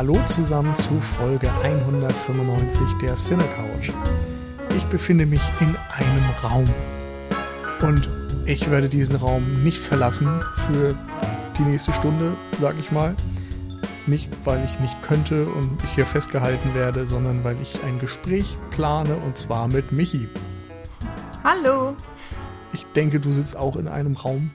Hallo 0.00 0.18
zusammen 0.24 0.74
zu 0.76 0.98
Folge 0.98 1.52
195 1.62 2.94
der 3.02 3.16
Cine 3.16 3.44
Couch. 3.54 3.90
Ich 4.74 4.84
befinde 4.86 5.26
mich 5.26 5.42
in 5.60 5.76
einem 5.76 6.24
Raum 6.42 6.66
und 7.82 8.08
ich 8.46 8.70
werde 8.70 8.88
diesen 8.88 9.16
Raum 9.16 9.62
nicht 9.62 9.76
verlassen 9.76 10.42
für 10.54 10.94
die 11.58 11.64
nächste 11.64 11.92
Stunde, 11.92 12.34
sag 12.62 12.78
ich 12.78 12.90
mal. 12.90 13.14
Nicht, 14.06 14.30
weil 14.46 14.64
ich 14.64 14.80
nicht 14.80 15.02
könnte 15.02 15.44
und 15.44 15.84
ich 15.84 15.90
hier 15.90 16.06
festgehalten 16.06 16.74
werde, 16.74 17.04
sondern 17.04 17.44
weil 17.44 17.60
ich 17.60 17.84
ein 17.84 17.98
Gespräch 17.98 18.56
plane 18.70 19.16
und 19.16 19.36
zwar 19.36 19.68
mit 19.68 19.92
Michi. 19.92 20.30
Hallo. 21.44 21.94
Ich 22.72 22.86
denke, 22.96 23.20
du 23.20 23.34
sitzt 23.34 23.54
auch 23.54 23.76
in 23.76 23.86
einem 23.86 24.16
Raum. 24.16 24.50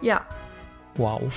Ja. 0.00 0.22
Wow. 0.96 1.30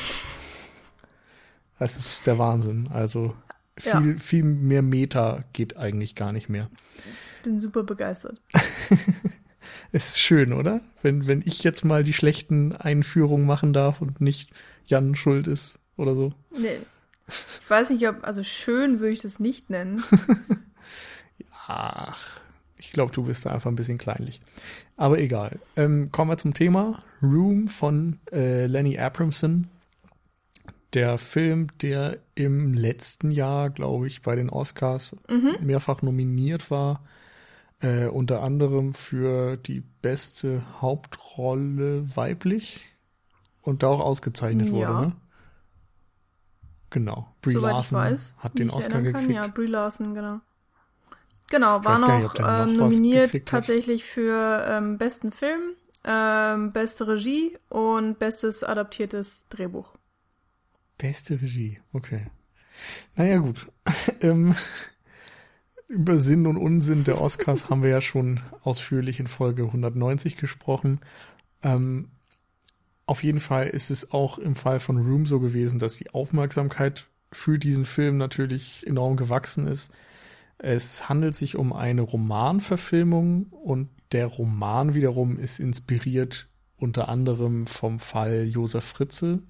Das 1.82 1.98
ist 1.98 2.28
der 2.28 2.38
Wahnsinn. 2.38 2.90
Also 2.94 3.34
viel, 3.76 4.12
ja. 4.12 4.18
viel 4.20 4.44
mehr 4.44 4.84
Meter 4.84 5.46
geht 5.52 5.78
eigentlich 5.78 6.14
gar 6.14 6.32
nicht 6.32 6.48
mehr. 6.48 6.70
Bin 7.44 7.60
super 7.60 7.82
begeistert. 7.82 8.40
es 9.92 10.10
ist 10.10 10.20
schön, 10.20 10.54
oder? 10.54 10.82
Wenn, 11.02 11.26
wenn 11.26 11.42
ich 11.44 11.64
jetzt 11.64 11.84
mal 11.84 12.04
die 12.04 12.14
schlechten 12.14 12.76
Einführungen 12.76 13.48
machen 13.48 13.74
darf 13.74 14.00
und 14.00 14.22
nicht 14.22 14.52
Jan 14.86 15.16
schuld 15.16 15.48
ist 15.48 15.80
oder 15.98 16.14
so. 16.14 16.34
Nee. 16.56 16.82
Ich 17.28 17.68
weiß 17.68 17.90
nicht, 17.90 18.08
ob, 18.08 18.28
also 18.28 18.44
schön 18.44 19.00
würde 19.00 19.14
ich 19.14 19.22
das 19.24 19.40
nicht 19.40 19.72
nennen. 19.72 20.04
Ach, 21.68 22.42
ich 22.78 22.92
glaube, 22.92 23.12
du 23.12 23.24
bist 23.24 23.48
da 23.48 23.54
einfach 23.54 23.72
ein 23.72 23.76
bisschen 23.76 23.98
kleinlich. 23.98 24.40
Aber 24.98 25.18
egal. 25.18 25.58
Ähm, 25.76 26.12
kommen 26.12 26.30
wir 26.30 26.38
zum 26.38 26.54
Thema. 26.54 27.02
Room 27.24 27.68
von 27.68 28.20
äh, 28.32 28.68
Lenny 28.68 29.00
Abramson 29.00 29.68
der 30.94 31.18
Film, 31.18 31.68
der 31.82 32.20
im 32.36 32.74
letzten 32.74 33.32
Jahr, 33.32 33.70
glaube 33.70 34.08
ich, 34.08 34.22
bei 34.22 34.36
den 34.36 34.50
Oscars 34.50 35.16
mhm. 35.30 35.56
mehrfach 35.62 36.02
nominiert 36.02 36.70
war. 36.70 37.04
Äh, 37.80 38.08
unter 38.08 38.44
anderem 38.44 38.94
für 38.94 39.58
die 39.58 39.82
beste 40.02 40.62
Hauptrolle 40.82 42.16
weiblich 42.16 42.86
und 43.62 43.82
da 43.82 43.88
auch 43.88 44.00
ausgezeichnet 44.00 44.68
ja. 44.68 44.74
wurde, 44.74 44.94
ne? 44.94 45.16
Genau. 46.92 47.34
Brie 47.42 47.54
Soweit 47.54 47.74
Larson 47.74 48.00
weiß, 48.00 48.36
hat 48.38 48.60
den 48.60 48.70
Oscar 48.70 49.02
gekriegt. 49.02 49.32
Ja, 49.32 49.48
Brie 49.48 49.66
Larson, 49.66 50.14
genau. 50.14 50.42
Genau, 51.50 51.84
war 51.84 52.00
noch, 52.00 52.22
nicht, 52.22 52.40
noch 52.40 52.68
ähm, 52.68 52.74
nominiert 52.74 53.46
tatsächlich 53.46 54.04
für 54.04 54.66
ähm, 54.68 54.98
besten 54.98 55.32
Film, 55.32 55.62
ähm, 56.04 56.72
beste 56.72 57.08
Regie 57.08 57.58
und 57.70 58.20
bestes 58.20 58.64
adaptiertes 58.64 59.48
Drehbuch. 59.50 59.96
Beste 61.02 61.42
Regie, 61.42 61.80
okay. 61.94 62.28
Naja, 63.16 63.40
gut. 63.40 63.72
ähm, 64.22 64.56
über 65.90 66.20
Sinn 66.20 66.46
und 66.46 66.58
Unsinn 66.58 67.06
der 67.06 67.20
Oscars 67.20 67.72
haben 67.72 67.82
wir 67.82 67.90
ja 67.90 68.02
schon 68.02 68.40
ausführlich 68.62 69.20
in 69.20 69.26
Folge 69.26 69.64
190 69.64 70.38
gesprochen. 70.38 71.00
Ähm, 71.64 72.10
auf 73.08 73.24
jeden 73.24 73.40
Fall 73.40 73.66
ist 73.66 73.90
es 73.90 74.12
auch 74.12 74.38
im 74.38 74.56
Fall 74.56 74.80
von 74.80 75.00
Room 75.00 75.26
so 75.26 75.40
gewesen, 75.40 75.80
dass 75.80 75.98
die 75.98 76.12
Aufmerksamkeit 76.12 77.08
für 77.32 77.58
diesen 77.58 77.86
Film 77.86 78.18
natürlich 78.18 78.86
enorm 78.86 79.18
gewachsen 79.18 79.66
ist. 79.66 79.92
Es 80.60 81.10
handelt 81.10 81.36
sich 81.36 81.56
um 81.56 81.74
eine 81.74 82.04
Romanverfilmung 82.04 83.48
und 83.48 83.90
der 84.12 84.28
Roman 84.28 84.94
wiederum 84.94 85.40
ist 85.40 85.58
inspiriert 85.58 86.48
unter 86.78 87.10
anderem 87.10 87.66
vom 87.66 87.98
Fall 87.98 88.44
Josef 88.44 88.86
Fritzl 88.86 89.42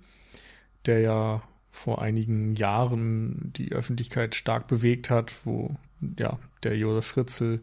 der 0.86 1.00
ja 1.00 1.42
vor 1.72 2.02
einigen 2.02 2.56
Jahren 2.56 3.54
die 3.56 3.72
Öffentlichkeit 3.72 4.36
stark 4.36 4.68
bewegt 4.68 5.10
hat, 5.10 5.34
wo 5.46 5.76
ja 6.20 6.38
der 6.64 6.78
Josef 6.78 7.08
Fritzl 7.08 7.62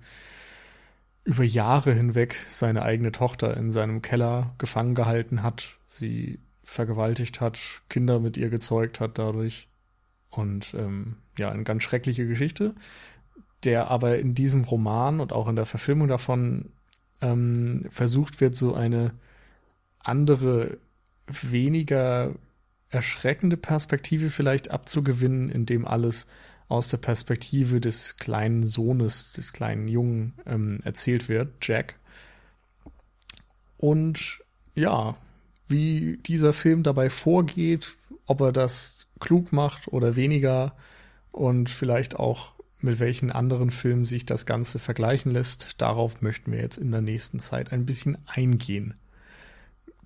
über 1.25 1.45
Jahre 1.45 1.93
hinweg 1.93 2.37
seine 2.49 2.83
eigene 2.83 3.13
Tochter 3.13 3.57
in 3.57 3.71
seinem 3.71 4.01
Keller 4.01 4.55
gefangen 4.57 4.95
gehalten 4.95 5.43
hat, 5.43 5.77
sie 5.87 6.39
vergewaltigt 6.65 7.41
hat, 7.41 7.59
Kinder 7.89 8.19
mit 8.19 8.37
ihr 8.37 8.49
gezeugt 8.49 8.99
hat 8.99 9.19
dadurch. 9.19 9.69
Und 10.31 10.75
ähm, 10.75 11.17
ja, 11.39 11.51
eine 11.51 11.65
ganz 11.65 11.83
schreckliche 11.83 12.27
Geschichte, 12.27 12.75
der 13.65 13.91
aber 13.91 14.19
in 14.19 14.35
diesem 14.35 14.65
Roman 14.65 15.21
und 15.21 15.33
auch 15.33 15.49
in 15.49 15.57
der 15.57 15.67
Verfilmung 15.67 16.09
davon 16.09 16.71
ähm, 17.21 17.87
versucht 17.91 18.41
wird, 18.41 18.55
so 18.55 18.75
eine 18.75 19.13
andere, 19.99 20.79
weniger 21.27 22.35
erschreckende 22.91 23.57
Perspektive 23.57 24.31
vielleicht 24.31 24.71
abzugewinnen, 24.71 25.51
indem 25.51 25.87
alles 25.87 26.27
aus 26.69 26.89
der 26.89 26.99
Perspektive 26.99 27.81
des 27.81 28.17
kleinen 28.17 28.65
Sohnes, 28.65 29.33
des 29.33 29.53
kleinen 29.53 29.89
Jungen 29.89 30.35
ähm, 30.47 30.81
erzählt 30.85 31.29
wird, 31.29 31.49
Jack. 31.63 31.97
Und 33.79 34.41
ja, 34.75 35.17
wie 35.67 36.19
dieser 36.27 36.53
Film 36.53 36.83
dabei 36.83 37.11
vorgeht, 37.11 37.97
ob 38.27 38.41
er 38.41 38.53
das 38.53 39.07
klug 39.21 39.53
macht 39.53 39.89
oder 39.89 40.17
weniger 40.17 40.75
und 41.33 41.71
vielleicht 41.71 42.17
auch 42.17 42.53
mit 42.81 43.01
welchen 43.01 43.33
anderen 43.33 43.71
Filmen 43.71 44.07
sich 44.07 44.25
das 44.25 44.47
Ganze 44.47 44.79
vergleichen 44.79 45.33
lässt, 45.33 45.75
darauf 45.79 46.23
möchten 46.23 46.53
wir 46.53 46.61
jetzt 46.61 46.79
in 46.79 46.93
der 46.93 47.01
nächsten 47.01 47.41
Zeit 47.41 47.73
ein 47.73 47.87
bisschen 47.87 48.19
eingehen. 48.27 48.95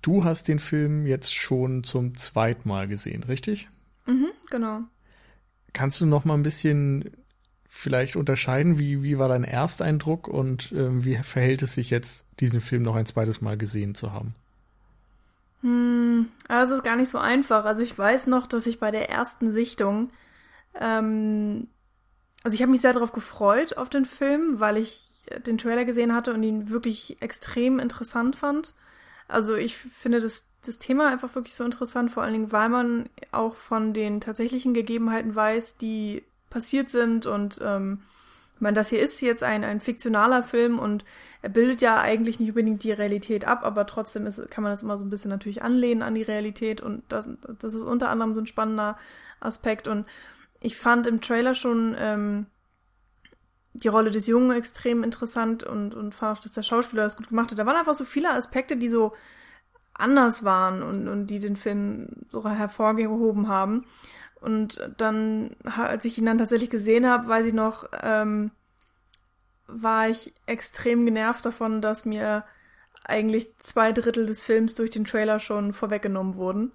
Du 0.03 0.25
hast 0.25 0.49
den 0.49 0.59
Film 0.59 1.07
jetzt 1.07 1.33
schon 1.33 1.83
zum 1.83 2.17
zweiten 2.17 2.67
Mal 2.67 2.87
gesehen, 2.89 3.23
richtig? 3.23 3.69
Mhm, 4.05 4.27
genau. 4.51 4.81
Kannst 5.71 6.01
du 6.01 6.05
noch 6.05 6.25
mal 6.25 6.33
ein 6.33 6.43
bisschen 6.43 7.09
vielleicht 7.69 8.17
unterscheiden, 8.17 8.77
wie, 8.77 9.01
wie 9.01 9.17
war 9.17 9.29
dein 9.29 9.45
Ersteindruck 9.45 10.27
und 10.27 10.73
ähm, 10.73 11.05
wie 11.05 11.15
verhält 11.15 11.61
es 11.61 11.73
sich 11.73 11.89
jetzt, 11.89 12.25
diesen 12.41 12.59
Film 12.59 12.83
noch 12.83 12.95
ein 12.95 13.05
zweites 13.05 13.41
Mal 13.41 13.57
gesehen 13.57 13.95
zu 13.95 14.11
haben? 14.11 14.35
Hm, 15.61 16.27
also 16.49 16.73
es 16.73 16.79
ist 16.79 16.85
gar 16.85 16.97
nicht 16.97 17.09
so 17.09 17.17
einfach. 17.17 17.63
Also 17.63 17.81
ich 17.81 17.97
weiß 17.97 18.27
noch, 18.27 18.45
dass 18.45 18.67
ich 18.67 18.79
bei 18.79 18.91
der 18.91 19.09
ersten 19.09 19.53
Sichtung, 19.53 20.09
ähm, 20.79 21.67
also 22.43 22.55
ich 22.55 22.61
habe 22.61 22.71
mich 22.71 22.81
sehr 22.81 22.93
darauf 22.93 23.13
gefreut 23.13 23.77
auf 23.77 23.87
den 23.87 24.03
Film, 24.03 24.59
weil 24.59 24.75
ich 24.75 25.23
den 25.47 25.57
Trailer 25.57 25.85
gesehen 25.85 26.13
hatte 26.13 26.33
und 26.33 26.43
ihn 26.43 26.69
wirklich 26.69 27.21
extrem 27.21 27.79
interessant 27.79 28.35
fand. 28.35 28.75
Also 29.33 29.55
ich 29.55 29.77
finde 29.77 30.21
das, 30.21 30.45
das 30.65 30.79
Thema 30.79 31.09
einfach 31.09 31.33
wirklich 31.35 31.55
so 31.55 31.63
interessant, 31.63 32.11
vor 32.11 32.23
allen 32.23 32.33
Dingen, 32.33 32.51
weil 32.51 32.69
man 32.69 33.09
auch 33.31 33.55
von 33.55 33.93
den 33.93 34.21
tatsächlichen 34.21 34.73
Gegebenheiten 34.73 35.35
weiß, 35.35 35.77
die 35.77 36.23
passiert 36.49 36.89
sind 36.89 37.25
und 37.25 37.59
ähm, 37.63 38.01
ich 38.55 38.61
meine, 38.61 38.75
das 38.75 38.89
hier 38.89 39.01
ist 39.01 39.19
jetzt 39.21 39.43
ein, 39.43 39.63
ein 39.63 39.79
fiktionaler 39.79 40.43
Film 40.43 40.77
und 40.77 41.03
er 41.41 41.49
bildet 41.49 41.81
ja 41.81 41.99
eigentlich 41.99 42.39
nicht 42.39 42.49
unbedingt 42.49 42.83
die 42.83 42.91
Realität 42.91 43.45
ab, 43.45 43.61
aber 43.63 43.87
trotzdem 43.87 44.27
ist, 44.27 44.39
kann 44.51 44.63
man 44.63 44.71
das 44.71 44.83
immer 44.83 44.97
so 44.97 45.03
ein 45.03 45.09
bisschen 45.09 45.31
natürlich 45.31 45.63
anlehnen 45.63 46.03
an 46.03 46.13
die 46.13 46.21
Realität 46.21 46.79
und 46.79 47.03
das, 47.09 47.27
das 47.59 47.73
ist 47.73 47.81
unter 47.81 48.09
anderem 48.09 48.35
so 48.35 48.41
ein 48.41 48.47
spannender 48.47 48.97
Aspekt 49.39 49.87
und 49.87 50.05
ich 50.61 50.77
fand 50.77 51.07
im 51.07 51.19
Trailer 51.19 51.55
schon 51.55 51.95
ähm, 51.97 52.45
die 53.73 53.87
Rolle 53.87 54.11
des 54.11 54.27
Jungen 54.27 54.55
extrem 54.55 55.03
interessant 55.03 55.63
und, 55.63 55.95
und 55.95 56.13
fand 56.13 56.37
auch, 56.37 56.41
dass 56.41 56.51
der 56.51 56.61
Schauspieler 56.61 57.03
das 57.03 57.17
gut 57.17 57.29
gemacht 57.29 57.51
hat. 57.51 57.59
Da 57.59 57.65
waren 57.65 57.75
einfach 57.75 57.95
so 57.95 58.05
viele 58.05 58.31
Aspekte, 58.31 58.77
die 58.77 58.89
so 58.89 59.13
anders 59.93 60.43
waren 60.43 60.83
und, 60.83 61.07
und 61.07 61.27
die 61.27 61.39
den 61.39 61.55
Film 61.55 62.07
so 62.31 62.47
hervorgehoben 62.47 63.47
haben. 63.47 63.85
Und 64.41 64.89
dann, 64.97 65.55
als 65.63 66.05
ich 66.05 66.17
ihn 66.17 66.25
dann 66.25 66.37
tatsächlich 66.37 66.69
gesehen 66.69 67.07
habe, 67.07 67.27
weiß 67.27 67.45
ich 67.45 67.53
noch, 67.53 67.85
ähm, 68.01 68.51
war 69.67 70.09
ich 70.09 70.33
extrem 70.45 71.05
genervt 71.05 71.45
davon, 71.45 71.81
dass 71.81 72.05
mir 72.05 72.43
eigentlich 73.05 73.57
zwei 73.57 73.91
Drittel 73.91 74.25
des 74.25 74.43
Films 74.43 74.75
durch 74.75 74.89
den 74.89 75.05
Trailer 75.05 75.39
schon 75.39 75.73
vorweggenommen 75.73 76.35
wurden. 76.35 76.71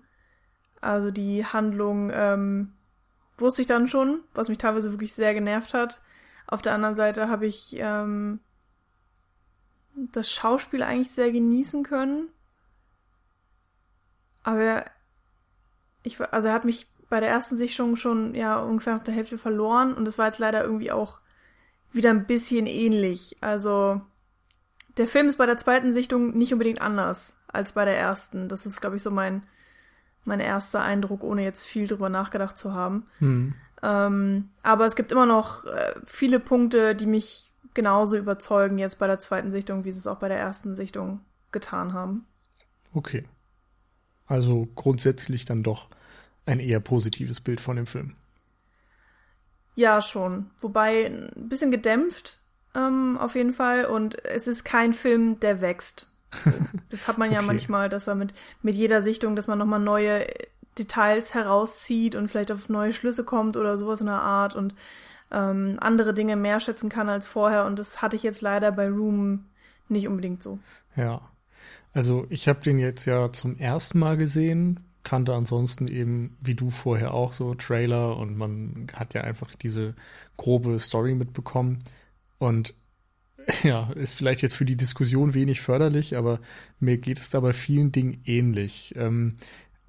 Also 0.81 1.11
die 1.11 1.45
Handlung 1.45 2.11
ähm, 2.13 2.73
wusste 3.37 3.63
ich 3.63 3.69
dann 3.69 3.89
schon, 3.89 4.21
was 4.35 4.49
mich 4.49 4.59
teilweise 4.59 4.91
wirklich 4.93 5.13
sehr 5.13 5.35
genervt 5.35 5.75
hat. 5.75 6.01
Auf 6.49 6.63
der 6.63 6.73
anderen 6.73 6.97
Seite 6.97 7.29
habe 7.29 7.47
ich 7.47 7.77
ähm, 7.79 8.41
das 9.95 10.31
Schauspiel 10.33 10.83
eigentlich 10.83 11.11
sehr 11.11 11.31
genießen 11.31 11.85
können. 11.85 12.29
Aber 14.43 14.87
ich, 16.03 16.21
also 16.33 16.49
er 16.49 16.55
hat 16.55 16.65
mich 16.65 16.89
bei 17.11 17.21
der 17.21 17.29
ersten 17.29 17.59
Sichtung 17.59 17.97
schon 17.97 18.35
ja 18.35 18.59
ungefähr 18.59 18.95
nach 18.95 19.03
der 19.03 19.15
Hälfte 19.15 19.37
verloren 19.37 19.95
und 19.95 20.07
das 20.07 20.17
war 20.17 20.27
jetzt 20.27 20.39
leider 20.39 20.63
irgendwie 20.63 20.91
auch 20.91 21.21
wieder 21.93 22.11
ein 22.11 22.27
bisschen 22.27 22.67
ähnlich. 22.67 23.37
Also 23.43 24.01
der 24.97 25.07
Film 25.07 25.29
ist 25.29 25.37
bei 25.37 25.47
der 25.47 25.59
zweiten 25.59 25.93
Sichtung 25.93 26.37
nicht 26.37 26.53
unbedingt 26.53 26.81
anders 26.81 27.39
als 27.47 27.73
bei 27.73 27.85
der 27.85 27.99
ersten. 27.99 28.49
Das 28.49 28.65
ist, 28.65 28.81
glaube 28.81 28.97
ich, 28.97 29.03
so 29.03 29.11
mein, 29.11 29.43
mein 30.25 30.41
erster 30.41 30.81
Eindruck, 30.81 31.23
ohne 31.23 31.45
jetzt 31.45 31.67
viel 31.67 31.87
drüber 31.87 32.09
nachgedacht 32.09 32.57
zu 32.57 32.73
haben. 32.73 33.07
Hm. 33.19 33.55
Ähm, 33.83 34.51
aber 34.63 34.87
es 34.87 34.97
gibt 34.97 35.13
immer 35.13 35.27
noch 35.27 35.65
äh, 35.67 35.95
viele 36.07 36.41
Punkte, 36.41 36.95
die 36.95 37.07
mich 37.07 37.55
genauso 37.75 38.17
überzeugen 38.17 38.79
jetzt 38.79 38.99
bei 38.99 39.07
der 39.07 39.19
zweiten 39.19 39.53
Sichtung, 39.53 39.85
wie 39.85 39.93
sie 39.93 39.99
es 39.99 40.07
auch 40.07 40.19
bei 40.19 40.29
der 40.29 40.39
ersten 40.39 40.75
Sichtung 40.77 41.21
getan 41.53 41.93
haben. 41.93 42.27
Okay. 42.95 43.25
Also 44.27 44.69
grundsätzlich 44.77 45.45
dann 45.45 45.65
doch 45.65 45.89
ein 46.47 46.61
eher 46.61 46.81
positives 46.81 47.41
Bild 47.41 47.61
von 47.61 47.77
dem 47.77 47.87
Film. 47.87 48.15
Ja, 49.75 50.01
schon. 50.03 50.51
Wobei 50.61 51.07
ein 51.07 51.49
bisschen 51.49 51.71
gedämpft, 51.71 52.39
ähm, 52.75 53.17
auf 53.19 53.35
jeden 53.35 53.53
Fall. 53.53 53.85
Und 53.85 54.23
es 54.25 54.47
ist 54.47 54.65
kein 54.65 54.93
Film, 54.93 55.39
der 55.41 55.61
wächst. 55.61 56.11
Das 56.91 57.09
hat 57.09 57.19
man 57.19 57.33
ja 57.33 57.43
Okay. 57.43 57.43
manchmal, 57.43 57.89
dass 57.91 58.07
er 58.09 58.15
mit, 58.17 58.35
mit 58.63 58.75
jeder 58.77 59.03
Sichtung, 59.03 59.37
dass 59.37 59.49
man 59.49 59.59
nochmal 59.59 59.81
neue 59.81 60.27
Details 60.79 61.35
herauszieht 61.35 62.15
und 62.15 62.29
vielleicht 62.29 62.53
auf 62.53 62.69
neue 62.69 62.93
Schlüsse 62.93 63.25
kommt 63.25 63.57
oder 63.57 63.77
sowas 63.77 64.01
in 64.01 64.07
der 64.07 64.21
Art 64.21 64.55
und 64.55 64.75
ähm, 65.31 65.77
andere 65.81 66.15
Dinge 66.15 66.37
mehr 66.37 66.61
schätzen 66.61 66.89
kann 66.89 67.09
als 67.09 67.27
vorher. 67.27 67.67
Und 67.67 67.79
das 67.79 68.01
hatte 68.03 68.17
ich 68.17 68.23
jetzt 68.23 68.41
leider 68.41 68.73
bei 68.73 68.89
Room 68.89 69.45
nicht 69.89 70.09
unbedingt 70.09 70.43
so. 70.43 70.59
Ja. 70.97 71.21
Also 71.93 72.27
ich 72.29 72.49
habe 72.49 72.61
den 72.61 72.79
jetzt 72.79 73.07
ja 73.07 73.33
zum 73.33 73.57
ersten 73.57 73.99
Mal 73.99 74.17
gesehen, 74.17 74.81
kannte 75.03 75.35
ansonsten 75.35 75.89
eben, 75.89 76.37
wie 76.41 76.55
du 76.55 76.71
vorher 76.71 77.15
auch, 77.15 77.33
so 77.33 77.55
Trailer 77.55 78.17
und 78.17 78.37
man 78.37 78.89
hat 78.93 79.15
ja 79.15 79.23
einfach 79.23 79.55
diese 79.55 79.95
grobe 80.37 80.79
Story 80.79 81.15
mitbekommen. 81.15 81.83
Und 82.39 82.75
ja, 83.63 83.91
ist 83.93 84.15
vielleicht 84.15 84.43
jetzt 84.43 84.55
für 84.55 84.67
die 84.67 84.77
Diskussion 84.77 85.35
wenig 85.35 85.61
förderlich, 85.61 86.17
aber 86.17 86.41
mir 86.79 86.99
geht 86.99 87.19
es 87.19 87.31
da 87.31 87.41
bei 87.41 87.53
vielen 87.53 87.93
Dingen 87.93 88.21
ähnlich. 88.25 88.95
Ähm, 88.97 89.37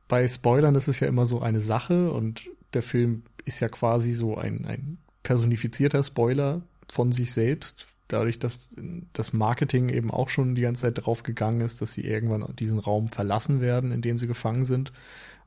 bei 0.10 0.28
Spoilern 0.28 0.76
ist 0.76 0.90
es 0.90 1.00
ja 1.00 1.08
immer 1.08 1.26
so 1.26 1.40
eine 1.40 1.62
Sache 1.62 2.12
und 2.12 2.50
der 2.74 2.82
Film 2.82 3.24
ist 3.46 3.62
ja 3.62 3.70
quasi 3.70 4.12
so 4.12 4.36
ein, 4.38 4.66
ein 4.66 4.98
personifizierter 5.24 6.04
Spoiler 6.04 6.62
von 6.92 7.12
sich 7.12 7.32
selbst, 7.32 7.88
dadurch, 8.08 8.40
dass 8.40 8.72
das 9.14 9.34
Marketing 9.34 9.88
eben 9.90 10.12
auch 10.12 10.30
schon 10.30 10.56
die 10.56 10.64
ganze 10.64 10.82
Zeit 10.82 11.06
drauf 11.06 11.24
gegangen 11.24 11.62
ist, 11.62 11.82
dass 11.82 11.94
sie 11.94 12.04
irgendwann 12.04 12.56
diesen 12.56 12.80
Raum 12.80 13.08
verlassen 13.08 13.62
werden, 13.62 13.92
in 13.92 14.02
dem 14.02 14.18
sie 14.18 14.28
gefangen 14.28 14.66
sind. 14.66 14.92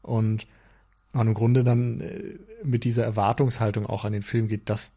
Und 0.01 0.47
man 1.13 1.27
im 1.27 1.35
Grunde 1.35 1.65
dann 1.65 2.01
äh, 2.01 2.39
mit 2.63 2.85
dieser 2.85 3.05
Erwartungshaltung 3.05 3.87
auch 3.87 4.05
an 4.05 4.13
den 4.13 4.23
Film 4.23 4.47
geht, 4.47 4.71
dass 4.71 4.97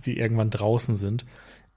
sie 0.00 0.16
irgendwann 0.16 0.50
draußen 0.50 0.96
sind. 0.96 1.26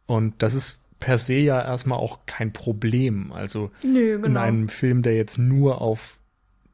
Und 0.05 0.41
das 0.41 0.53
ist 0.53 0.79
per 0.99 1.17
se 1.17 1.35
ja 1.35 1.61
erstmal 1.61 1.99
auch 1.99 2.25
kein 2.25 2.53
Problem. 2.53 3.33
Also 3.33 3.71
Nö, 3.83 4.15
in 4.15 4.21
genau. 4.21 4.39
einem 4.39 4.69
Film, 4.69 5.01
der 5.01 5.15
jetzt 5.15 5.37
nur 5.37 5.81
auf 5.81 6.20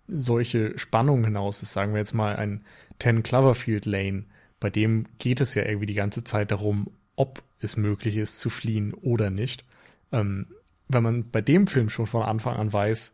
solche 0.07 0.77
Spannungen 0.77 1.25
hinaus 1.25 1.61
ist, 1.61 1.73
sagen 1.73 1.93
wir 1.93 1.99
jetzt 1.99 2.13
mal 2.13 2.35
ein 2.35 2.63
10 2.99 3.23
Cloverfield 3.23 3.85
Lane, 3.85 4.25
bei 4.59 4.69
dem 4.69 5.05
geht 5.19 5.41
es 5.41 5.53
ja 5.53 5.63
irgendwie 5.63 5.85
die 5.85 5.93
ganze 5.93 6.23
Zeit 6.23 6.51
darum, 6.51 6.89
ob 7.15 7.43
es 7.59 7.77
möglich 7.77 8.17
ist 8.17 8.39
zu 8.39 8.49
fliehen 8.49 8.93
oder 8.93 9.29
nicht. 9.29 9.65
Ähm, 10.11 10.47
wenn 10.87 11.03
man 11.03 11.29
bei 11.29 11.41
dem 11.41 11.67
Film 11.67 11.89
schon 11.89 12.07
von 12.07 12.23
Anfang 12.23 12.55
an 12.55 12.71
weiß, 12.71 13.13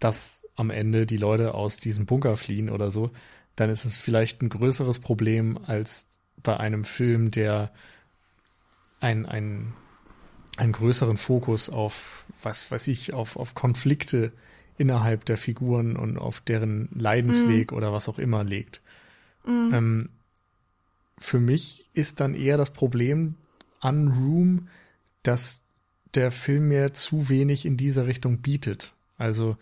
dass 0.00 0.44
am 0.56 0.70
Ende 0.70 1.06
die 1.06 1.16
Leute 1.16 1.54
aus 1.54 1.76
diesem 1.78 2.06
Bunker 2.06 2.36
fliehen 2.36 2.70
oder 2.70 2.90
so, 2.90 3.10
dann 3.54 3.70
ist 3.70 3.84
es 3.84 3.96
vielleicht 3.96 4.42
ein 4.42 4.48
größeres 4.48 4.98
Problem 4.98 5.58
als 5.64 6.08
bei 6.42 6.56
einem 6.58 6.84
Film, 6.84 7.30
der 7.30 7.72
ein, 9.00 9.26
ein, 9.26 9.72
einen 10.56 10.72
größeren 10.72 11.16
Fokus 11.16 11.70
auf, 11.70 12.26
was 12.42 12.70
weiß 12.70 12.88
ich, 12.88 13.14
auf, 13.14 13.36
auf 13.36 13.54
Konflikte 13.54 14.32
innerhalb 14.78 15.24
der 15.24 15.38
Figuren 15.38 15.96
und 15.96 16.18
auf 16.18 16.40
deren 16.40 16.88
Leidensweg 16.94 17.72
oder 17.72 17.92
was 17.92 18.08
auch 18.08 18.18
immer 18.18 18.44
legt. 18.44 18.80
Ähm, 19.72 20.08
für 21.18 21.40
mich 21.40 21.88
ist 21.94 22.20
dann 22.20 22.34
eher 22.34 22.56
das 22.56 22.72
Problem 22.72 23.34
an 23.80 24.08
Room, 24.08 24.68
dass 25.22 25.62
der 26.14 26.30
Film 26.30 26.68
mir 26.68 26.92
zu 26.92 27.28
wenig 27.28 27.66
in 27.66 27.76
dieser 27.76 28.06
Richtung 28.06 28.38
bietet. 28.38 28.92
Also 29.18 29.56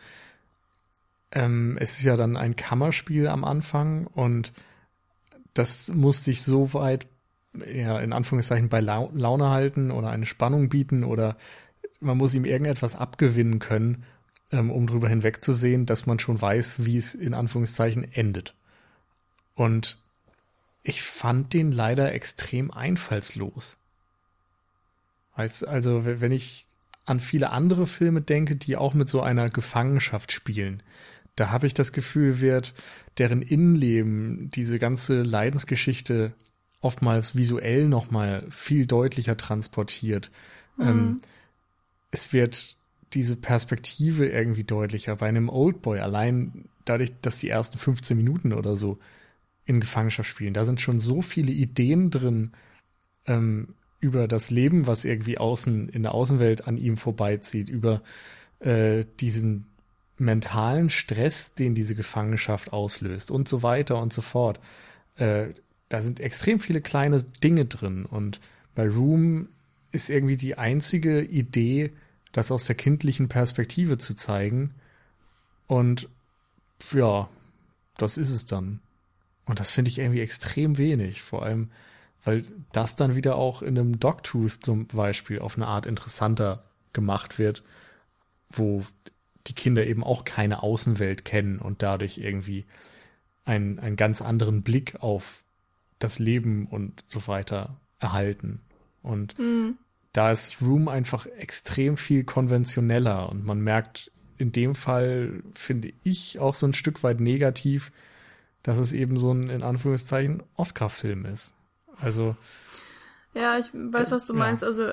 ähm, 1.33 1.77
es 1.81 1.99
ist 1.99 2.05
ja 2.05 2.17
dann 2.17 2.37
ein 2.37 2.57
Kammerspiel 2.57 3.29
am 3.29 3.45
Anfang 3.45 4.07
und 4.07 4.53
das 5.53 5.89
muss 5.89 6.25
dich 6.25 6.43
so 6.43 6.75
weit, 6.75 7.07
ja, 7.55 7.99
in 8.01 8.13
Anführungszeichen 8.13 8.69
bei 8.69 8.81
Lau 8.81 9.11
Laune 9.15 9.51
halten 9.51 9.91
oder 9.91 10.11
eine 10.11 10.27
Spannung 10.27 10.69
bieten 10.69 11.05
oder 11.05 11.37
man 12.01 12.19
muss 12.19 12.35
ihm 12.35 12.45
irgendetwas 12.45 12.97
abgewinnen 12.97 13.59
können, 13.61 14.05
ähm, 14.50 14.70
um 14.70 14.87
drüber 14.87 15.08
hinwegzusehen, 15.08 15.87
dass 15.87 16.06
man 16.06 16.19
schon 16.19 16.41
weiß, 16.41 16.85
wie 16.85 16.96
es 16.96 17.14
in 17.14 17.35
Anführungszeichen 17.35 18.05
endet. 18.12 18.55
Und 19.55 19.99
ich 20.82 21.02
fand 21.02 21.52
den 21.55 21.73
leider 21.73 22.12
extrem 22.12 22.70
einfallslos. 22.70 23.79
Heißt, 25.37 25.67
also, 25.67 26.05
wenn 26.05 26.32
ich 26.32 26.67
an 27.06 27.20
viele 27.20 27.50
andere 27.50 27.87
Filme 27.87 28.20
denke, 28.20 28.56
die 28.56 28.76
auch 28.76 28.94
mit 28.94 29.08
so 29.08 29.20
einer 29.20 29.49
Gefangenschaft 29.49 30.32
spielen, 30.32 30.82
da 31.37 31.50
habe 31.50 31.67
ich 31.67 31.75
das 31.75 31.93
Gefühl, 31.93 32.41
wird 32.41 32.75
deren 33.19 33.43
Innenleben, 33.43 34.50
diese 34.50 34.79
ganze 34.79 35.23
Leidensgeschichte 35.23 36.32
oftmals 36.81 37.35
visuell 37.35 37.88
nochmal 37.88 38.44
viel 38.50 38.87
deutlicher 38.87 39.37
transportiert. 39.37 40.31
Ähm, 40.79 41.20
es 42.11 42.32
wird 42.32 42.76
diese 43.15 43.37
Perspektive 43.37 44.27
irgendwie 44.27 44.65
deutlicher. 44.65 45.17
Bei 45.17 45.29
einem 45.29 45.49
Oldboy, 45.49 46.01
allein 46.01 46.69
dadurch, 46.85 47.13
dass 47.23 47.39
die 47.39 47.49
ersten 47.49 47.79
15 47.79 48.17
Minuten 48.17 48.53
oder 48.53 48.77
so 48.77 48.99
in 49.65 49.81
Gefangenschaft 49.81 50.29
spielen, 50.29 50.55
da 50.55 50.65
sind 50.65 50.81
schon 50.81 51.01
so 51.01 51.23
viele 51.23 51.53
Ideen 51.53 52.11
drin 52.11 52.53
ähm, 53.27 53.69
über 54.01 54.29
das 54.29 54.51
Leben, 54.51 54.87
was 54.87 55.05
irgendwie 55.05 55.39
außen 55.39 55.89
in 55.89 56.03
der 56.03 56.13
Außenwelt 56.13 56.67
an 56.69 56.77
ihm 56.77 56.97
vorbeizieht, 56.97 57.69
über 57.69 58.03
äh, 58.61 59.05
diesen 59.21 59.67
mentalen 60.19 60.91
Stress, 60.91 61.55
den 61.55 61.75
diese 61.75 61.95
Gefangenschaft 61.95 62.73
auslöst 62.73 63.31
und 63.31 63.49
so 63.49 63.63
weiter 63.63 64.01
und 64.01 64.13
so 64.13 64.23
fort. 64.23 64.61
Äh, 65.17 65.49
da 65.89 66.03
sind 66.03 66.21
extrem 66.21 66.61
viele 66.61 66.81
kleine 66.81 67.23
Dinge 67.23 67.65
drin 67.65 68.05
und 68.05 68.41
bei 68.75 68.89
Room 68.89 69.49
ist 69.93 70.11
irgendwie 70.11 70.37
die 70.37 70.59
einzige 70.59 71.23
Idee, 71.23 71.93
das 72.35 72.51
aus 72.51 72.67
der 72.67 72.75
kindlichen 72.75 73.29
Perspektive 73.29 73.97
zu 73.97 74.13
zeigen 74.15 74.75
und 75.67 76.09
ja, 76.93 77.29
das 77.97 78.19
ist 78.19 78.31
es 78.31 78.45
dann. 78.45 78.81
Und 79.47 79.61
das 79.61 79.71
finde 79.71 79.91
ich 79.91 79.99
irgendwie 79.99 80.21
extrem 80.21 80.77
wenig, 80.77 81.23
vor 81.23 81.45
allem, 81.45 81.71
weil 82.25 82.45
das 82.73 82.97
dann 82.97 83.15
wieder 83.15 83.37
auch 83.37 83.63
in 83.63 83.79
einem 83.79 84.01
Dogtooth 84.01 84.65
zum 84.65 84.87
Beispiel 84.87 85.39
auf 85.39 85.56
eine 85.56 85.69
Art 85.69 85.87
interessanter 85.87 86.65
gemacht 86.93 87.39
wird, 87.39 87.63
wo 88.51 88.85
die 89.47 89.53
Kinder 89.53 89.87
eben 89.87 90.03
auch 90.03 90.25
keine 90.25 90.63
Außenwelt 90.63 91.25
kennen 91.25 91.58
und 91.58 91.82
dadurch 91.82 92.19
irgendwie 92.19 92.65
einen, 93.44 93.79
einen 93.79 93.97
ganz 93.97 94.23
anderen 94.23 94.63
Blick 94.63 95.03
auf 95.03 95.43
das 95.99 96.19
Leben 96.19 96.67
und 96.67 97.05
so 97.06 97.27
weiter 97.29 97.77
erhalten. 98.01 98.61
Und 99.03 99.39
da 100.15 100.31
ist 100.31 100.63
Room 100.63 100.89
einfach 100.89 101.27
extrem 101.27 101.97
viel 101.99 102.25
konventioneller 102.25 103.29
und 103.29 103.44
man 103.44 103.61
merkt 103.61 104.11
in 104.39 104.53
dem 104.53 104.75
Fall, 104.75 105.43
finde 105.55 105.93
ich, 106.05 106.39
auch 106.39 106.55
so 106.55 106.67
ein 106.67 106.73
Stück 106.75 107.03
weit 107.03 107.21
negativ, 107.21 107.93
dass 108.63 108.79
es 108.79 108.93
eben 108.93 109.19
so 109.19 109.33
ein, 109.33 109.51
in 109.51 109.63
Anführungszeichen, 109.63 110.43
Oscar-Film 110.56 111.27
ist. 111.27 111.53
Also, 112.01 112.37
Ja, 113.35 113.59
ich 113.59 113.71
weiß, 113.75 114.13
was 114.13 114.25
du 114.25 114.33
Ja. 114.33 114.39
meinst. 114.39 114.63
Also, 114.65 114.93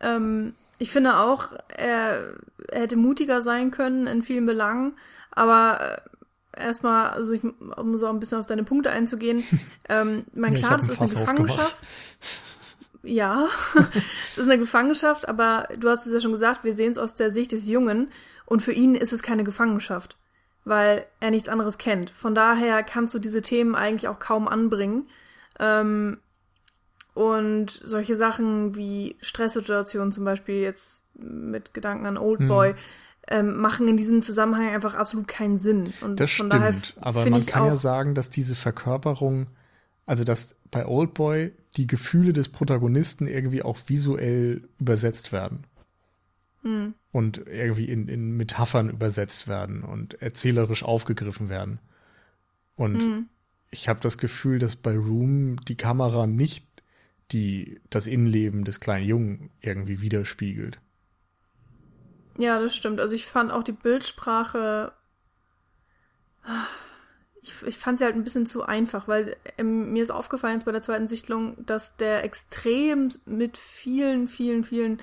ähm, 0.00 0.54
ich 0.78 0.90
finde 0.90 1.16
auch, 1.18 1.52
er, 1.68 2.34
er 2.68 2.80
hätte 2.82 2.96
mutiger 2.96 3.42
sein 3.42 3.70
können 3.72 4.06
in 4.06 4.22
vielen 4.22 4.46
Belangen, 4.46 4.92
aber 5.32 6.00
äh, 6.56 6.60
erstmal, 6.62 7.10
also 7.10 7.32
ich, 7.32 7.42
um 7.44 7.96
so 7.96 8.06
ein 8.06 8.20
bisschen 8.20 8.38
auf 8.38 8.46
deine 8.46 8.62
Punkte 8.64 8.90
einzugehen, 8.90 9.42
ähm, 9.88 10.24
mein 10.32 10.54
ich 10.54 10.60
klar, 10.60 10.76
das 10.76 10.88
ist 10.88 11.00
eine. 11.00 11.10
Gefangenschaft. 11.10 11.76
Ja, 13.02 13.48
es 14.30 14.38
ist 14.38 14.48
eine 14.48 14.58
Gefangenschaft, 14.58 15.28
aber 15.28 15.68
du 15.78 15.88
hast 15.88 16.06
es 16.06 16.12
ja 16.12 16.20
schon 16.20 16.32
gesagt, 16.32 16.64
wir 16.64 16.76
sehen 16.76 16.92
es 16.92 16.98
aus 16.98 17.14
der 17.14 17.30
Sicht 17.30 17.52
des 17.52 17.68
Jungen 17.68 18.10
und 18.44 18.60
für 18.62 18.72
ihn 18.72 18.94
ist 18.94 19.12
es 19.12 19.22
keine 19.22 19.44
Gefangenschaft, 19.44 20.18
weil 20.64 21.06
er 21.20 21.30
nichts 21.30 21.48
anderes 21.48 21.78
kennt. 21.78 22.10
Von 22.10 22.34
daher 22.34 22.82
kannst 22.82 23.14
du 23.14 23.18
diese 23.18 23.42
Themen 23.42 23.74
eigentlich 23.74 24.08
auch 24.08 24.18
kaum 24.18 24.48
anbringen. 24.48 25.08
Ähm, 25.58 26.18
und 27.14 27.70
solche 27.70 28.14
Sachen 28.14 28.76
wie 28.76 29.16
Stresssituationen 29.20 30.12
zum 30.12 30.24
Beispiel 30.24 30.56
jetzt 30.56 31.04
mit 31.14 31.74
Gedanken 31.74 32.06
an 32.06 32.16
Oldboy 32.16 32.70
Hm. 32.70 32.76
ähm, 33.28 33.56
machen 33.56 33.88
in 33.88 33.96
diesem 33.96 34.22
Zusammenhang 34.22 34.68
einfach 34.68 34.94
absolut 34.94 35.28
keinen 35.28 35.58
Sinn. 35.58 35.92
Und 36.00 36.20
das 36.20 36.30
von 36.30 36.46
stimmt. 36.46 36.52
daher 36.52 36.74
aber 37.00 37.28
man 37.28 37.46
kann 37.46 37.66
ja 37.66 37.76
sagen, 37.76 38.14
dass 38.14 38.30
diese 38.30 38.54
Verkörperung, 38.54 39.48
also 40.06 40.24
dass 40.24 40.56
bei 40.70 40.86
Oldboy 40.86 41.52
die 41.76 41.86
Gefühle 41.86 42.32
des 42.32 42.48
Protagonisten 42.48 43.26
irgendwie 43.26 43.62
auch 43.62 43.78
visuell 43.86 44.68
übersetzt 44.78 45.32
werden. 45.32 45.64
Hm. 46.62 46.94
Und 47.12 47.38
irgendwie 47.46 47.86
in, 47.86 48.08
in 48.08 48.36
Metaphern 48.36 48.90
übersetzt 48.90 49.48
werden 49.48 49.82
und 49.82 50.20
erzählerisch 50.20 50.82
aufgegriffen 50.82 51.48
werden. 51.48 51.78
Und 52.76 53.02
Hm. 53.02 53.28
ich 53.70 53.88
habe 53.88 54.00
das 54.00 54.18
Gefühl, 54.18 54.58
dass 54.58 54.76
bei 54.76 54.96
Room 54.96 55.56
die 55.64 55.76
Kamera 55.76 56.26
nicht 56.26 56.66
die, 57.32 57.80
das 57.90 58.06
Innenleben 58.06 58.64
des 58.64 58.80
kleinen 58.80 59.06
Jungen 59.06 59.50
irgendwie 59.60 60.00
widerspiegelt. 60.00 60.80
Ja, 62.38 62.58
das 62.58 62.74
stimmt. 62.74 63.00
Also 63.00 63.14
ich 63.14 63.26
fand 63.26 63.52
auch 63.52 63.62
die 63.62 63.72
Bildsprache. 63.72 64.92
Ich, 67.42 67.62
ich 67.66 67.78
fand 67.78 67.98
sie 67.98 68.04
halt 68.04 68.14
ein 68.14 68.24
bisschen 68.24 68.46
zu 68.46 68.62
einfach, 68.62 69.08
weil 69.08 69.36
ähm, 69.56 69.92
mir 69.92 70.02
ist 70.02 70.10
aufgefallen 70.10 70.54
jetzt 70.54 70.64
bei 70.64 70.72
der 70.72 70.82
zweiten 70.82 71.08
Sichtung, 71.08 71.56
dass 71.64 71.96
der 71.96 72.24
extrem 72.24 73.10
mit 73.24 73.56
vielen, 73.56 74.28
vielen, 74.28 74.64
vielen 74.64 74.98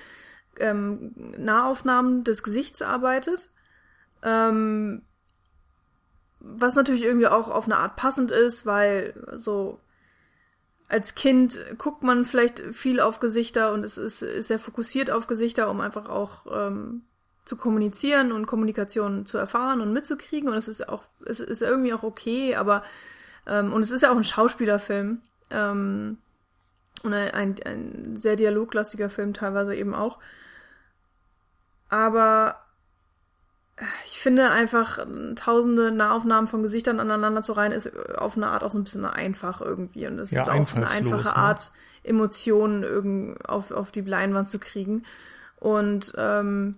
ähm, 0.58 1.12
Nahaufnahmen 1.36 2.24
des 2.24 2.42
Gesichts 2.42 2.82
arbeitet. 2.82 3.50
Ähm, 4.22 5.02
was 6.40 6.76
natürlich 6.76 7.02
irgendwie 7.02 7.26
auch 7.26 7.50
auf 7.50 7.64
eine 7.64 7.78
Art 7.78 7.96
passend 7.96 8.30
ist, 8.30 8.64
weil 8.64 9.14
so 9.34 9.80
als 10.88 11.14
Kind 11.14 11.60
guckt 11.76 12.02
man 12.02 12.24
vielleicht 12.24 12.60
viel 12.72 13.00
auf 13.00 13.20
Gesichter 13.20 13.72
und 13.72 13.84
es 13.84 13.98
ist, 13.98 14.22
ist 14.22 14.48
sehr 14.48 14.58
fokussiert 14.58 15.10
auf 15.10 15.26
Gesichter, 15.26 15.68
um 15.68 15.80
einfach 15.80 16.08
auch 16.08 16.46
ähm, 16.50 17.02
zu 17.48 17.56
kommunizieren 17.56 18.30
und 18.30 18.46
Kommunikation 18.46 19.24
zu 19.24 19.38
erfahren 19.38 19.80
und 19.80 19.92
mitzukriegen. 19.92 20.50
Und 20.50 20.56
es 20.56 20.68
ist 20.68 20.86
auch, 20.88 21.02
es 21.24 21.40
ist 21.40 21.62
irgendwie 21.62 21.94
auch 21.94 22.02
okay, 22.02 22.54
aber 22.54 22.84
ähm, 23.46 23.72
und 23.72 23.80
es 23.80 23.90
ist 23.90 24.02
ja 24.02 24.12
auch 24.12 24.16
ein 24.16 24.24
Schauspielerfilm. 24.24 25.22
Ähm, 25.50 26.18
und 27.02 27.14
ein, 27.14 27.56
ein 27.64 28.16
sehr 28.18 28.36
dialoglastiger 28.36 29.08
Film 29.08 29.32
teilweise 29.32 29.74
eben 29.74 29.94
auch. 29.94 30.18
Aber 31.88 32.56
ich 34.04 34.18
finde 34.18 34.50
einfach, 34.50 35.06
tausende 35.36 35.92
Nahaufnahmen 35.92 36.48
von 36.48 36.62
Gesichtern 36.62 36.98
aneinander 37.00 37.42
zu 37.42 37.52
reihen, 37.52 37.72
ist 37.72 37.96
auf 38.18 38.36
eine 38.36 38.48
Art 38.48 38.64
auch 38.64 38.72
so 38.72 38.78
ein 38.78 38.84
bisschen 38.84 39.04
einfach 39.04 39.60
irgendwie. 39.60 40.06
Und 40.06 40.18
es 40.18 40.32
ja, 40.32 40.42
ist 40.42 40.48
auch 40.48 40.76
eine 40.76 40.90
einfache 40.90 41.28
ne? 41.28 41.36
Art, 41.36 41.72
Emotionen 42.02 43.40
auf, 43.44 43.70
auf 43.70 43.92
die 43.92 44.00
Leinwand 44.00 44.48
zu 44.48 44.58
kriegen. 44.58 45.04
Und 45.60 46.12
ähm, 46.18 46.74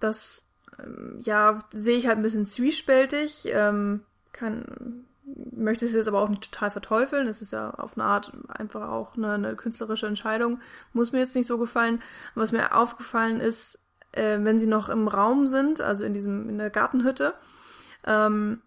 das, 0.00 0.46
ähm, 0.78 1.18
ja, 1.20 1.58
sehe 1.72 1.96
ich 1.98 2.06
halt 2.06 2.18
ein 2.18 2.22
bisschen 2.22 2.46
zwiespältig. 2.46 3.48
Ähm, 3.50 4.02
kann, 4.32 5.04
möchte 5.52 5.84
es 5.84 5.94
jetzt 5.94 6.08
aber 6.08 6.20
auch 6.20 6.28
nicht 6.28 6.50
total 6.50 6.70
verteufeln. 6.70 7.26
Es 7.26 7.42
ist 7.42 7.52
ja 7.52 7.70
auf 7.70 7.96
eine 7.96 8.04
Art 8.04 8.32
einfach 8.48 8.88
auch 8.88 9.16
eine, 9.16 9.32
eine 9.32 9.56
künstlerische 9.56 10.06
Entscheidung. 10.06 10.60
Muss 10.92 11.12
mir 11.12 11.18
jetzt 11.18 11.34
nicht 11.34 11.46
so 11.46 11.58
gefallen. 11.58 12.02
was 12.34 12.52
mir 12.52 12.74
aufgefallen 12.74 13.40
ist, 13.40 13.80
äh, 14.12 14.38
wenn 14.40 14.58
sie 14.58 14.66
noch 14.66 14.88
im 14.88 15.08
Raum 15.08 15.46
sind, 15.46 15.80
also 15.80 16.04
in 16.04 16.14
diesem, 16.14 16.48
in 16.48 16.58
der 16.58 16.70
Gartenhütte, 16.70 17.34
ähm, 18.04 18.62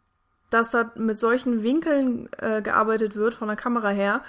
dass 0.50 0.71
da 0.71 0.91
mit 0.95 1.19
solchen 1.19 1.63
Winkeln 1.63 2.29
äh, 2.38 2.62
gearbeitet 2.62 3.15
wird 3.15 3.33
von 3.33 3.48
der 3.48 3.57
Kamera 3.57 3.89
her, 3.89 4.24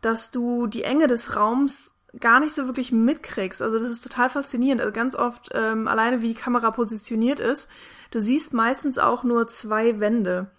dass 0.00 0.30
du 0.30 0.66
die 0.66 0.84
Enge 0.84 1.06
des 1.06 1.36
Raums 1.36 1.95
gar 2.20 2.40
nicht 2.40 2.54
so 2.54 2.66
wirklich 2.66 2.92
mitkriegst. 2.92 3.62
Also 3.62 3.78
das 3.78 3.90
ist 3.90 4.02
total 4.02 4.30
faszinierend. 4.30 4.80
Also 4.80 4.92
ganz 4.92 5.14
oft 5.14 5.50
ähm, 5.54 5.88
alleine 5.88 6.22
wie 6.22 6.28
die 6.28 6.40
Kamera 6.40 6.70
positioniert 6.70 7.40
ist, 7.40 7.68
du 8.10 8.20
siehst 8.20 8.52
meistens 8.52 8.98
auch 8.98 9.24
nur 9.24 9.46
zwei 9.48 10.00
Wände. 10.00 10.50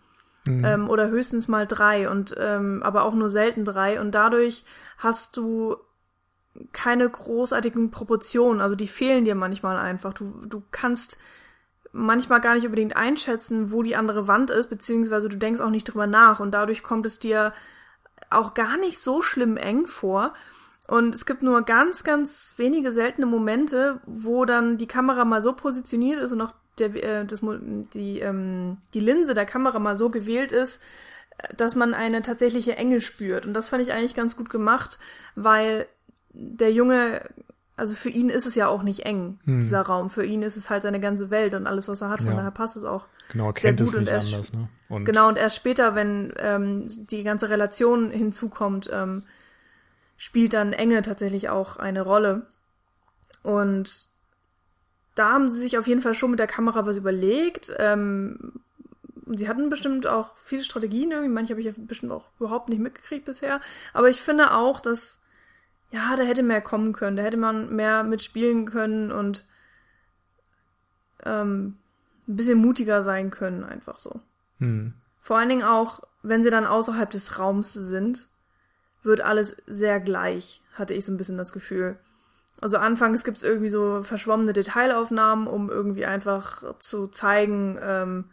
Mhm. 0.46 0.66
Ähm, 0.66 0.90
oder 0.90 1.10
höchstens 1.10 1.48
mal 1.48 1.68
drei 1.68 2.10
und 2.10 2.36
ähm, 2.40 2.82
aber 2.84 3.04
auch 3.04 3.14
nur 3.14 3.30
selten 3.30 3.66
drei 3.66 4.00
und 4.00 4.12
dadurch 4.12 4.64
hast 4.98 5.36
du 5.36 5.76
keine 6.72 7.10
großartigen 7.10 7.92
Proportionen, 7.92 8.62
also 8.62 8.76
die 8.76 8.88
fehlen 8.88 9.26
dir 9.26 9.36
manchmal 9.36 9.78
einfach. 9.78 10.14
Du, 10.14 10.46
du 10.46 10.64
kannst 10.72 11.20
manchmal 11.92 12.42
gar 12.42 12.56
nicht 12.56 12.66
unbedingt 12.66 12.96
einschätzen, 12.96 13.72
wo 13.72 13.84
die 13.84 13.96
andere 13.96 14.28
Wand 14.28 14.50
ist, 14.50 14.70
beziehungsweise 14.70 15.30
du 15.30 15.38
denkst 15.38 15.62
auch 15.62 15.70
nicht 15.70 15.86
drüber 15.86 16.08
nach 16.08 16.40
und 16.40 16.52
dadurch 16.52 16.84
kommt 16.84 17.06
es 17.06 17.20
dir 17.20 17.54
auch 18.30 18.54
gar 18.54 18.78
nicht 18.78 19.00
so 19.00 19.22
schlimm 19.22 19.58
eng 19.58 19.88
vor. 19.88 20.34
Und 20.88 21.14
es 21.14 21.26
gibt 21.26 21.44
nur 21.44 21.62
ganz, 21.64 22.04
ganz 22.04 22.54
wenige 22.56 22.94
seltene 22.94 23.26
Momente, 23.26 24.00
wo 24.06 24.46
dann 24.46 24.78
die 24.78 24.88
Kamera 24.88 25.26
mal 25.26 25.44
so 25.44 25.54
positioniert 25.54 26.22
ist 26.22 26.32
und 26.32 26.42
auch 26.42 26.54
der, 26.80 26.96
äh, 26.96 27.26
das, 27.26 27.42
die, 27.94 28.20
ähm, 28.20 28.78
die 28.94 29.00
Linse 29.02 29.34
der 29.34 29.46
Kamera 29.46 29.80
mal 29.80 29.98
so 29.98 30.10
gewählt 30.10 30.52
ist, 30.52 30.82
dass 31.56 31.76
man 31.76 31.94
eine 31.94 32.22
tatsächliche 32.22 32.76
Enge 32.78 33.02
spürt. 33.02 33.46
Und 33.46 33.54
das 33.54 33.70
fand 33.70 33.84
ich 33.84 33.92
eigentlich 33.92 34.16
ganz 34.16 34.36
gut 34.38 34.50
gemacht, 34.50 34.98
weil 35.36 35.88
der 36.32 36.72
Junge, 36.72 37.22
also 37.76 37.94
für 37.94 38.10
ihn 38.10 38.30
ist 38.30 38.46
es 38.46 38.56
ja 38.56 38.68
auch 38.68 38.84
nicht 38.84 39.06
eng, 39.06 39.40
hm. 39.44 39.60
dieser 39.60 39.82
Raum. 39.82 40.10
Für 40.10 40.26
ihn 40.26 40.42
ist 40.42 40.56
es 40.56 40.70
halt 40.70 40.84
seine 40.84 41.00
ganze 41.00 41.30
Welt 41.30 41.54
und 41.54 41.68
alles, 41.68 41.88
was 41.88 42.02
er 42.02 42.10
hat. 42.10 42.20
Von 42.20 42.30
ja. 42.30 42.38
daher 42.38 42.52
passt 42.52 42.78
es 42.78 42.84
auch 42.84 43.06
genau, 43.32 43.52
sehr 43.52 43.74
gut. 43.74 43.94
und 43.94 44.08
erst, 44.08 44.34
anders, 44.34 44.54
ne? 44.54 44.70
und 44.90 45.06
genau, 45.06 45.28
und 45.28 45.38
erst 45.38 45.58
später, 45.58 45.96
wenn 45.96 46.34
ähm, 46.38 46.86
die 46.88 47.24
ganze 47.24 47.50
Relation 47.50 48.10
hinzukommt, 48.10 48.90
ähm, 48.92 49.24
spielt 50.18 50.54
dann 50.54 50.74
Enge 50.74 51.02
tatsächlich 51.02 51.50
auch 51.50 51.78
eine 51.78 52.02
Rolle. 52.02 52.48
Und 53.44 54.10
da 55.16 55.32
haben 55.32 55.50
sie 55.50 55.60
sich 55.60 55.78
auf 55.78 55.88
jeden 55.88 56.02
Fall 56.02 56.14
schon 56.14 56.32
mit 56.32 56.40
der 56.40 56.48
Kamera 56.48 56.86
was 56.86 56.98
überlegt. 56.98 57.74
Ähm, 57.78 58.54
sie 59.36 59.48
hatten 59.48 59.70
bestimmt 59.70 60.08
auch 60.08 60.36
viele 60.38 60.64
Strategien 60.64 61.12
irgendwie, 61.12 61.34
manche 61.34 61.54
habe 61.54 61.62
ich 61.62 61.68
ja 61.68 61.74
bestimmt 61.76 62.12
auch 62.12 62.26
überhaupt 62.40 62.70
nicht 62.70 62.80
mitgekriegt 62.80 63.26
bisher. 63.26 63.62
Aber 63.94 64.10
ich 64.10 64.22
finde 64.22 64.54
auch, 64.54 64.82
dass 64.82 65.20
ja, 65.92 66.16
da 66.16 66.24
hätte 66.24 66.44
mehr 66.44 66.62
kommen 66.62 66.94
können, 66.94 67.16
da 67.16 67.24
hätte 67.24 67.38
man 67.38 67.74
mehr 67.74 68.04
mitspielen 68.04 68.66
können 68.66 69.12
und 69.12 69.46
ähm, 71.24 71.78
ein 72.28 72.36
bisschen 72.36 72.58
mutiger 72.58 73.02
sein 73.04 73.32
können, 73.32 73.64
einfach 73.64 74.00
so. 74.00 74.20
Hm. 74.60 74.94
Vor 75.22 75.38
allen 75.38 75.50
Dingen 75.50 75.64
auch, 75.64 76.02
wenn 76.24 76.44
sie 76.44 76.50
dann 76.50 76.66
außerhalb 76.66 77.10
des 77.10 77.40
Raums 77.40 77.74
sind, 77.74 78.28
wird 79.08 79.22
alles 79.22 79.64
sehr 79.66 80.00
gleich, 80.00 80.62
hatte 80.76 80.94
ich 80.94 81.06
so 81.06 81.12
ein 81.12 81.18
bisschen 81.18 81.38
das 81.38 81.52
Gefühl. 81.52 81.98
Also 82.62 82.78
anfangs 82.78 83.24
gibt 83.24 83.38
es 83.38 83.44
irgendwie 83.44 83.70
so 83.70 84.02
verschwommene 84.04 84.54
Detailaufnahmen, 84.54 85.48
um 85.48 85.70
irgendwie 85.70 86.06
einfach 86.06 86.78
zu 86.80 87.08
zeigen, 87.08 87.80
ähm, 87.82 88.26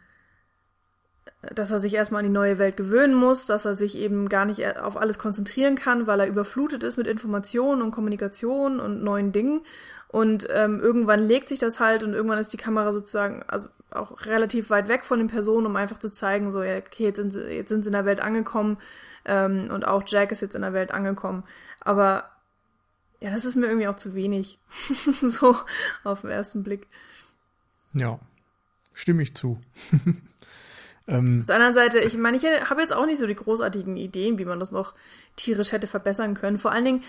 dass 1.53 1.71
er 1.71 1.79
sich 1.79 1.93
erstmal 1.93 2.19
an 2.19 2.27
die 2.27 2.33
neue 2.33 2.57
Welt 2.57 2.75
gewöhnen 2.75 3.13
muss, 3.13 3.45
dass 3.45 3.65
er 3.65 3.75
sich 3.75 3.97
eben 3.97 4.29
gar 4.29 4.45
nicht 4.45 4.79
auf 4.79 4.97
alles 4.97 5.19
konzentrieren 5.19 5.75
kann, 5.75 6.07
weil 6.07 6.19
er 6.19 6.27
überflutet 6.27 6.83
ist 6.83 6.97
mit 6.97 7.05
Informationen 7.05 7.83
und 7.83 7.91
Kommunikation 7.91 8.79
und 8.79 9.03
neuen 9.03 9.31
Dingen. 9.31 9.61
Und 10.07 10.47
ähm, 10.51 10.79
irgendwann 10.79 11.27
legt 11.27 11.49
sich 11.49 11.59
das 11.59 11.79
halt 11.79 12.03
und 12.03 12.13
irgendwann 12.13 12.39
ist 12.39 12.53
die 12.53 12.57
Kamera 12.57 12.93
sozusagen 12.93 13.43
also 13.47 13.69
auch 13.91 14.25
relativ 14.25 14.69
weit 14.69 14.87
weg 14.87 15.05
von 15.05 15.19
den 15.19 15.27
Personen, 15.27 15.67
um 15.67 15.75
einfach 15.75 15.99
zu 15.99 16.11
zeigen, 16.11 16.51
so, 16.51 16.63
ja, 16.63 16.77
okay, 16.77 17.03
jetzt 17.03 17.17
sind 17.17 17.31
sie, 17.31 17.41
jetzt 17.41 17.69
sind 17.69 17.83
sie 17.83 17.89
in 17.89 17.93
der 17.93 18.05
Welt 18.05 18.21
angekommen 18.21 18.77
ähm, 19.25 19.69
und 19.71 19.87
auch 19.87 20.03
Jack 20.05 20.31
ist 20.31 20.41
jetzt 20.41 20.55
in 20.55 20.61
der 20.61 20.73
Welt 20.73 20.91
angekommen. 20.91 21.43
Aber 21.81 22.29
ja, 23.21 23.31
das 23.31 23.45
ist 23.45 23.55
mir 23.55 23.67
irgendwie 23.67 23.87
auch 23.87 23.95
zu 23.95 24.15
wenig. 24.15 24.59
so 25.21 25.55
auf 26.03 26.21
den 26.21 26.31
ersten 26.31 26.63
Blick. 26.63 26.87
Ja, 27.93 28.19
stimme 28.93 29.23
ich 29.23 29.35
zu. 29.35 29.59
Ähm, 31.07 31.41
Auf 31.41 31.45
der 31.45 31.55
anderen 31.55 31.73
Seite, 31.73 31.99
ich 31.99 32.17
meine, 32.17 32.37
ich 32.37 32.43
habe 32.43 32.81
jetzt 32.81 32.93
auch 32.93 33.05
nicht 33.05 33.19
so 33.19 33.27
die 33.27 33.35
großartigen 33.35 33.95
Ideen, 33.95 34.39
wie 34.39 34.45
man 34.45 34.59
das 34.59 34.71
noch 34.71 34.93
tierisch 35.35 35.71
hätte 35.71 35.87
verbessern 35.87 36.33
können. 36.33 36.57
Vor 36.57 36.71
allen 36.71 36.85
Dingen, 36.85 37.03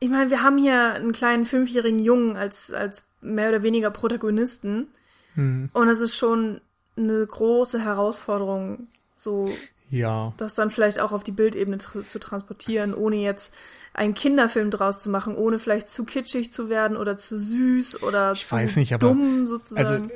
ich 0.00 0.08
meine, 0.08 0.30
wir 0.30 0.42
haben 0.42 0.58
hier 0.58 0.94
einen 0.94 1.12
kleinen 1.12 1.44
fünfjährigen 1.44 1.98
Jungen 1.98 2.36
als, 2.36 2.72
als 2.72 3.10
mehr 3.20 3.50
oder 3.50 3.62
weniger 3.62 3.90
Protagonisten. 3.90 4.88
Hm. 5.34 5.70
Und 5.72 5.88
es 5.88 5.98
ist 5.98 6.16
schon 6.16 6.60
eine 6.96 7.26
große 7.26 7.80
Herausforderung, 7.80 8.88
so 9.16 9.48
ja. 9.90 10.32
das 10.36 10.54
dann 10.54 10.70
vielleicht 10.70 11.00
auch 11.00 11.12
auf 11.12 11.24
die 11.24 11.32
Bildebene 11.32 11.78
tr 11.78 12.06
zu 12.08 12.18
transportieren, 12.18 12.94
ohne 12.94 13.16
jetzt 13.16 13.54
einen 13.92 14.14
Kinderfilm 14.14 14.70
draus 14.70 15.00
zu 15.00 15.08
machen, 15.08 15.36
ohne 15.36 15.58
vielleicht 15.58 15.88
zu 15.88 16.04
kitschig 16.04 16.52
zu 16.52 16.68
werden 16.68 16.96
oder 16.96 17.16
zu 17.16 17.38
süß 17.38 18.02
oder 18.02 18.32
ich 18.32 18.44
zu 18.44 18.56
weiß 18.56 18.76
nicht, 18.76 18.92
dumm 19.00 19.38
aber, 19.38 19.46
sozusagen. 19.46 19.86
Also 19.86 20.08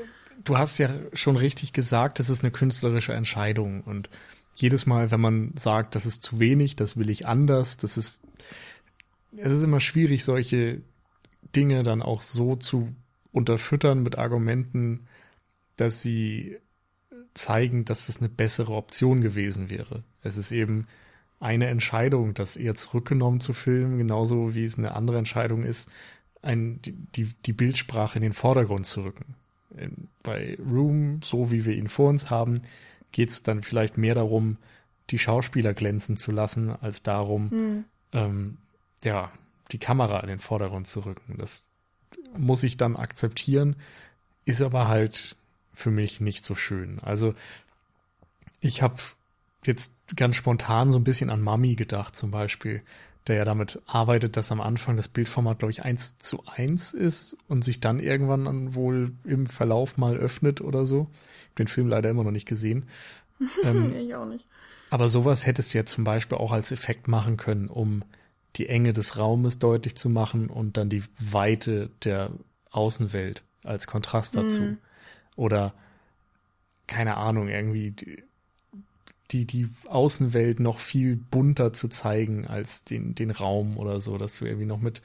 du 0.45 0.59
hast 0.59 0.79
ja 0.79 0.91
schon 1.13 1.37
richtig 1.37 1.73
gesagt, 1.73 2.19
das 2.19 2.29
ist 2.29 2.43
eine 2.43 2.51
künstlerische 2.51 3.13
Entscheidung 3.13 3.83
und 3.83 4.09
jedes 4.55 4.87
Mal, 4.87 5.11
wenn 5.11 5.21
man 5.21 5.53
sagt, 5.57 5.95
das 5.95 6.05
ist 6.05 6.23
zu 6.23 6.41
wenig, 6.41 6.75
das 6.75 6.97
will 6.97 7.11
ich 7.11 7.27
anders, 7.27 7.77
das 7.77 7.97
ist, 7.97 8.23
es 9.37 9.53
ist 9.53 9.63
immer 9.63 9.79
schwierig, 9.79 10.25
solche 10.25 10.83
Dinge 11.55 11.85
dann 11.85 12.03
auch 12.03 12.23
so 12.23 12.57
zu 12.57 12.89
unterfüttern 13.31 14.03
mit 14.03 14.19
Argumenten, 14.19 15.07
dass 15.77 16.03
sie 16.03 16.59
zeigen, 17.39 17.85
dass 17.85 18.07
das 18.07 18.19
eine 18.19 18.29
bessere 18.29 18.75
Option 18.75 19.21
gewesen 19.21 19.71
wäre. 19.71 20.03
Es 20.23 20.37
ist 20.37 20.53
eben 20.53 20.87
eine 21.41 21.67
Entscheidung, 21.67 22.35
das 22.35 22.57
eher 22.57 22.75
zurückgenommen 22.75 23.41
zu 23.41 23.53
filmen, 23.53 23.99
genauso 23.99 24.55
wie 24.55 24.65
es 24.65 24.77
eine 24.77 24.95
andere 24.95 25.19
Entscheidung 25.19 25.63
ist, 25.63 25.89
ein, 26.43 26.81
die, 26.83 27.35
die 27.47 27.53
Bildsprache 27.53 28.19
in 28.19 28.23
den 28.23 28.33
Vordergrund 28.33 28.87
zu 28.87 29.03
rücken 29.03 29.35
bei 30.23 30.59
Room, 30.59 31.21
so 31.23 31.51
wie 31.51 31.65
wir 31.65 31.75
ihn 31.75 31.89
vor 31.89 32.09
uns 32.09 32.31
haben, 32.31 32.63
geht 33.13 33.31
es 33.31 33.43
dann 33.43 33.63
vielleicht 33.63 33.99
mehr 33.99 34.15
darum, 34.15 34.57
die 35.11 35.19
Schauspieler 35.19 35.75
glänzen 35.75 36.17
zu 36.17 36.33
lassen, 36.33 36.71
als 36.71 37.03
darum, 37.03 37.49
mhm. 37.49 37.85
ähm, 38.13 38.57
ja, 39.05 39.31
die 39.73 39.79
Kamera 39.79 40.21
in 40.21 40.29
den 40.29 40.39
Vordergrund 40.39 40.87
zu 40.87 41.01
rücken. 41.01 41.37
Das 41.39 41.69
muss 42.37 42.63
ich 42.63 42.77
dann 42.77 42.97
akzeptieren, 42.97 43.77
ist 44.45 44.61
aber 44.61 44.89
halt 44.89 45.37
für 45.79 45.91
mich 45.91 46.21
nicht 46.21 46.45
so 46.45 46.55
schön. 46.55 46.99
Also 47.01 47.35
ich 48.61 48.83
habe 48.83 48.97
jetzt 49.65 49.95
ganz 50.17 50.37
spontan 50.37 50.93
so 50.93 50.99
ein 50.99 51.05
bisschen 51.05 51.31
an 51.31 51.43
Mami 51.43 51.75
gedacht 51.75 52.17
zum 52.17 52.31
Beispiel 52.31 52.83
der 53.29 53.37
ja 53.37 53.45
damit 53.45 53.81
arbeitet, 53.87 54.37
dass 54.37 54.51
am 54.51 54.61
Anfang 54.61 54.97
das 54.97 55.09
Bildformat, 55.09 55.59
glaube 55.59 55.71
ich, 55.71 55.85
eins 55.85 56.19
zu 56.19 56.43
eins 56.47 56.93
ist 56.93 57.37
und 57.47 57.63
sich 57.63 57.81
dann 57.81 58.01
irgendwann 58.01 58.47
dann 58.47 58.75
wohl 58.75 59.13
im 59.25 59.47
Verlauf 59.47 59.99
mal 59.99 60.17
öffnet 60.17 60.61
oder 60.61 60.87
so. 60.87 61.09
Ich 61.13 61.45
habe 61.47 61.55
den 61.59 61.69
Film 61.69 61.89
leider 61.89 62.11
immer 62.11 62.25
noch 62.25 62.31
nicht 62.31 62.49
gesehen. 62.49 62.87
Ähm, 63.63 63.95
ich 63.95 64.13
auch 64.17 64.27
nicht. 64.27 64.47
Aber 64.91 65.09
sowas 65.09 65.47
hättest 65.47 65.73
du 65.73 65.79
ja 65.79 65.85
zum 65.85 66.03
Beispiel 66.03 66.37
auch 66.39 66.51
als 66.51 66.73
Effekt 66.73 67.07
machen 67.07 67.37
können, 67.37 67.69
um 67.69 68.03
die 68.57 68.69
Enge 68.69 68.93
des 68.93 69.17
Raumes 69.17 69.61
deutlich 69.61 69.95
zu 69.95 70.09
machen 70.09 70.51
und 70.51 70.77
dann 70.77 70.89
die 70.89 71.05
Weite 71.21 71.89
der 72.03 72.33
Außenwelt 72.73 73.45
als 73.63 73.87
Kontrast 73.87 74.35
dazu. 74.35 74.61
Mhm. 74.63 74.79
Oder 75.39 75.73
keine 76.89 77.17
Ahnung, 77.17 77.49
irgendwie 77.49 77.95
die, 79.31 79.45
die 79.45 79.69
Außenwelt 79.89 80.59
noch 80.59 80.81
viel 80.81 81.17
bunter 81.17 81.73
zu 81.73 81.87
zeigen 81.89 82.47
als 82.47 82.83
den, 82.83 83.15
den 83.15 83.31
Raum 83.31 83.79
oder 83.79 84.01
so, 84.01 84.19
dass 84.19 84.37
du 84.39 84.47
irgendwie 84.47 84.67
noch 84.67 84.81
mit 84.81 85.01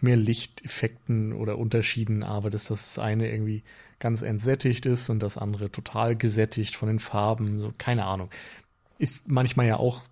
mehr 0.00 0.16
Lichteffekten 0.16 1.32
oder 1.32 1.58
Unterschieden 1.58 2.24
arbeitest, 2.24 2.70
dass 2.70 2.94
das 2.94 2.98
eine 2.98 3.30
irgendwie 3.30 3.62
ganz 4.00 4.22
entsättigt 4.22 4.84
ist 4.86 5.10
und 5.10 5.22
das 5.22 5.38
andere 5.38 5.70
total 5.70 6.16
gesättigt 6.16 6.74
von 6.74 6.88
den 6.88 6.98
Farben, 6.98 7.60
so 7.60 7.72
keine 7.78 8.04
Ahnung. 8.04 8.30
Ist 8.98 9.28
manchmal 9.28 9.66
ja 9.66 9.76
auch 9.76 10.02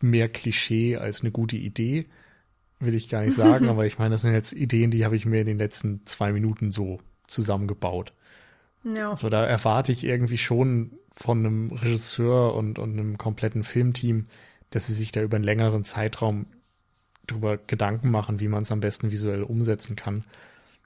mehr 0.00 0.28
Klischee 0.28 0.96
als 0.96 1.20
eine 1.20 1.30
gute 1.30 1.56
Idee, 1.56 2.06
will 2.80 2.96
ich 2.96 3.08
gar 3.08 3.22
nicht 3.24 3.34
sagen, 3.34 3.68
aber 3.68 3.86
ich 3.86 3.98
meine, 3.98 4.16
das 4.16 4.22
sind 4.22 4.32
jetzt 4.32 4.52
Ideen, 4.52 4.90
die 4.90 5.04
habe 5.04 5.14
ich 5.14 5.24
mir 5.24 5.40
in 5.40 5.46
den 5.46 5.58
letzten 5.58 6.04
zwei 6.04 6.32
Minuten 6.32 6.72
so 6.72 7.00
zusammengebaut. 7.28 8.12
Ja. 8.94 9.10
Also 9.10 9.28
da 9.28 9.44
erwarte 9.44 9.90
ich 9.92 10.04
irgendwie 10.04 10.38
schon 10.38 10.92
von 11.14 11.38
einem 11.38 11.70
Regisseur 11.72 12.54
und, 12.54 12.78
und 12.78 12.92
einem 12.92 13.18
kompletten 13.18 13.64
Filmteam, 13.64 14.24
dass 14.70 14.86
sie 14.86 14.94
sich 14.94 15.12
da 15.12 15.22
über 15.22 15.36
einen 15.36 15.44
längeren 15.44 15.84
Zeitraum 15.84 16.46
drüber 17.26 17.56
Gedanken 17.56 18.10
machen, 18.10 18.38
wie 18.38 18.48
man 18.48 18.62
es 18.62 18.70
am 18.70 18.80
besten 18.80 19.10
visuell 19.10 19.42
umsetzen 19.42 19.96
kann. 19.96 20.24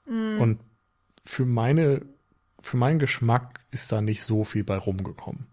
Mm. 0.07 0.41
Und 0.41 0.59
für 1.25 1.45
meine, 1.45 2.01
für 2.61 2.77
meinen 2.77 2.97
Geschmack 2.97 3.59
ist 3.69 3.91
da 3.91 4.01
nicht 4.01 4.23
so 4.23 4.43
viel 4.43 4.63
bei 4.63 4.77
rumgekommen. 4.77 5.45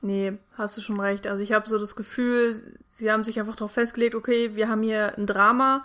Nee, 0.00 0.32
hast 0.54 0.78
du 0.78 0.80
schon 0.80 0.98
recht. 0.98 1.26
Also 1.26 1.42
ich 1.42 1.52
habe 1.52 1.68
so 1.68 1.78
das 1.78 1.94
Gefühl, 1.94 2.78
sie 2.88 3.10
haben 3.10 3.24
sich 3.24 3.38
einfach 3.38 3.56
darauf 3.56 3.72
festgelegt, 3.72 4.14
okay, 4.14 4.54
wir 4.54 4.68
haben 4.68 4.82
hier 4.82 5.18
ein 5.18 5.26
Drama, 5.26 5.84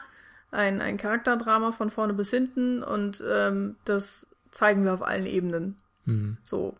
ein, 0.52 0.80
ein 0.80 0.96
Charakterdrama 0.96 1.74
von 1.74 1.90
vorne 1.90 2.14
bis 2.14 2.30
hinten 2.30 2.82
und 2.82 3.22
ähm, 3.30 3.76
das 3.84 4.28
zeigen 4.56 4.86
wir 4.86 4.94
auf 4.94 5.02
allen 5.02 5.26
Ebenen. 5.26 5.76
Mhm. 6.06 6.38
So. 6.44 6.76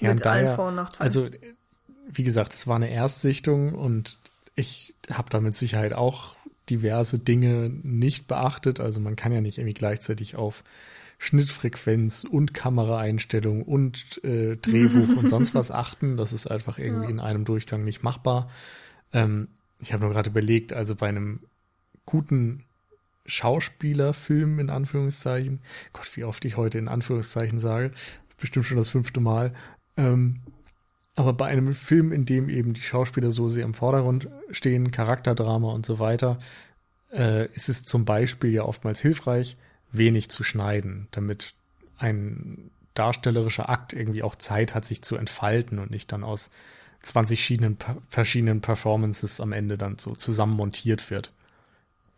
Ja, 0.00 0.14
mit 0.14 0.24
daher, 0.24 0.48
allen 0.48 0.56
Vor- 0.56 0.68
und 0.68 0.76
Nachteilen. 0.76 1.06
Also, 1.06 1.28
wie 2.06 2.22
gesagt, 2.22 2.54
es 2.54 2.66
war 2.66 2.76
eine 2.76 2.90
Erstsichtung 2.90 3.74
und 3.74 4.16
ich 4.54 4.94
habe 5.10 5.28
da 5.30 5.40
mit 5.40 5.56
Sicherheit 5.56 5.92
auch 5.92 6.36
diverse 6.70 7.18
Dinge 7.18 7.70
nicht 7.82 8.26
beachtet. 8.26 8.80
Also 8.80 9.00
man 9.00 9.16
kann 9.16 9.32
ja 9.32 9.40
nicht 9.40 9.58
irgendwie 9.58 9.74
gleichzeitig 9.74 10.36
auf 10.36 10.64
Schnittfrequenz 11.18 12.24
und 12.24 12.54
Kameraeinstellung 12.54 13.62
und 13.62 14.22
äh, 14.24 14.56
Drehbuch 14.56 15.16
und 15.16 15.28
sonst 15.28 15.54
was 15.54 15.70
achten. 15.72 16.16
Das 16.16 16.32
ist 16.32 16.46
einfach 16.46 16.78
irgendwie 16.78 17.04
ja. 17.04 17.10
in 17.10 17.20
einem 17.20 17.44
Durchgang 17.44 17.84
nicht 17.84 18.02
machbar. 18.02 18.50
Ähm, 19.12 19.48
ich 19.80 19.92
habe 19.92 20.04
nur 20.04 20.12
gerade 20.12 20.30
überlegt, 20.30 20.72
also 20.72 20.94
bei 20.94 21.08
einem 21.08 21.40
guten 22.06 22.64
Schauspielerfilm 23.28 24.58
in 24.58 24.70
Anführungszeichen, 24.70 25.60
Gott, 25.92 26.16
wie 26.16 26.24
oft 26.24 26.44
ich 26.44 26.56
heute 26.56 26.78
in 26.78 26.88
Anführungszeichen 26.88 27.58
sage, 27.58 27.92
bestimmt 28.40 28.66
schon 28.66 28.78
das 28.78 28.88
fünfte 28.88 29.20
Mal. 29.20 29.52
Ähm, 29.96 30.40
aber 31.14 31.32
bei 31.32 31.46
einem 31.46 31.74
Film, 31.74 32.12
in 32.12 32.24
dem 32.24 32.48
eben 32.48 32.74
die 32.74 32.80
Schauspieler 32.80 33.32
so 33.32 33.48
sehr 33.48 33.64
im 33.64 33.74
Vordergrund 33.74 34.28
stehen, 34.50 34.90
Charakterdrama 34.90 35.70
und 35.72 35.84
so 35.84 35.98
weiter, 35.98 36.38
äh, 37.12 37.46
ist 37.54 37.68
es 37.68 37.84
zum 37.84 38.04
Beispiel 38.04 38.50
ja 38.50 38.62
oftmals 38.62 39.00
hilfreich, 39.00 39.56
wenig 39.90 40.30
zu 40.30 40.44
schneiden, 40.44 41.08
damit 41.10 41.54
ein 41.96 42.70
darstellerischer 42.94 43.68
Akt 43.68 43.92
irgendwie 43.92 44.22
auch 44.22 44.36
Zeit 44.36 44.74
hat, 44.74 44.84
sich 44.84 45.02
zu 45.02 45.16
entfalten 45.16 45.78
und 45.78 45.90
nicht 45.90 46.12
dann 46.12 46.24
aus 46.24 46.50
20 47.02 47.38
verschiedenen, 47.38 47.78
verschiedenen 48.08 48.60
Performances 48.60 49.40
am 49.40 49.52
Ende 49.52 49.78
dann 49.78 49.98
so 49.98 50.14
zusammen 50.14 50.56
montiert 50.56 51.10
wird. 51.10 51.32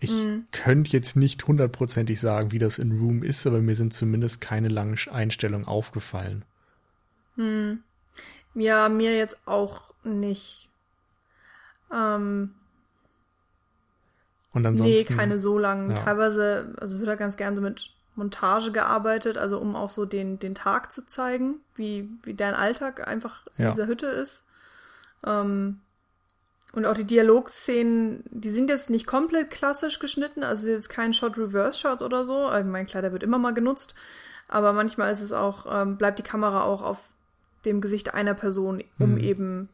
Ich 0.00 0.10
mhm. 0.10 0.46
könnte 0.50 0.92
jetzt 0.92 1.14
nicht 1.16 1.46
hundertprozentig 1.46 2.18
sagen, 2.18 2.52
wie 2.52 2.58
das 2.58 2.78
in 2.78 2.98
Room 2.98 3.22
ist, 3.22 3.46
aber 3.46 3.60
mir 3.60 3.76
sind 3.76 3.92
zumindest 3.92 4.40
keine 4.40 4.68
langen 4.68 4.98
Einstellungen 5.10 5.68
aufgefallen. 5.68 6.44
Mhm. 7.36 7.82
Ja, 8.54 8.88
mir 8.88 9.16
jetzt 9.16 9.46
auch 9.46 9.92
nicht. 10.02 10.70
Ähm, 11.92 12.54
und 14.52 14.66
ansonsten. 14.66 14.94
Nee, 14.94 15.04
keine 15.04 15.38
so 15.38 15.58
langen. 15.58 15.90
Ja. 15.90 15.96
Teilweise, 15.96 16.74
also 16.80 16.98
wird 16.98 17.08
da 17.08 17.14
ganz 17.14 17.36
gerne 17.36 17.56
so 17.56 17.62
mit 17.62 17.90
Montage 18.16 18.72
gearbeitet, 18.72 19.38
also 19.38 19.58
um 19.58 19.76
auch 19.76 19.90
so 19.90 20.06
den, 20.06 20.38
den 20.38 20.54
Tag 20.54 20.92
zu 20.92 21.06
zeigen, 21.06 21.56
wie, 21.74 22.08
wie 22.22 22.34
dein 22.34 22.54
Alltag 22.54 23.06
einfach 23.06 23.46
in 23.58 23.64
ja. 23.64 23.70
dieser 23.70 23.86
Hütte 23.86 24.06
ist. 24.06 24.46
Ähm, 25.24 25.80
und 26.72 26.86
auch 26.86 26.94
die 26.94 27.04
Dialogszenen, 27.04 28.22
die 28.30 28.50
sind 28.50 28.70
jetzt 28.70 28.90
nicht 28.90 29.06
komplett 29.06 29.50
klassisch 29.50 29.98
geschnitten, 29.98 30.44
also 30.44 30.70
jetzt 30.70 30.88
kein 30.88 31.12
Shot-Reverse-Shot 31.12 32.02
oder 32.02 32.24
so. 32.24 32.52
Ich 32.52 32.64
meine, 32.64 32.86
klar, 32.86 33.02
der 33.02 33.12
wird 33.12 33.22
immer 33.22 33.38
mal 33.38 33.54
genutzt, 33.54 33.94
aber 34.48 34.72
manchmal 34.72 35.10
ist 35.10 35.20
es 35.20 35.32
auch, 35.32 35.66
ähm, 35.70 35.96
bleibt 35.96 36.18
die 36.18 36.24
Kamera 36.24 36.62
auch 36.62 36.82
auf 36.82 37.10
dem 37.64 37.80
Gesicht 37.80 38.14
einer 38.14 38.34
Person, 38.34 38.82
um 38.98 39.12
mhm. 39.12 39.20
eben 39.20 39.68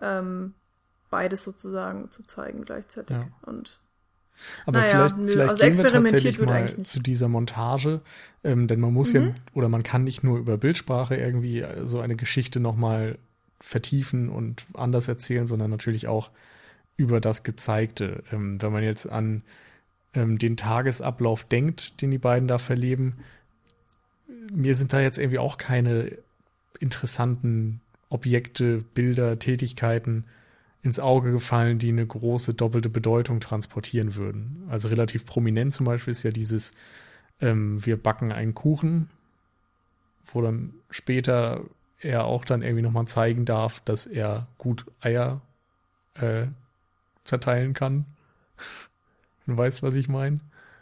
ähm, 0.00 0.54
beides 1.10 1.44
sozusagen 1.44 2.10
zu 2.10 2.24
zeigen 2.24 2.64
gleichzeitig. 2.64 3.16
Ja. 3.16 3.28
Und 3.42 3.78
aber 4.64 4.80
naja, 4.80 5.08
vielleicht, 5.08 5.30
vielleicht 5.30 5.50
also 5.50 5.62
gehen 5.62 5.76
wir 5.76 5.88
tatsächlich 5.88 6.40
mal 6.40 6.82
zu 6.82 7.00
dieser 7.00 7.28
Montage, 7.28 8.00
ähm, 8.42 8.66
denn 8.66 8.80
man 8.80 8.92
muss 8.92 9.12
mhm. 9.12 9.20
ja 9.20 9.34
oder 9.54 9.68
man 9.68 9.82
kann 9.82 10.04
nicht 10.04 10.24
nur 10.24 10.38
über 10.38 10.56
Bildsprache 10.56 11.14
irgendwie 11.14 11.60
äh, 11.60 11.86
so 11.86 12.00
eine 12.00 12.16
Geschichte 12.16 12.58
nochmal 12.58 13.18
vertiefen 13.62 14.28
und 14.28 14.66
anders 14.74 15.08
erzählen, 15.08 15.46
sondern 15.46 15.70
natürlich 15.70 16.08
auch 16.08 16.30
über 16.96 17.20
das 17.20 17.42
Gezeigte. 17.42 18.22
Ähm, 18.32 18.60
wenn 18.60 18.72
man 18.72 18.82
jetzt 18.82 19.08
an 19.08 19.42
ähm, 20.14 20.38
den 20.38 20.56
Tagesablauf 20.56 21.44
denkt, 21.44 22.02
den 22.02 22.10
die 22.10 22.18
beiden 22.18 22.48
da 22.48 22.58
verleben, 22.58 23.14
mir 24.52 24.74
sind 24.74 24.92
da 24.92 25.00
jetzt 25.00 25.18
irgendwie 25.18 25.38
auch 25.38 25.56
keine 25.56 26.18
interessanten 26.80 27.80
Objekte, 28.08 28.84
Bilder, 28.94 29.38
Tätigkeiten 29.38 30.24
ins 30.82 30.98
Auge 30.98 31.30
gefallen, 31.30 31.78
die 31.78 31.90
eine 31.90 32.06
große 32.06 32.54
doppelte 32.54 32.88
Bedeutung 32.88 33.38
transportieren 33.38 34.16
würden. 34.16 34.64
Also 34.68 34.88
relativ 34.88 35.24
prominent 35.24 35.72
zum 35.72 35.86
Beispiel 35.86 36.10
ist 36.10 36.24
ja 36.24 36.32
dieses, 36.32 36.74
ähm, 37.40 37.84
wir 37.86 37.96
backen 37.96 38.32
einen 38.32 38.54
Kuchen, 38.54 39.08
wo 40.32 40.42
dann 40.42 40.74
später 40.90 41.62
er 42.02 42.24
auch 42.24 42.44
dann 42.44 42.62
irgendwie 42.62 42.82
nochmal 42.82 43.06
zeigen 43.06 43.44
darf, 43.44 43.80
dass 43.80 44.06
er 44.06 44.46
gut 44.58 44.86
Eier 45.00 45.40
äh, 46.14 46.46
zerteilen 47.24 47.74
kann. 47.74 48.04
du 49.46 49.56
weißt, 49.56 49.82
was 49.82 49.94
ich 49.94 50.08
meine? 50.08 50.40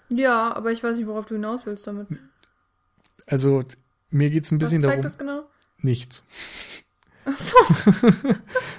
Ja, 0.09 0.54
aber 0.54 0.72
ich 0.72 0.83
weiß 0.83 0.96
nicht, 0.96 1.06
worauf 1.06 1.26
du 1.26 1.35
hinaus 1.35 1.66
willst 1.66 1.87
damit. 1.87 2.09
Also, 3.26 3.62
mir 4.11 4.30
geht 4.30 4.44
es 4.44 4.50
ein 4.50 4.59
bisschen 4.59 4.83
was 4.83 4.90
zeigt 4.90 4.92
darum. 4.92 5.02
Das 5.02 5.18
genau? 5.18 5.42
Nichts. 5.78 6.24
Ach 7.24 7.37
so. 7.37 7.56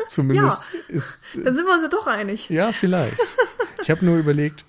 Zumindest 0.07 0.73
ja, 0.73 0.95
ist. 0.95 1.37
Dann 1.43 1.55
sind 1.55 1.65
wir 1.65 1.73
uns 1.73 1.83
ja 1.83 1.89
doch 1.89 2.07
einig. 2.07 2.49
Ja, 2.49 2.71
vielleicht. 2.71 3.17
Ich 3.81 3.89
habe 3.89 4.03
nur 4.03 4.17
überlegt, 4.17 4.65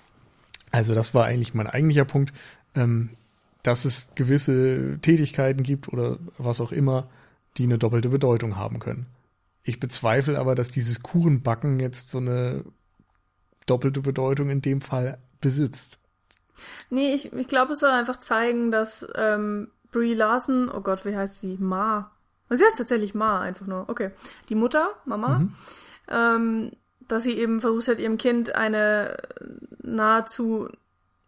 also 0.71 0.93
das 0.95 1.13
war 1.13 1.25
eigentlich 1.25 1.53
mein 1.53 1.67
eigentlicher 1.67 2.05
Punkt, 2.05 2.33
ähm, 2.75 3.09
dass 3.63 3.85
es 3.85 4.11
gewisse 4.15 4.99
Tätigkeiten 5.01 5.63
gibt 5.63 5.87
oder 5.87 6.19
was 6.37 6.61
auch 6.61 6.71
immer, 6.71 7.09
die 7.57 7.63
eine 7.63 7.77
doppelte 7.77 8.09
Bedeutung 8.09 8.55
haben 8.55 8.79
können. 8.79 9.07
Ich 9.63 9.79
bezweifle 9.79 10.39
aber, 10.39 10.55
dass 10.55 10.69
dieses 10.69 11.03
Kuchenbacken 11.03 11.79
jetzt 11.79 12.09
so 12.09 12.17
eine 12.17 12.65
doppelte 13.65 14.01
Bedeutung 14.01 14.49
in 14.49 14.61
dem 14.61 14.81
Fall 14.81 15.17
besitzt. 15.39 15.99
Nee, 16.89 17.13
ich, 17.13 17.31
ich 17.33 17.47
glaube, 17.47 17.73
es 17.73 17.79
soll 17.79 17.89
einfach 17.89 18.17
zeigen, 18.17 18.71
dass 18.71 19.07
ähm, 19.15 19.69
Brie 19.91 20.13
Larson, 20.13 20.69
oh 20.69 20.81
Gott, 20.81 21.05
wie 21.05 21.15
heißt 21.15 21.39
sie? 21.39 21.57
Ma. 21.59 22.11
Sie 22.49 22.63
heißt 22.63 22.77
tatsächlich 22.77 23.15
Ma, 23.15 23.39
einfach 23.41 23.65
nur. 23.65 23.89
Okay. 23.89 24.11
Die 24.49 24.55
Mutter, 24.55 24.91
Mama, 25.05 25.39
mhm. 25.39 25.53
ähm, 26.09 26.71
dass 27.07 27.23
sie 27.23 27.37
eben 27.37 27.61
versucht 27.61 27.87
hat, 27.87 27.99
ihrem 27.99 28.17
Kind 28.17 28.55
eine 28.55 29.17
nahezu, 29.81 30.69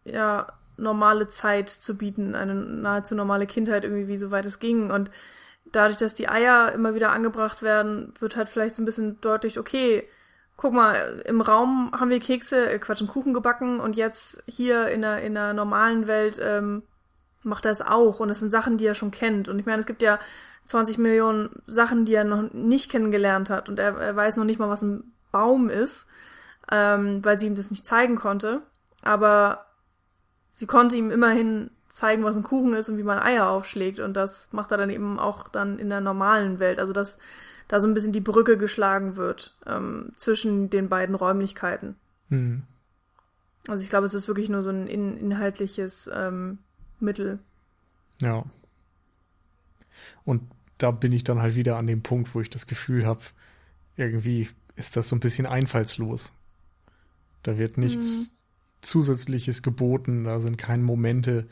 ja, 0.04 0.46
normale 0.76 1.28
Zeit 1.28 1.70
zu 1.70 1.96
bieten, 1.96 2.34
eine 2.34 2.54
nahezu 2.54 3.14
normale 3.14 3.46
Kindheit 3.46 3.84
irgendwie, 3.84 4.08
wie 4.08 4.16
soweit 4.18 4.44
es 4.46 4.58
ging. 4.58 4.90
Und 4.90 5.10
dadurch, 5.76 5.96
dass 5.96 6.14
die 6.14 6.28
Eier 6.28 6.72
immer 6.72 6.94
wieder 6.94 7.12
angebracht 7.12 7.62
werden, 7.62 8.14
wird 8.18 8.36
halt 8.36 8.48
vielleicht 8.48 8.76
so 8.76 8.82
ein 8.82 8.86
bisschen 8.86 9.20
deutlich, 9.20 9.58
okay, 9.58 10.08
guck 10.56 10.72
mal, 10.72 11.22
im 11.26 11.40
Raum 11.40 11.92
haben 11.92 12.10
wir 12.10 12.20
Kekse, 12.20 12.70
äh, 12.70 12.78
Quatsch, 12.78 13.00
einen 13.00 13.08
Kuchen 13.08 13.34
gebacken 13.34 13.80
und 13.80 13.96
jetzt 13.96 14.42
hier 14.46 14.88
in 14.88 15.02
der, 15.02 15.22
in 15.22 15.34
der 15.34 15.52
normalen 15.52 16.06
Welt 16.06 16.40
ähm, 16.42 16.82
macht 17.42 17.66
er 17.66 17.72
es 17.72 17.82
auch. 17.82 18.20
Und 18.20 18.30
es 18.30 18.40
sind 18.40 18.50
Sachen, 18.50 18.78
die 18.78 18.86
er 18.86 18.94
schon 18.94 19.10
kennt. 19.10 19.48
Und 19.48 19.58
ich 19.58 19.66
meine, 19.66 19.80
es 19.80 19.86
gibt 19.86 20.02
ja 20.02 20.18
20 20.64 20.98
Millionen 20.98 21.62
Sachen, 21.66 22.06
die 22.06 22.14
er 22.14 22.24
noch 22.24 22.52
nicht 22.52 22.90
kennengelernt 22.90 23.50
hat. 23.50 23.68
Und 23.68 23.78
er, 23.78 23.96
er 23.98 24.16
weiß 24.16 24.36
noch 24.36 24.44
nicht 24.44 24.58
mal, 24.58 24.70
was 24.70 24.82
ein 24.82 25.12
Baum 25.30 25.68
ist, 25.68 26.06
ähm, 26.72 27.24
weil 27.24 27.38
sie 27.38 27.46
ihm 27.46 27.54
das 27.54 27.70
nicht 27.70 27.86
zeigen 27.86 28.16
konnte. 28.16 28.62
Aber 29.02 29.66
sie 30.54 30.66
konnte 30.66 30.96
ihm 30.96 31.10
immerhin 31.10 31.70
zeigen, 31.96 32.24
was 32.24 32.36
ein 32.36 32.42
Kuchen 32.42 32.74
ist 32.74 32.90
und 32.90 32.98
wie 32.98 33.02
man 33.02 33.18
Eier 33.18 33.48
aufschlägt. 33.48 34.00
Und 34.00 34.14
das 34.14 34.52
macht 34.52 34.70
er 34.70 34.76
dann 34.76 34.90
eben 34.90 35.18
auch 35.18 35.48
dann 35.48 35.78
in 35.78 35.88
der 35.88 36.02
normalen 36.02 36.58
Welt. 36.58 36.78
Also 36.78 36.92
das, 36.92 37.16
da 37.68 37.80
so 37.80 37.88
ein 37.88 37.94
bisschen 37.94 38.12
die 38.12 38.20
Brücke 38.20 38.58
geschlagen 38.58 39.16
wird 39.16 39.56
ähm, 39.64 40.12
zwischen 40.14 40.68
den 40.68 40.90
beiden 40.90 41.14
Räumlichkeiten. 41.14 41.96
Hm. 42.28 42.64
Also 43.66 43.82
ich 43.82 43.88
glaube, 43.88 44.04
es 44.04 44.12
ist 44.12 44.28
wirklich 44.28 44.50
nur 44.50 44.62
so 44.62 44.68
ein 44.68 44.86
in, 44.86 45.16
inhaltliches 45.16 46.10
ähm, 46.12 46.58
Mittel. 47.00 47.38
Ja. 48.20 48.44
Und 50.26 50.42
da 50.76 50.90
bin 50.90 51.12
ich 51.12 51.24
dann 51.24 51.40
halt 51.40 51.54
wieder 51.54 51.78
an 51.78 51.86
dem 51.86 52.02
Punkt, 52.02 52.34
wo 52.34 52.42
ich 52.42 52.50
das 52.50 52.66
Gefühl 52.66 53.06
habe, 53.06 53.22
irgendwie 53.96 54.50
ist 54.76 54.98
das 54.98 55.08
so 55.08 55.16
ein 55.16 55.20
bisschen 55.20 55.46
einfallslos. 55.46 56.34
Da 57.42 57.56
wird 57.56 57.78
nichts 57.78 58.18
Mhm. 58.18 58.26
Zusätzliches 58.82 59.62
geboten, 59.62 60.24
da 60.24 60.38
sind 60.40 60.58
keine 60.58 60.82
Momente, 60.82 61.48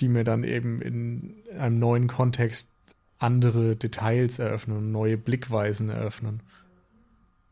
die 0.00 0.08
mir 0.08 0.24
dann 0.24 0.44
eben 0.44 0.80
in 0.80 1.42
einem 1.58 1.78
neuen 1.78 2.08
Kontext 2.08 2.72
andere 3.18 3.76
Details 3.76 4.38
eröffnen 4.38 4.78
und 4.78 4.92
neue 4.92 5.16
Blickweisen 5.16 5.90
eröffnen. 5.90 6.42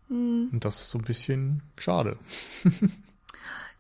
Mhm. 0.09 0.49
Und 0.53 0.65
das 0.65 0.81
ist 0.81 0.91
so 0.91 0.99
ein 0.99 1.05
bisschen 1.05 1.63
schade. 1.77 2.19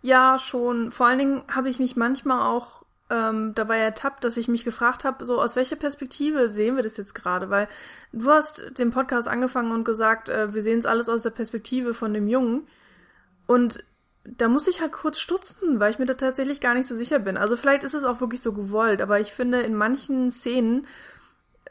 Ja, 0.03 0.39
schon. 0.39 0.91
Vor 0.91 1.07
allen 1.07 1.19
Dingen 1.19 1.43
habe 1.49 1.69
ich 1.69 1.81
mich 1.81 1.97
manchmal 1.97 2.43
auch 2.43 2.85
ähm, 3.11 3.55
dabei 3.55 3.79
ertappt, 3.79 4.23
dass 4.23 4.37
ich 4.37 4.49
mich 4.49 4.65
gefragt 4.65 5.05
habe, 5.05 5.25
so 5.25 5.41
aus 5.41 5.57
welcher 5.57 5.77
Perspektive 5.77 6.49
sehen 6.49 6.77
wir 6.77 6.83
das 6.83 6.97
jetzt 6.97 7.15
gerade? 7.15 7.51
Weil 7.51 7.69
du 8.13 8.31
hast 8.31 8.79
den 8.79 8.91
Podcast 8.91 9.29
angefangen 9.29 9.73
und 9.73 9.85
gesagt, 9.85 10.29
äh, 10.29 10.55
wir 10.55 10.63
sehen 10.63 10.79
es 10.79 10.87
alles 10.87 11.09
aus 11.09 11.23
der 11.23 11.31
Perspektive 11.31 11.95
von 11.95 12.15
dem 12.15 12.29
Jungen. 12.29 12.69
Und 13.47 13.83
da 14.37 14.49
muss 14.49 14.69
ich 14.69 14.81
halt 14.81 14.93
kurz 14.93 15.19
stutzen, 15.19 15.81
weil 15.81 15.91
ich 15.91 15.99
mir 15.99 16.07
da 16.07 16.15
tatsächlich 16.15 16.61
gar 16.61 16.75
nicht 16.75 16.87
so 16.87 16.95
sicher 16.97 17.19
bin. 17.19 17.37
Also 17.37 17.57
vielleicht 17.57 17.85
ist 17.85 17.95
es 17.95 18.05
auch 18.05 18.21
wirklich 18.21 18.43
so 18.43 18.53
gewollt, 18.53 19.01
aber 19.01 19.21
ich 19.21 19.33
finde, 19.33 19.61
in 19.61 19.75
manchen 19.75 20.31
Szenen 20.31 20.87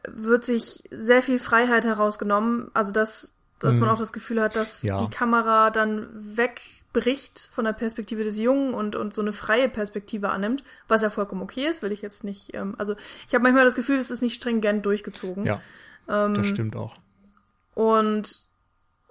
wird 0.08 0.46
sich 0.46 0.84
sehr 0.90 1.22
viel 1.22 1.40
Freiheit 1.40 1.86
herausgenommen. 1.86 2.72
Also 2.74 2.92
dass, 2.92 3.34
dass 3.60 3.80
man 3.80 3.90
Mhm. 3.90 3.96
auch 3.96 4.00
das 4.00 4.14
Gefühl 4.14 4.42
hat, 4.42 4.56
dass 4.56 4.82
Ja. 4.84 4.98
die 5.04 5.10
Kamera 5.10 5.70
dann 5.70 6.08
wegbricht 6.14 7.50
von 7.52 7.66
der 7.66 7.74
Perspektive 7.74 8.24
des 8.24 8.38
Jungen 8.38 8.74
und, 8.74 8.96
und 8.96 9.16
so 9.16 9.22
eine 9.22 9.34
freie 9.34 9.70
Perspektive 9.70 10.30
annimmt, 10.30 10.64
was 10.88 11.02
ja 11.02 11.10
vollkommen 11.10 11.42
okay 11.42 11.68
ist, 11.68 11.82
will 11.82 11.92
ich 11.92 12.02
jetzt 12.02 12.24
nicht. 12.24 12.54
Ähm, 12.54 12.76
also 12.78 12.96
ich 13.28 13.34
habe 13.36 13.44
manchmal 13.44 13.66
das 13.66 13.76
Gefühl, 13.76 13.98
es 13.98 14.10
ist 14.12 14.22
nicht 14.22 14.36
stringent 14.36 14.86
durchgezogen. 14.86 15.46
Ja, 15.46 15.62
ähm, 16.08 16.34
das 16.34 16.48
stimmt 16.48 16.76
auch. 16.76 16.96
Und 17.76 18.47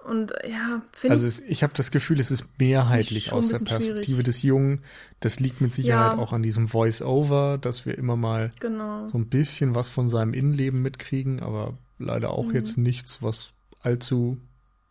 und 0.06 0.32
ja, 0.48 0.82
finde 0.92 1.12
Also 1.14 1.26
ich. 1.26 1.34
es, 1.34 1.40
ich 1.40 1.62
habe 1.62 1.72
das 1.74 1.90
Gefühl, 1.90 2.20
es 2.20 2.30
ist 2.30 2.44
mehrheitlich 2.58 3.32
aus 3.32 3.48
der 3.48 3.58
Perspektive 3.58 4.04
schwierig. 4.04 4.24
des 4.24 4.42
Jungen. 4.42 4.82
Das 5.20 5.40
liegt 5.40 5.60
mit 5.60 5.72
Sicherheit 5.72 6.12
Ja. 6.12 6.18
auch 6.18 6.32
an 6.32 6.42
diesem 6.42 6.68
Voice-Over, 6.68 7.58
dass 7.58 7.86
wir 7.86 7.98
immer 7.98 8.16
mal 8.16 8.52
Genau. 8.60 9.08
so 9.08 9.18
ein 9.18 9.26
bisschen 9.28 9.74
was 9.74 9.88
von 9.88 10.08
seinem 10.08 10.32
Innenleben 10.34 10.80
mitkriegen, 10.82 11.40
aber 11.40 11.76
leider 11.98 12.30
auch 12.30 12.46
Mhm. 12.46 12.54
jetzt 12.54 12.78
nichts, 12.78 13.22
was 13.22 13.50
allzu 13.82 14.38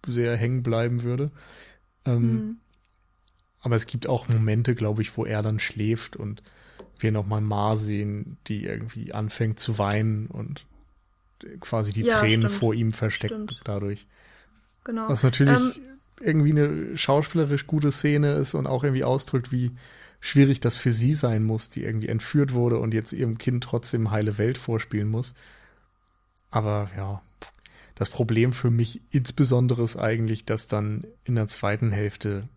sehr 0.08 0.36
hängen 0.38 0.62
bleiben 0.63 1.04
würde. 1.04 1.32
Ähm, 2.06 2.34
Mhm. 2.34 2.58
Aber 3.62 3.75
es 3.75 3.88
gibt 3.88 4.06
auch 4.08 4.28
Momente, 4.28 4.75
glaube 4.75 5.01
ich, 5.01 5.17
wo 5.17 5.25
er 5.25 5.41
dann 5.41 5.60
schläft 5.60 6.15
und 6.15 6.43
wir 6.99 7.12
nochmal 7.12 7.41
Ma 7.41 7.75
sehen, 7.75 8.38
die 8.47 8.63
irgendwie 8.65 9.12
anfängt 9.13 9.60
zu 9.60 9.80
weinen 9.80 10.28
und 10.28 10.65
quasi 11.62 11.91
die 11.91 12.04
Ja, 12.04 12.19
Tränen 12.19 12.41
stimmt. 12.47 12.54
vor 12.60 12.73
ihm 12.75 12.91
versteckt 12.91 13.34
Stimmt. 13.34 13.62
dadurch. 13.65 14.06
Genau. 14.86 15.10
Was 15.10 15.24
natürlich 15.24 15.60
Ähm, 15.60 15.74
irgendwie 16.21 16.52
eine 16.52 16.98
schauspielerisch 16.98 17.67
gute 17.67 17.91
Szene 17.91 18.36
ist 18.36 18.54
und 18.54 18.67
auch 18.67 18.84
irgendwie 18.84 19.04
ausdrückt, 19.04 19.52
wie 19.52 19.71
schwierig 20.21 20.60
das 20.62 20.78
für 20.78 20.91
sie 20.91 21.13
sein 21.13 21.43
muss, 21.43 21.69
die 21.69 21.84
irgendwie 21.84 22.08
entführt 22.08 22.54
wurde 22.54 22.80
und 22.80 22.93
jetzt 22.93 23.12
ihrem 23.12 23.38
Kind 23.38 23.63
trotzdem 23.63 24.12
heile 24.12 24.38
Welt 24.38 24.58
vorspielen 24.58 25.10
muss. 25.10 25.36
Aber 26.52 26.89
ja, 26.95 27.21
das 27.95 28.10
Problem 28.10 28.54
für 28.54 28.71
mich 28.71 29.02
insbesondere 29.12 29.84
ist 29.84 29.98
eigentlich, 29.98 30.45
dass 30.45 30.67
dann 30.67 31.06
in 31.26 31.36
der 31.36 31.48
zweiten 31.48 31.91
Hälfte 31.91 32.48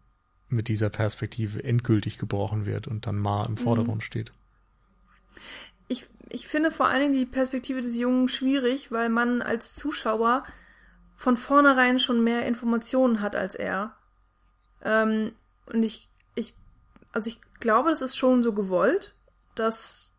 mit 0.48 0.68
dieser 0.68 0.88
Perspektive 0.88 1.62
endgültig 1.62 2.18
gebrochen 2.18 2.64
wird 2.64 2.86
und 2.86 3.06
dann 3.06 3.18
Ma 3.18 3.44
im 3.44 3.56
Vordergrund 3.56 4.02
steht. 4.02 4.32
ich, 5.88 6.06
ich 6.30 6.46
finde 6.46 6.70
vor 6.70 6.88
allen 6.88 7.00
Dingen 7.00 7.12
die 7.12 7.26
Perspektive 7.26 7.82
des 7.82 7.96
Jungen 7.96 8.28
schwierig, 8.28 8.90
weil 8.92 9.08
man 9.08 9.42
als 9.42 9.74
Zuschauer 9.74 10.44
von 11.18 11.37
vornherein 11.37 11.98
schon 11.98 12.22
mehr 12.22 12.46
Informationen 12.46 13.20
hat 13.20 13.35
als 13.35 13.57
er. 13.57 13.92
Ähm, 14.85 15.33
und 15.66 15.83
ich, 15.83 16.09
ich, 16.37 16.54
also 17.12 17.28
ich 17.28 17.40
glaube, 17.59 17.90
das 17.90 18.02
ist 18.02 18.16
schon 18.16 18.44
so 18.44 18.52
gewollt, 18.52 19.14
dass 19.57 20.14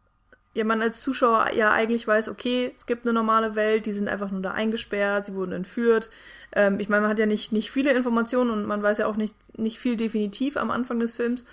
ja 0.53 0.65
man 0.65 0.81
als 0.81 0.99
Zuschauer 0.99 1.53
ja 1.55 1.71
eigentlich 1.71 2.05
weiß, 2.05 2.27
okay, 2.27 2.73
es 2.75 2.85
gibt 2.85 3.05
eine 3.05 3.13
normale 3.13 3.55
Welt, 3.55 3.85
die 3.85 3.93
sind 3.93 4.09
einfach 4.09 4.29
nur 4.29 4.41
da 4.41 4.51
eingesperrt, 4.51 5.27
sie 5.27 5.35
wurden 5.35 5.53
entführt. 5.53 6.09
Ähm, 6.51 6.81
ich 6.81 6.89
meine, 6.89 7.03
man 7.03 7.11
hat 7.11 7.19
ja 7.19 7.25
nicht, 7.25 7.53
nicht 7.53 7.71
viele 7.71 7.93
Informationen 7.93 8.51
und 8.51 8.65
man 8.65 8.83
weiß 8.83 8.97
ja 8.97 9.07
auch 9.07 9.15
nicht, 9.15 9.37
nicht 9.57 9.79
viel 9.79 9.95
definitiv 9.95 10.57
am 10.57 10.69
Anfang 10.69 10.99
des 10.99 11.15
Films. 11.15 11.45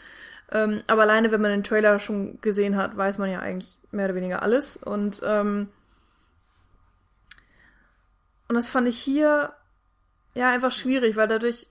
Ähm, 0.51 0.83
aber 0.89 1.03
alleine, 1.03 1.31
wenn 1.31 1.41
man 1.41 1.53
den 1.53 1.63
Trailer 1.63 2.01
schon 2.01 2.41
gesehen 2.41 2.75
hat, 2.75 2.97
weiß 2.97 3.19
man 3.19 3.31
ja 3.31 3.39
eigentlich 3.39 3.79
mehr 3.93 4.07
oder 4.07 4.17
weniger 4.17 4.43
alles. 4.43 4.77
Und, 4.77 5.23
ähm, 5.25 5.69
und 8.49 8.55
das 8.55 8.69
fand 8.69 8.89
ich 8.89 8.99
hier 8.99 9.53
ja 10.35 10.51
einfach 10.51 10.73
schwierig, 10.73 11.17
weil 11.17 11.29
dadurch, 11.29 11.67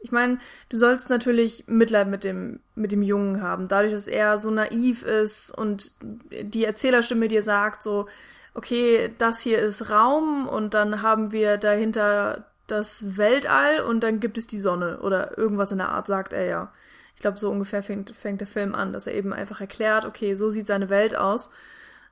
ich 0.00 0.12
meine, 0.12 0.38
du 0.68 0.76
sollst 0.76 1.08
natürlich 1.08 1.64
Mitleid 1.66 2.08
mit 2.08 2.24
dem, 2.24 2.60
mit 2.74 2.92
dem 2.92 3.02
Jungen 3.02 3.42
haben, 3.42 3.68
dadurch, 3.68 3.92
dass 3.92 4.08
er 4.08 4.38
so 4.38 4.50
naiv 4.50 5.02
ist 5.02 5.50
und 5.50 5.92
die 6.30 6.64
Erzählerstimme 6.64 7.28
dir 7.28 7.42
sagt 7.42 7.82
so, 7.82 8.06
okay, 8.54 9.12
das 9.18 9.40
hier 9.40 9.58
ist 9.58 9.90
Raum 9.90 10.48
und 10.48 10.74
dann 10.74 11.02
haben 11.02 11.32
wir 11.32 11.56
dahinter 11.56 12.46
das 12.66 13.16
Weltall 13.16 13.80
und 13.80 14.00
dann 14.00 14.18
gibt 14.18 14.38
es 14.38 14.46
die 14.46 14.58
Sonne 14.58 15.00
oder 15.00 15.38
irgendwas 15.38 15.72
in 15.72 15.78
der 15.78 15.90
Art, 15.90 16.06
sagt 16.06 16.32
er 16.32 16.44
ja. 16.44 16.72
Ich 17.14 17.22
glaube, 17.22 17.38
so 17.38 17.50
ungefähr 17.50 17.82
fängt, 17.82 18.14
fängt 18.14 18.40
der 18.40 18.46
Film 18.46 18.74
an, 18.74 18.92
dass 18.92 19.06
er 19.06 19.14
eben 19.14 19.32
einfach 19.32 19.60
erklärt, 19.60 20.04
okay, 20.04 20.34
so 20.34 20.50
sieht 20.50 20.66
seine 20.66 20.90
Welt 20.90 21.16
aus. 21.16 21.50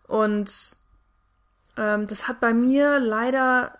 Und 0.06 0.76
ähm, 1.76 2.06
das 2.06 2.28
hat 2.28 2.40
bei 2.40 2.54
mir 2.54 3.00
leider 3.00 3.78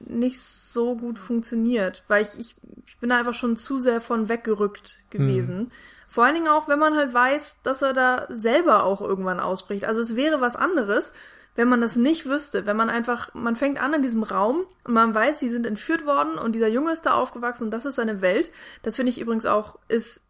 nicht 0.00 0.40
so 0.40 0.96
gut 0.96 1.18
funktioniert, 1.18 2.04
weil 2.08 2.22
ich, 2.22 2.38
ich, 2.38 2.54
ich 2.86 2.98
bin 2.98 3.10
da 3.10 3.18
einfach 3.18 3.34
schon 3.34 3.56
zu 3.56 3.78
sehr 3.78 4.00
von 4.00 4.28
weggerückt 4.28 4.98
gewesen. 5.10 5.72
Vor 6.08 6.24
allen 6.24 6.34
Dingen 6.34 6.48
auch, 6.48 6.68
wenn 6.68 6.78
man 6.78 6.96
halt 6.96 7.12
weiß, 7.12 7.62
dass 7.62 7.82
er 7.82 7.92
da 7.92 8.26
selber 8.28 8.84
auch 8.84 9.00
irgendwann 9.00 9.40
ausbricht. 9.40 9.84
Also 9.84 10.00
es 10.00 10.16
wäre 10.16 10.40
was 10.40 10.56
anderes, 10.56 11.12
wenn 11.56 11.68
man 11.68 11.80
das 11.80 11.96
nicht 11.96 12.26
wüsste, 12.26 12.66
wenn 12.66 12.76
man 12.76 12.90
einfach, 12.90 13.34
man 13.34 13.56
fängt 13.56 13.80
an 13.80 13.94
in 13.94 14.02
diesem 14.02 14.22
Raum 14.22 14.64
und 14.84 14.94
man 14.94 15.14
weiß, 15.14 15.38
sie 15.38 15.50
sind 15.50 15.66
entführt 15.66 16.04
worden 16.06 16.38
und 16.38 16.52
dieser 16.52 16.68
Junge 16.68 16.92
ist 16.92 17.06
da 17.06 17.12
aufgewachsen 17.12 17.64
und 17.64 17.70
das 17.70 17.86
ist 17.86 17.96
seine 17.96 18.20
Welt. 18.20 18.52
Das 18.82 18.96
finde 18.96 19.10
ich 19.10 19.20
übrigens 19.20 19.46
auch, 19.46 19.78
ist 19.88 20.20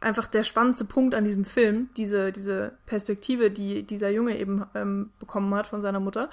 einfach 0.00 0.26
der 0.26 0.44
spannendste 0.44 0.84
Punkt 0.84 1.14
an 1.14 1.24
diesem 1.24 1.44
Film, 1.44 1.88
diese, 1.96 2.32
diese 2.32 2.72
Perspektive, 2.86 3.50
die 3.50 3.82
dieser 3.82 4.10
Junge 4.10 4.38
eben 4.38 4.66
ähm, 4.74 5.10
bekommen 5.18 5.54
hat 5.54 5.66
von 5.66 5.80
seiner 5.80 6.00
Mutter. 6.00 6.30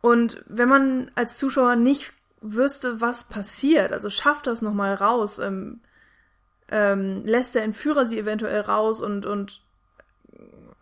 Und 0.00 0.44
wenn 0.46 0.68
man 0.68 1.10
als 1.14 1.36
Zuschauer 1.36 1.76
nicht 1.76 2.12
wüsste, 2.40 3.00
was 3.00 3.24
passiert, 3.24 3.92
also 3.92 4.10
schafft 4.10 4.46
das 4.46 4.62
nochmal 4.62 4.94
raus, 4.94 5.38
ähm, 5.40 5.80
ähm, 6.68 7.24
lässt 7.24 7.54
der 7.54 7.64
Entführer 7.64 8.06
sie 8.06 8.18
eventuell 8.18 8.60
raus 8.60 9.00
und, 9.00 9.26
und 9.26 9.62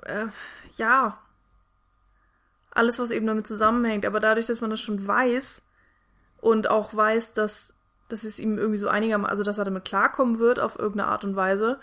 äh, 0.02 0.26
ja, 0.74 1.18
alles, 2.70 2.98
was 2.98 3.10
eben 3.10 3.26
damit 3.26 3.46
zusammenhängt. 3.46 4.04
Aber 4.04 4.20
dadurch, 4.20 4.46
dass 4.46 4.60
man 4.60 4.70
das 4.70 4.80
schon 4.80 5.06
weiß 5.06 5.62
und 6.40 6.68
auch 6.68 6.94
weiß, 6.94 7.32
dass, 7.34 7.75
dass 8.08 8.24
es 8.24 8.38
ihm 8.38 8.58
irgendwie 8.58 8.78
so 8.78 8.88
einigermaßen, 8.88 9.30
also 9.30 9.42
dass 9.42 9.58
er 9.58 9.64
damit 9.64 9.84
klarkommen 9.84 10.38
wird 10.38 10.60
auf 10.60 10.78
irgendeine 10.78 11.10
Art 11.10 11.24
und 11.24 11.36
Weise, 11.36 11.78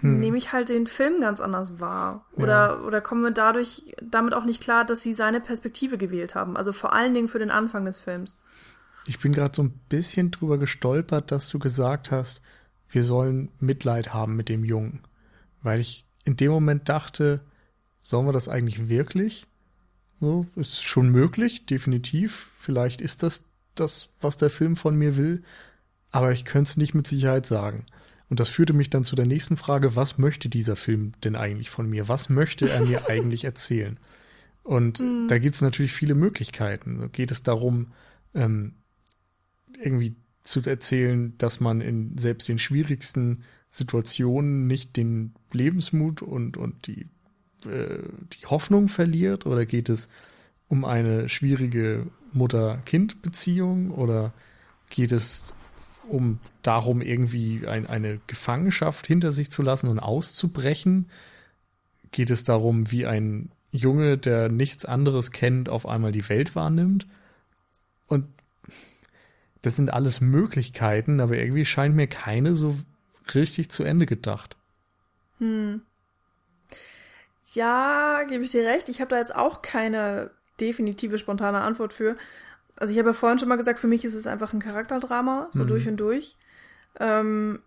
Hm. 0.00 0.20
nehme 0.20 0.38
ich 0.38 0.52
halt 0.52 0.68
den 0.68 0.86
Film 0.86 1.20
ganz 1.20 1.40
anders 1.40 1.80
wahr. 1.80 2.24
Ja. 2.36 2.42
Oder, 2.42 2.84
oder 2.84 3.00
kommen 3.00 3.22
wir 3.22 3.30
dadurch 3.30 3.96
damit 4.00 4.32
auch 4.34 4.44
nicht 4.44 4.62
klar, 4.62 4.84
dass 4.84 5.02
sie 5.02 5.12
seine 5.12 5.40
Perspektive 5.40 5.98
gewählt 5.98 6.34
haben. 6.34 6.56
Also 6.56 6.72
vor 6.72 6.92
allen 6.92 7.14
Dingen 7.14 7.28
für 7.28 7.40
den 7.40 7.50
Anfang 7.50 7.84
des 7.84 7.98
Films. 7.98 8.40
Ich 9.06 9.18
bin 9.18 9.32
gerade 9.32 9.54
so 9.54 9.62
ein 9.62 9.80
bisschen 9.88 10.30
drüber 10.30 10.58
gestolpert, 10.58 11.32
dass 11.32 11.48
du 11.48 11.58
gesagt 11.58 12.10
hast, 12.10 12.42
wir 12.90 13.02
sollen 13.02 13.50
Mitleid 13.58 14.14
haben 14.14 14.36
mit 14.36 14.48
dem 14.48 14.64
Jungen. 14.64 15.00
Weil 15.62 15.80
ich 15.80 16.04
in 16.24 16.36
dem 16.36 16.52
Moment 16.52 16.88
dachte, 16.88 17.40
sollen 18.00 18.26
wir 18.26 18.32
das 18.32 18.48
eigentlich 18.48 18.88
wirklich? 18.88 19.46
So, 20.20 20.46
ist 20.56 20.82
schon 20.84 21.10
möglich, 21.10 21.66
definitiv. 21.66 22.50
Vielleicht 22.58 23.00
ist 23.00 23.22
das 23.22 23.46
das, 23.80 24.08
was 24.20 24.36
der 24.36 24.50
Film 24.50 24.76
von 24.76 24.96
mir 24.96 25.16
will. 25.16 25.42
Aber 26.10 26.32
ich 26.32 26.44
könnte 26.44 26.70
es 26.70 26.76
nicht 26.76 26.94
mit 26.94 27.06
Sicherheit 27.06 27.46
sagen. 27.46 27.84
Und 28.28 28.40
das 28.40 28.48
führte 28.48 28.72
mich 28.72 28.90
dann 28.90 29.04
zu 29.04 29.16
der 29.16 29.26
nächsten 29.26 29.56
Frage, 29.56 29.96
was 29.96 30.18
möchte 30.18 30.48
dieser 30.48 30.76
Film 30.76 31.12
denn 31.24 31.36
eigentlich 31.36 31.70
von 31.70 31.88
mir? 31.88 32.08
Was 32.08 32.28
möchte 32.28 32.68
er 32.68 32.84
mir 32.84 33.06
eigentlich 33.08 33.44
erzählen? 33.44 33.98
Und 34.62 35.02
da 35.28 35.38
gibt 35.38 35.54
es 35.54 35.62
natürlich 35.62 35.92
viele 35.92 36.14
Möglichkeiten. 36.14 37.10
Geht 37.12 37.30
es 37.30 37.42
darum, 37.42 37.92
ähm, 38.34 38.74
irgendwie 39.82 40.16
zu 40.44 40.60
erzählen, 40.62 41.36
dass 41.38 41.60
man 41.60 41.80
in 41.80 42.18
selbst 42.18 42.48
den 42.48 42.58
schwierigsten 42.58 43.44
Situationen 43.70 44.66
nicht 44.66 44.96
den 44.96 45.34
Lebensmut 45.52 46.20
und, 46.20 46.58
und 46.58 46.86
die, 46.86 47.06
äh, 47.66 48.02
die 48.34 48.46
Hoffnung 48.46 48.88
verliert? 48.88 49.46
Oder 49.46 49.64
geht 49.64 49.88
es 49.88 50.10
um 50.68 50.84
eine 50.84 51.30
schwierige 51.30 52.06
Mutter-Kind-Beziehung 52.32 53.90
oder 53.90 54.32
geht 54.90 55.12
es 55.12 55.54
um 56.08 56.40
darum, 56.62 57.02
irgendwie 57.02 57.66
ein, 57.66 57.86
eine 57.86 58.20
Gefangenschaft 58.26 59.06
hinter 59.06 59.32
sich 59.32 59.50
zu 59.50 59.62
lassen 59.62 59.88
und 59.88 59.98
auszubrechen? 59.98 61.10
Geht 62.10 62.30
es 62.30 62.44
darum, 62.44 62.90
wie 62.90 63.06
ein 63.06 63.50
Junge, 63.70 64.16
der 64.16 64.50
nichts 64.50 64.84
anderes 64.84 65.30
kennt, 65.30 65.68
auf 65.68 65.86
einmal 65.86 66.12
die 66.12 66.28
Welt 66.28 66.56
wahrnimmt? 66.56 67.06
Und 68.06 68.26
das 69.62 69.76
sind 69.76 69.92
alles 69.92 70.20
Möglichkeiten, 70.20 71.20
aber 71.20 71.36
irgendwie 71.36 71.66
scheint 71.66 71.94
mir 71.94 72.06
keine 72.06 72.54
so 72.54 72.78
richtig 73.34 73.70
zu 73.70 73.84
Ende 73.84 74.06
gedacht. 74.06 74.56
Hm. 75.38 75.82
Ja, 77.52 78.24
gebe 78.28 78.44
ich 78.44 78.50
dir 78.50 78.66
recht. 78.66 78.88
Ich 78.88 79.00
habe 79.00 79.10
da 79.10 79.18
jetzt 79.18 79.34
auch 79.34 79.62
keine 79.62 80.30
definitive 80.60 81.18
spontane 81.18 81.60
Antwort 81.60 81.92
für. 81.92 82.16
Also 82.76 82.92
ich 82.92 82.98
habe 82.98 83.10
ja 83.10 83.14
vorhin 83.14 83.38
schon 83.38 83.48
mal 83.48 83.56
gesagt, 83.56 83.80
für 83.80 83.86
mich 83.88 84.04
ist 84.04 84.14
es 84.14 84.26
einfach 84.26 84.52
ein 84.52 84.60
Charakterdrama, 84.60 85.48
so 85.52 85.64
mhm. 85.64 85.68
durch 85.68 85.88
und 85.88 85.96
durch. 85.96 86.36
Ähm, 87.00 87.60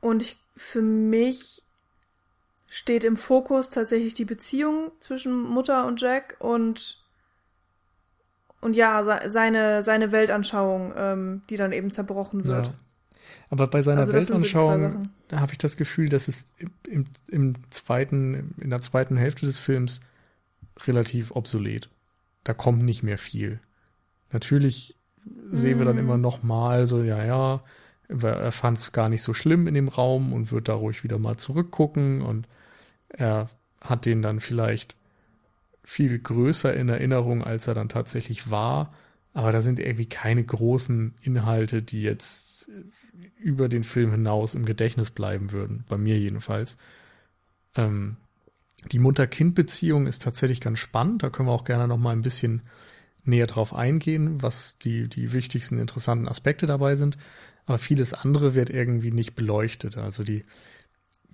und 0.00 0.22
ich, 0.22 0.38
für 0.56 0.82
mich 0.82 1.62
steht 2.68 3.04
im 3.04 3.16
Fokus 3.16 3.70
tatsächlich 3.70 4.14
die 4.14 4.24
Beziehung 4.24 4.92
zwischen 5.00 5.42
Mutter 5.42 5.86
und 5.86 6.00
Jack 6.00 6.36
und 6.38 7.02
und 8.62 8.74
ja, 8.74 9.20
seine, 9.30 9.82
seine 9.82 10.12
Weltanschauung, 10.12 10.92
ähm, 10.96 11.42
die 11.50 11.56
dann 11.56 11.72
eben 11.72 11.90
zerbrochen 11.90 12.46
wird. 12.46 12.66
Ja. 12.66 12.74
Aber 13.50 13.68
bei 13.68 13.82
seiner 13.82 14.00
also 14.00 14.12
Weltanschauung 14.12 15.10
da 15.28 15.40
habe 15.40 15.52
ich 15.52 15.58
das 15.58 15.76
Gefühl, 15.76 16.08
dass 16.08 16.28
es 16.28 16.46
im, 16.88 17.06
im, 17.28 17.54
zweiten, 17.70 18.54
in 18.60 18.70
der 18.70 18.80
zweiten 18.80 19.16
Hälfte 19.16 19.46
des 19.46 19.58
Films 19.58 20.00
relativ 20.86 21.32
obsolet. 21.32 21.88
Da 22.46 22.54
kommt 22.54 22.84
nicht 22.84 23.02
mehr 23.02 23.18
viel. 23.18 23.58
Natürlich 24.30 24.94
mhm. 25.24 25.56
sehen 25.56 25.78
wir 25.78 25.84
dann 25.84 25.98
immer 25.98 26.16
noch 26.16 26.44
mal 26.44 26.86
so, 26.86 27.02
ja, 27.02 27.24
ja, 27.24 27.64
er 28.08 28.52
fand 28.52 28.78
es 28.78 28.92
gar 28.92 29.08
nicht 29.08 29.22
so 29.22 29.34
schlimm 29.34 29.66
in 29.66 29.74
dem 29.74 29.88
Raum 29.88 30.32
und 30.32 30.52
wird 30.52 30.68
da 30.68 30.74
ruhig 30.74 31.02
wieder 31.02 31.18
mal 31.18 31.36
zurückgucken 31.36 32.22
und 32.22 32.46
er 33.08 33.50
hat 33.80 34.06
den 34.06 34.22
dann 34.22 34.38
vielleicht 34.38 34.96
viel 35.82 36.16
größer 36.16 36.72
in 36.72 36.88
Erinnerung, 36.88 37.42
als 37.42 37.66
er 37.66 37.74
dann 37.74 37.88
tatsächlich 37.88 38.48
war. 38.48 38.94
Aber 39.34 39.50
da 39.50 39.60
sind 39.60 39.80
irgendwie 39.80 40.06
keine 40.06 40.44
großen 40.44 41.14
Inhalte, 41.20 41.82
die 41.82 42.02
jetzt 42.02 42.70
über 43.38 43.68
den 43.68 43.82
Film 43.82 44.12
hinaus 44.12 44.54
im 44.54 44.64
Gedächtnis 44.64 45.10
bleiben 45.10 45.50
würden. 45.50 45.84
Bei 45.88 45.98
mir 45.98 46.16
jedenfalls. 46.16 46.78
Ähm, 47.74 48.16
die 48.92 48.98
Mutter-Kind-Beziehung 48.98 50.06
ist 50.06 50.22
tatsächlich 50.22 50.60
ganz 50.60 50.78
spannend. 50.78 51.22
Da 51.22 51.30
können 51.30 51.48
wir 51.48 51.52
auch 51.52 51.64
gerne 51.64 51.88
noch 51.88 51.98
mal 51.98 52.12
ein 52.12 52.22
bisschen 52.22 52.62
näher 53.24 53.46
drauf 53.46 53.74
eingehen, 53.74 54.42
was 54.42 54.78
die, 54.78 55.08
die 55.08 55.32
wichtigsten 55.32 55.78
interessanten 55.78 56.28
Aspekte 56.28 56.66
dabei 56.66 56.96
sind. 56.96 57.18
Aber 57.66 57.78
vieles 57.78 58.14
andere 58.14 58.54
wird 58.54 58.70
irgendwie 58.70 59.10
nicht 59.10 59.34
beleuchtet. 59.34 59.96
Also 59.96 60.22
die, 60.22 60.44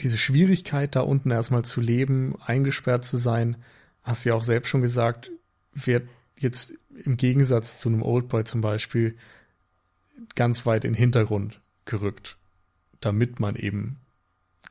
diese 0.00 0.16
Schwierigkeit, 0.16 0.96
da 0.96 1.00
unten 1.00 1.30
erstmal 1.30 1.64
zu 1.64 1.80
leben, 1.80 2.34
eingesperrt 2.44 3.04
zu 3.04 3.18
sein, 3.18 3.56
hast 4.02 4.24
du 4.24 4.30
ja 4.30 4.34
auch 4.34 4.44
selbst 4.44 4.70
schon 4.70 4.82
gesagt, 4.82 5.30
wird 5.74 6.08
jetzt 6.38 6.74
im 7.04 7.16
Gegensatz 7.16 7.78
zu 7.78 7.88
einem 7.88 8.02
Oldboy 8.02 8.44
zum 8.44 8.62
Beispiel 8.62 9.16
ganz 10.34 10.64
weit 10.66 10.84
in 10.84 10.92
den 10.92 10.98
Hintergrund 10.98 11.60
gerückt, 11.84 12.36
damit 13.00 13.40
man 13.40 13.56
eben 13.56 13.98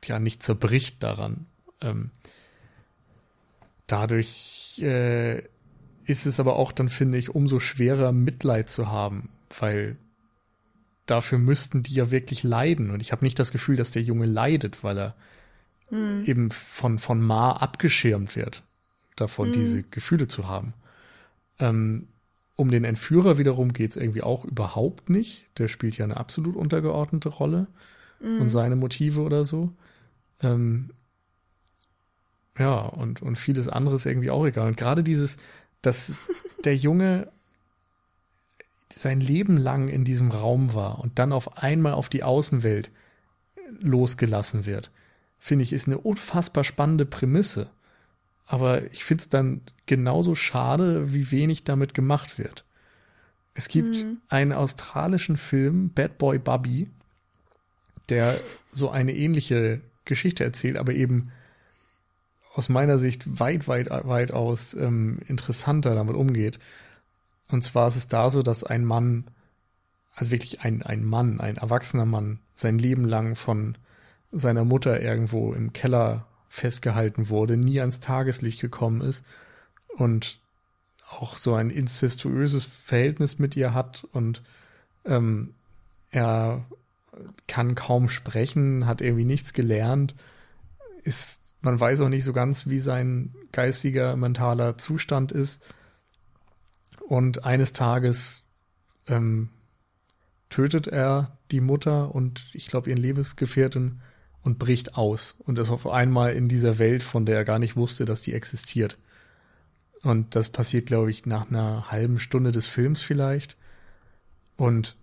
ja 0.04 0.18
nicht 0.18 0.42
zerbricht 0.42 1.02
daran. 1.02 1.46
Ähm, 1.80 2.10
dadurch 3.86 4.80
äh, 4.82 5.42
ist 6.04 6.26
es 6.26 6.40
aber 6.40 6.56
auch 6.56 6.72
dann, 6.72 6.88
finde 6.88 7.18
ich, 7.18 7.30
umso 7.34 7.60
schwerer 7.60 8.12
Mitleid 8.12 8.70
zu 8.70 8.88
haben, 8.88 9.30
weil 9.58 9.96
dafür 11.06 11.38
müssten 11.38 11.82
die 11.82 11.94
ja 11.94 12.10
wirklich 12.10 12.42
leiden. 12.42 12.90
Und 12.90 13.00
ich 13.00 13.12
habe 13.12 13.24
nicht 13.24 13.38
das 13.38 13.52
Gefühl, 13.52 13.76
dass 13.76 13.90
der 13.90 14.02
Junge 14.02 14.26
leidet, 14.26 14.82
weil 14.82 14.98
er 14.98 15.14
mhm. 15.90 16.24
eben 16.24 16.50
von, 16.50 16.98
von 16.98 17.20
Ma 17.20 17.52
abgeschirmt 17.52 18.36
wird, 18.36 18.62
davon 19.16 19.48
mhm. 19.48 19.52
diese 19.52 19.82
Gefühle 19.82 20.28
zu 20.28 20.48
haben. 20.48 20.74
Ähm, 21.58 22.08
um 22.56 22.70
den 22.70 22.84
Entführer 22.84 23.38
wiederum 23.38 23.72
geht 23.72 23.92
es 23.92 23.96
irgendwie 23.96 24.22
auch 24.22 24.44
überhaupt 24.44 25.10
nicht. 25.10 25.46
Der 25.58 25.68
spielt 25.68 25.96
ja 25.96 26.04
eine 26.04 26.16
absolut 26.16 26.56
untergeordnete 26.56 27.28
Rolle 27.28 27.66
mhm. 28.20 28.40
und 28.40 28.48
seine 28.48 28.76
Motive 28.76 29.22
oder 29.22 29.44
so. 29.44 29.72
Ähm, 30.40 30.90
ja, 32.58 32.80
und, 32.80 33.22
und 33.22 33.36
vieles 33.36 33.68
anderes 33.68 34.06
irgendwie 34.06 34.30
auch 34.30 34.44
egal. 34.44 34.68
Und 34.68 34.76
gerade 34.76 35.02
dieses, 35.02 35.38
dass 35.80 36.18
der 36.64 36.76
Junge 36.76 37.28
sein 38.94 39.20
Leben 39.20 39.56
lang 39.56 39.88
in 39.88 40.04
diesem 40.04 40.30
Raum 40.30 40.74
war 40.74 40.98
und 40.98 41.18
dann 41.18 41.32
auf 41.32 41.56
einmal 41.58 41.94
auf 41.94 42.08
die 42.08 42.22
Außenwelt 42.22 42.90
losgelassen 43.80 44.66
wird, 44.66 44.90
finde 45.38 45.62
ich, 45.64 45.72
ist 45.72 45.88
eine 45.88 45.98
unfassbar 45.98 46.62
spannende 46.62 47.06
Prämisse. 47.06 47.70
Aber 48.46 48.90
ich 48.92 49.04
finde 49.04 49.22
es 49.22 49.28
dann 49.28 49.62
genauso 49.86 50.34
schade, 50.34 51.14
wie 51.14 51.30
wenig 51.30 51.64
damit 51.64 51.94
gemacht 51.94 52.38
wird. 52.38 52.64
Es 53.54 53.68
gibt 53.68 54.04
mhm. 54.04 54.18
einen 54.28 54.52
australischen 54.52 55.36
Film, 55.36 55.90
Bad 55.90 56.18
Boy 56.18 56.38
Bubby, 56.38 56.88
der 58.08 58.38
so 58.72 58.90
eine 58.90 59.14
ähnliche 59.14 59.80
Geschichte 60.04 60.44
erzählt, 60.44 60.76
aber 60.76 60.92
eben 60.92 61.32
aus 62.54 62.68
meiner 62.68 62.98
Sicht 62.98 63.40
weit, 63.40 63.68
weit, 63.68 63.88
weitaus 63.90 64.74
ähm, 64.74 65.20
interessanter 65.26 65.94
damit 65.94 66.14
umgeht. 66.14 66.58
Und 67.48 67.62
zwar 67.62 67.88
ist 67.88 67.96
es 67.96 68.08
da 68.08 68.30
so, 68.30 68.42
dass 68.42 68.64
ein 68.64 68.84
Mann, 68.84 69.24
also 70.14 70.30
wirklich 70.30 70.60
ein, 70.60 70.82
ein 70.82 71.04
Mann, 71.04 71.40
ein 71.40 71.56
erwachsener 71.56 72.06
Mann, 72.06 72.40
sein 72.54 72.78
Leben 72.78 73.04
lang 73.04 73.36
von 73.36 73.76
seiner 74.30 74.64
Mutter 74.64 75.00
irgendwo 75.00 75.52
im 75.52 75.72
Keller 75.72 76.26
festgehalten 76.48 77.28
wurde, 77.28 77.56
nie 77.56 77.80
ans 77.80 78.00
Tageslicht 78.00 78.60
gekommen 78.60 79.00
ist 79.00 79.24
und 79.96 80.38
auch 81.08 81.36
so 81.36 81.54
ein 81.54 81.70
incestuöses 81.70 82.64
Verhältnis 82.64 83.38
mit 83.38 83.56
ihr 83.56 83.74
hat 83.74 84.04
und 84.12 84.42
ähm, 85.04 85.54
er 86.10 86.64
kann 87.46 87.74
kaum 87.74 88.08
sprechen, 88.08 88.86
hat 88.86 89.00
irgendwie 89.00 89.24
nichts 89.24 89.52
gelernt, 89.52 90.14
ist 91.04 91.41
man 91.62 91.78
weiß 91.78 92.00
auch 92.00 92.08
nicht 92.08 92.24
so 92.24 92.32
ganz, 92.32 92.68
wie 92.68 92.80
sein 92.80 93.34
geistiger, 93.52 94.16
mentaler 94.16 94.76
Zustand 94.78 95.32
ist. 95.32 95.64
Und 97.08 97.44
eines 97.44 97.72
Tages 97.72 98.42
ähm, 99.06 99.48
tötet 100.50 100.88
er 100.88 101.38
die 101.50 101.60
Mutter 101.60 102.14
und 102.14 102.44
ich 102.52 102.66
glaube 102.66 102.90
ihren 102.90 102.98
Lebensgefährten 102.98 104.02
und 104.42 104.58
bricht 104.58 104.96
aus 104.96 105.40
und 105.46 105.58
ist 105.58 105.70
auf 105.70 105.86
einmal 105.86 106.32
in 106.34 106.48
dieser 106.48 106.78
Welt, 106.78 107.02
von 107.02 107.26
der 107.26 107.36
er 107.36 107.44
gar 107.44 107.58
nicht 107.58 107.76
wusste, 107.76 108.04
dass 108.04 108.22
die 108.22 108.34
existiert. 108.34 108.98
Und 110.02 110.34
das 110.34 110.50
passiert, 110.50 110.86
glaube 110.86 111.10
ich, 111.10 111.26
nach 111.26 111.48
einer 111.48 111.90
halben 111.92 112.18
Stunde 112.18 112.50
des 112.50 112.66
Films 112.66 113.02
vielleicht. 113.02 113.56
Und 114.56 114.96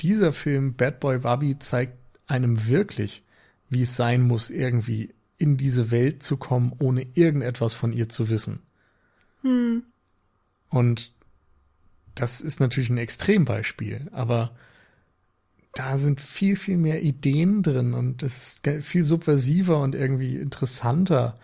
dieser 0.00 0.32
Film 0.32 0.74
Bad 0.74 0.98
Boy 0.98 1.18
Bobby 1.18 1.58
zeigt 1.58 1.98
einem 2.26 2.68
wirklich, 2.68 3.22
wie 3.68 3.82
es 3.82 3.96
sein 3.96 4.22
muss, 4.22 4.48
irgendwie 4.48 5.12
in 5.42 5.56
diese 5.56 5.90
Welt 5.90 6.22
zu 6.22 6.36
kommen, 6.36 6.72
ohne 6.78 7.04
irgendetwas 7.14 7.74
von 7.74 7.92
ihr 7.92 8.08
zu 8.08 8.28
wissen. 8.28 8.62
Hm. 9.42 9.82
Und 10.68 11.12
das 12.14 12.40
ist 12.40 12.60
natürlich 12.60 12.90
ein 12.90 12.98
Extrembeispiel, 12.98 14.08
aber 14.12 14.54
da 15.74 15.98
sind 15.98 16.20
viel, 16.20 16.54
viel 16.54 16.76
mehr 16.76 17.02
Ideen 17.02 17.64
drin 17.64 17.92
und 17.92 18.22
es 18.22 18.60
ist 18.64 18.84
viel 18.84 19.02
subversiver 19.02 19.80
und 19.80 19.96
irgendwie 19.96 20.36
interessanter 20.36 21.40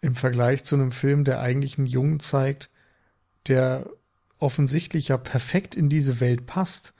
im 0.00 0.16
Vergleich 0.16 0.64
zu 0.64 0.74
einem 0.74 0.90
Film, 0.90 1.22
der 1.22 1.40
eigentlich 1.40 1.78
einen 1.78 1.86
Jungen 1.86 2.18
zeigt, 2.18 2.70
der 3.46 3.88
offensichtlich 4.38 5.08
ja 5.08 5.16
perfekt 5.16 5.76
in 5.76 5.88
diese 5.88 6.18
Welt 6.18 6.46
passt 6.46 6.92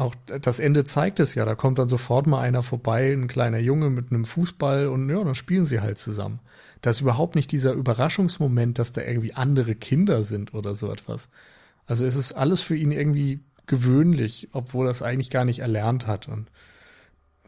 auch 0.00 0.14
das 0.26 0.58
Ende 0.58 0.84
zeigt 0.84 1.20
es 1.20 1.34
ja. 1.34 1.44
Da 1.44 1.54
kommt 1.54 1.78
dann 1.78 1.88
sofort 1.88 2.26
mal 2.26 2.40
einer 2.40 2.62
vorbei, 2.62 3.12
ein 3.12 3.28
kleiner 3.28 3.58
Junge 3.58 3.90
mit 3.90 4.10
einem 4.10 4.24
Fußball 4.24 4.88
und 4.88 5.08
ja, 5.08 5.22
dann 5.22 5.34
spielen 5.34 5.66
sie 5.66 5.80
halt 5.80 5.98
zusammen. 5.98 6.40
Da 6.80 6.90
ist 6.90 7.02
überhaupt 7.02 7.34
nicht 7.34 7.52
dieser 7.52 7.72
Überraschungsmoment, 7.72 8.78
dass 8.78 8.92
da 8.92 9.02
irgendwie 9.02 9.34
andere 9.34 9.74
Kinder 9.74 10.22
sind 10.22 10.54
oder 10.54 10.74
so 10.74 10.90
etwas. 10.90 11.28
Also 11.86 12.04
es 12.04 12.16
ist 12.16 12.32
alles 12.32 12.62
für 12.62 12.76
ihn 12.76 12.92
irgendwie 12.92 13.40
gewöhnlich, 13.66 14.48
obwohl 14.52 14.86
er 14.86 14.90
es 14.90 15.02
eigentlich 15.02 15.30
gar 15.30 15.44
nicht 15.44 15.58
erlernt 15.58 16.06
hat. 16.06 16.28
Und 16.28 16.50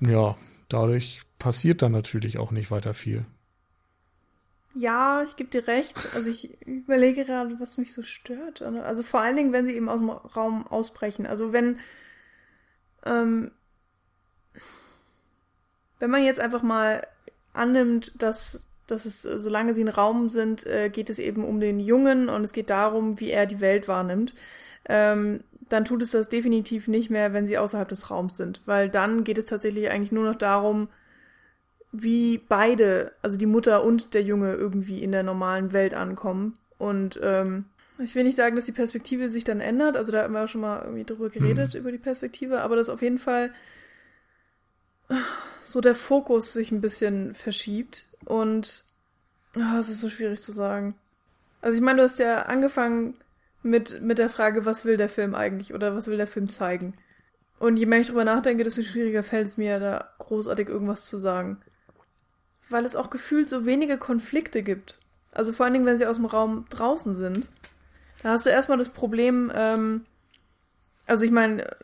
ja, 0.00 0.36
dadurch 0.68 1.20
passiert 1.38 1.82
dann 1.82 1.92
natürlich 1.92 2.38
auch 2.38 2.50
nicht 2.50 2.70
weiter 2.70 2.92
viel. 2.92 3.24
Ja, 4.74 5.22
ich 5.22 5.36
gebe 5.36 5.50
dir 5.50 5.66
recht. 5.66 5.96
Also 6.14 6.28
ich 6.28 6.60
überlege 6.66 7.24
gerade, 7.24 7.58
was 7.60 7.78
mich 7.78 7.92
so 7.92 8.02
stört. 8.02 8.62
Also 8.62 9.02
vor 9.02 9.20
allen 9.20 9.36
Dingen, 9.36 9.52
wenn 9.52 9.66
sie 9.66 9.74
eben 9.74 9.88
aus 9.88 10.00
dem 10.00 10.10
Raum 10.10 10.66
ausbrechen. 10.66 11.26
Also 11.26 11.52
wenn 11.52 11.78
ähm, 13.04 13.50
wenn 15.98 16.10
man 16.10 16.24
jetzt 16.24 16.40
einfach 16.40 16.62
mal 16.62 17.06
annimmt, 17.52 18.20
dass, 18.20 18.68
dass 18.86 19.04
es, 19.04 19.24
äh, 19.24 19.38
solange 19.38 19.74
sie 19.74 19.82
in 19.82 19.88
Raum 19.88 20.30
sind, 20.30 20.66
äh, 20.66 20.90
geht 20.90 21.10
es 21.10 21.18
eben 21.18 21.44
um 21.44 21.60
den 21.60 21.80
Jungen 21.80 22.28
und 22.28 22.42
es 22.44 22.52
geht 22.52 22.70
darum, 22.70 23.20
wie 23.20 23.30
er 23.30 23.46
die 23.46 23.60
Welt 23.60 23.88
wahrnimmt. 23.88 24.34
Ähm, 24.88 25.44
dann 25.68 25.84
tut 25.84 26.02
es 26.02 26.10
das 26.10 26.28
definitiv 26.28 26.88
nicht 26.88 27.08
mehr, 27.08 27.32
wenn 27.32 27.46
sie 27.46 27.56
außerhalb 27.56 27.88
des 27.88 28.10
Raums 28.10 28.36
sind, 28.36 28.60
weil 28.66 28.88
dann 28.88 29.24
geht 29.24 29.38
es 29.38 29.46
tatsächlich 29.46 29.90
eigentlich 29.90 30.12
nur 30.12 30.24
noch 30.24 30.36
darum, 30.36 30.88
wie 31.92 32.38
beide, 32.38 33.12
also 33.22 33.36
die 33.36 33.46
Mutter 33.46 33.84
und 33.84 34.14
der 34.14 34.22
Junge 34.22 34.54
irgendwie 34.54 35.02
in 35.02 35.12
der 35.12 35.22
normalen 35.22 35.72
Welt 35.72 35.94
ankommen. 35.94 36.58
Und 36.78 37.20
ähm, 37.22 37.66
ich 38.02 38.14
will 38.14 38.24
nicht 38.24 38.36
sagen, 38.36 38.56
dass 38.56 38.66
die 38.66 38.72
Perspektive 38.72 39.30
sich 39.30 39.44
dann 39.44 39.60
ändert, 39.60 39.96
also 39.96 40.12
da 40.12 40.22
haben 40.22 40.34
wir 40.34 40.44
auch 40.44 40.48
schon 40.48 40.60
mal 40.60 40.82
irgendwie 40.82 41.04
drüber 41.04 41.30
geredet, 41.30 41.74
mhm. 41.74 41.80
über 41.80 41.92
die 41.92 41.98
Perspektive, 41.98 42.60
aber 42.62 42.76
dass 42.76 42.88
auf 42.88 43.02
jeden 43.02 43.18
Fall 43.18 43.52
so 45.62 45.80
der 45.80 45.94
Fokus 45.94 46.52
sich 46.52 46.72
ein 46.72 46.80
bisschen 46.80 47.34
verschiebt 47.34 48.08
und 48.24 48.84
oh, 49.56 49.78
es 49.78 49.88
ist 49.88 50.00
so 50.00 50.08
schwierig 50.08 50.40
zu 50.40 50.52
sagen. 50.52 50.94
Also 51.60 51.76
ich 51.76 51.82
meine, 51.82 51.98
du 51.98 52.04
hast 52.04 52.18
ja 52.18 52.42
angefangen 52.42 53.14
mit, 53.62 54.00
mit 54.02 54.18
der 54.18 54.28
Frage, 54.28 54.66
was 54.66 54.84
will 54.84 54.96
der 54.96 55.08
Film 55.08 55.34
eigentlich 55.34 55.74
oder 55.74 55.94
was 55.94 56.08
will 56.08 56.16
der 56.16 56.26
Film 56.26 56.48
zeigen? 56.48 56.94
Und 57.58 57.76
je 57.76 57.86
mehr 57.86 58.00
ich 58.00 58.08
drüber 58.08 58.24
nachdenke, 58.24 58.64
desto 58.64 58.82
schwieriger 58.82 59.22
fällt 59.22 59.46
es 59.46 59.56
mir, 59.56 59.78
da 59.78 60.08
großartig 60.18 60.68
irgendwas 60.68 61.06
zu 61.06 61.18
sagen. 61.18 61.60
Weil 62.68 62.84
es 62.84 62.96
auch 62.96 63.08
gefühlt 63.08 63.48
so 63.48 63.66
wenige 63.66 63.98
Konflikte 63.98 64.64
gibt. 64.64 64.98
Also 65.30 65.52
vor 65.52 65.64
allen 65.64 65.72
Dingen, 65.74 65.86
wenn 65.86 65.98
sie 65.98 66.06
aus 66.06 66.16
dem 66.16 66.26
Raum 66.26 66.66
draußen 66.70 67.14
sind. 67.14 67.48
Da 68.22 68.30
hast 68.30 68.46
du 68.46 68.50
erstmal 68.50 68.78
das 68.78 68.88
Problem, 68.88 69.50
ähm, 69.54 70.06
also 71.06 71.24
ich 71.24 71.30
meine, 71.30 71.76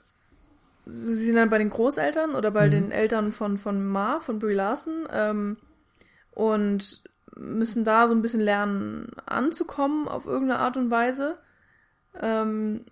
sie 0.86 1.14
sind 1.14 1.36
dann 1.36 1.50
bei 1.50 1.58
den 1.58 1.70
Großeltern 1.70 2.34
oder 2.34 2.50
bei 2.50 2.66
mhm. 2.66 2.70
den 2.70 2.90
Eltern 2.92 3.32
von, 3.32 3.58
von 3.58 3.84
Ma, 3.86 4.20
von 4.20 4.38
Brie 4.38 4.54
Larson, 4.54 5.08
ähm, 5.10 5.56
und 6.32 7.02
müssen 7.34 7.84
da 7.84 8.06
so 8.06 8.14
ein 8.14 8.22
bisschen 8.22 8.40
lernen 8.40 9.10
anzukommen 9.26 10.08
auf 10.08 10.26
irgendeine 10.26 10.60
Art 10.60 10.76
und 10.76 10.90
Weise. 10.90 11.38
Ähm, 12.20 12.84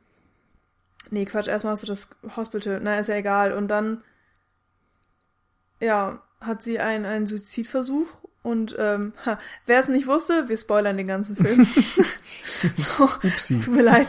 nee, 1.10 1.24
Quatsch, 1.24 1.48
erstmal 1.48 1.72
hast 1.72 1.82
du 1.82 1.86
das 1.86 2.08
Hospital, 2.36 2.80
na, 2.82 2.98
ist 2.98 3.08
ja 3.08 3.16
egal. 3.16 3.52
Und 3.52 3.68
dann, 3.68 4.02
ja, 5.80 6.20
hat 6.40 6.62
sie 6.62 6.78
einen, 6.80 7.04
einen 7.04 7.26
Suizidversuch 7.26 8.08
und 8.46 8.76
ähm, 8.78 9.12
wer 9.66 9.80
es 9.80 9.88
nicht 9.88 10.06
wusste, 10.06 10.48
wir 10.48 10.56
spoilern 10.56 10.96
den 10.96 11.08
ganzen 11.08 11.34
Film. 11.34 11.66
oh, 13.00 13.08
tut 13.48 13.66
mir 13.74 13.82
leid. 13.82 14.06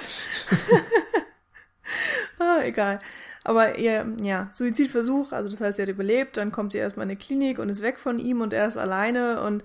ah, 2.39 2.59
egal. 2.61 2.99
Aber 3.43 3.79
ihr, 3.79 4.05
ja, 4.21 4.51
Suizidversuch, 4.53 5.31
also 5.31 5.49
das 5.49 5.59
heißt, 5.59 5.77
sie 5.77 5.81
hat 5.81 5.89
überlebt, 5.89 6.37
dann 6.37 6.51
kommt 6.51 6.71
sie 6.71 6.77
erstmal 6.77 7.05
in 7.05 7.09
eine 7.09 7.17
Klinik 7.17 7.57
und 7.57 7.69
ist 7.69 7.81
weg 7.81 7.97
von 7.97 8.19
ihm 8.19 8.41
und 8.41 8.53
er 8.53 8.67
ist 8.67 8.77
alleine 8.77 9.41
und 9.41 9.63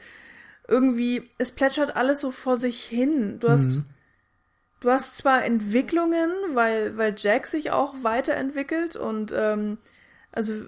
irgendwie, 0.67 1.29
es 1.37 1.53
plätschert 1.53 1.95
alles 1.95 2.23
so 2.23 2.31
vor 2.31 2.57
sich 2.57 2.83
hin. 2.83 3.41
Du 3.41 3.51
hast, 3.51 3.73
mhm. 3.73 3.85
du 4.81 4.91
hast 4.91 5.19
zwar 5.19 5.45
Entwicklungen, 5.45 6.31
weil, 6.55 6.97
weil 6.97 7.15
Jack 7.19 7.47
sich 7.47 7.73
auch 7.73 7.93
weiterentwickelt 8.03 8.97
und 8.97 9.35
ähm, 9.37 9.77
also 10.31 10.65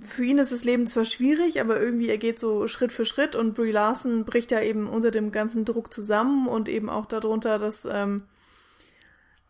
für 0.00 0.24
ihn 0.24 0.38
ist 0.38 0.52
das 0.52 0.64
Leben 0.64 0.86
zwar 0.86 1.04
schwierig, 1.04 1.60
aber 1.60 1.80
irgendwie 1.80 2.08
er 2.08 2.18
geht 2.18 2.38
so 2.38 2.66
Schritt 2.66 2.92
für 2.92 3.04
Schritt 3.04 3.34
und 3.34 3.54
Brie 3.54 3.70
Larson 3.70 4.24
bricht 4.24 4.50
ja 4.50 4.60
eben 4.60 4.88
unter 4.88 5.10
dem 5.10 5.32
ganzen 5.32 5.64
Druck 5.64 5.92
zusammen 5.92 6.48
und 6.48 6.68
eben 6.68 6.90
auch 6.90 7.06
darunter, 7.06 7.58
dass 7.58 7.84
ähm, 7.84 8.24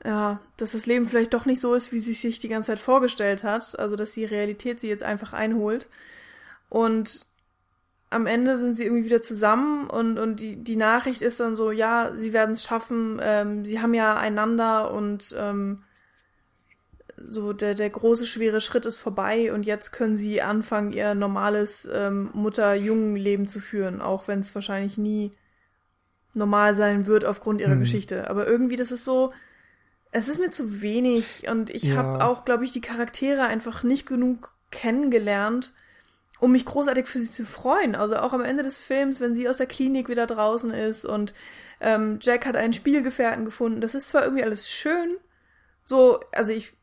ja, 0.05 0.41
dass 0.57 0.73
das 0.73 0.87
Leben 0.87 1.07
vielleicht 1.07 1.33
doch 1.33 1.47
nicht 1.47 1.61
so 1.61 1.75
ist, 1.75 1.93
wie 1.93 2.01
sie 2.01 2.15
sich 2.15 2.41
die 2.41 2.49
ganze 2.49 2.69
Zeit 2.69 2.81
vorgestellt 2.81 3.45
hat. 3.45 3.79
Also, 3.79 3.95
dass 3.97 4.13
die 4.13 4.25
Realität 4.25 4.81
sie 4.81 4.89
jetzt 4.89 5.05
einfach 5.05 5.33
einholt. 5.33 5.89
Und 6.69 7.27
am 8.11 8.27
Ende 8.27 8.57
sind 8.57 8.77
sie 8.77 8.85
irgendwie 8.85 9.07
wieder 9.07 9.23
zusammen 9.23 9.89
und, 9.89 10.19
und 10.19 10.41
die, 10.41 10.57
die 10.57 10.77
Nachricht 10.77 11.23
ist 11.23 11.41
dann 11.41 11.55
so, 11.55 11.71
ja, 11.71 12.13
sie 12.15 12.33
werden 12.33 12.51
es 12.51 12.63
schaffen, 12.63 13.19
ähm, 13.23 13.65
sie 13.65 13.81
haben 13.81 13.95
ja 13.95 14.17
einander 14.17 14.93
und 14.93 15.35
ähm, 15.39 15.83
so 17.25 17.53
der, 17.53 17.75
der 17.75 17.91
große, 17.91 18.27
schwere 18.27 18.61
Schritt 18.61 18.87
ist 18.87 18.99
vorbei 18.99 19.53
und 19.53 19.65
jetzt 19.65 19.93
können 19.93 20.17
sie 20.17 20.43
anfangen, 20.43 20.93
ihr 20.93 21.15
normales 21.15 21.89
ähm, 21.93 22.31
Mutter-Jungen-Leben 22.33 23.47
zu 23.47 23.61
führen, 23.61 24.01
auch 24.01 24.29
wenn 24.29 24.41
es 24.41 24.55
wahrscheinlich 24.55 24.99
nie 24.99 25.33
normal 26.35 26.75
sein 26.75 27.07
wird 27.07 27.25
aufgrund 27.25 27.61
ihrer 27.61 27.73
hm. 27.73 27.81
Geschichte. 27.81 28.29
Aber 28.31 28.47
irgendwie, 28.47 28.77
das 28.77 28.93
ist 28.93 29.05
so, 29.05 29.33
es 30.11 30.29
ist 30.29 30.39
mir 30.39 30.51
zu 30.51 30.83
wenig 30.83 31.49
und 31.49 31.71
ich 31.71 31.85
ja. 31.85 31.97
habe 31.97 32.25
auch, 32.25 32.45
glaube 32.45 32.65
ich, 32.65 32.73
die 32.73 32.81
Charaktere 32.81 33.45
einfach 33.45 33.83
nicht 33.83 34.07
genug 34.07 34.55
kennengelernt, 34.71 35.73
um 36.41 36.53
mich 36.53 36.65
großartig 36.65 37.07
für 37.07 37.21
sie 37.21 37.31
zu 37.31 37.47
freuen. 37.47 37.95
Also 37.95 38.17
auch 38.17 38.33
am 38.33 38.43
Ende 38.43 38.63
des 38.63 38.79
Films, 38.79 39.21
wenn 39.21 39.35
sie 39.35 39.49
aus 39.49 39.59
der 39.59 39.67
Klinik 39.67 40.09
wieder 40.09 40.27
draußen 40.27 40.71
ist 40.71 41.05
und 41.05 41.35
ähm, 41.81 42.19
Jack 42.21 42.47
hat 42.47 42.57
einen 42.57 42.73
Spielgefährten 42.73 43.45
gefunden. 43.45 43.81
Das 43.81 43.95
ist 43.95 44.09
zwar 44.09 44.25
irgendwie 44.25 44.45
alles 44.45 44.71
schön, 44.71 45.17
so, 45.85 46.21
also 46.33 46.53
ich, 46.53 46.75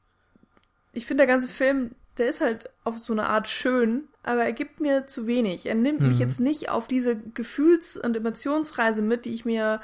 ich 0.93 1.05
finde 1.05 1.25
der 1.25 1.33
ganze 1.33 1.49
Film, 1.49 1.91
der 2.17 2.29
ist 2.29 2.41
halt 2.41 2.69
auf 2.83 2.97
so 2.97 3.13
eine 3.13 3.27
Art 3.27 3.47
schön, 3.47 4.07
aber 4.23 4.43
er 4.43 4.53
gibt 4.53 4.79
mir 4.79 5.07
zu 5.07 5.27
wenig. 5.27 5.65
Er 5.65 5.75
nimmt 5.75 6.01
mhm. 6.01 6.09
mich 6.09 6.19
jetzt 6.19 6.39
nicht 6.39 6.69
auf 6.69 6.87
diese 6.87 7.17
Gefühls- 7.17 7.97
und 7.97 8.15
Emotionsreise 8.15 9.01
mit, 9.01 9.25
die 9.25 9.33
ich 9.33 9.45
mir 9.45 9.81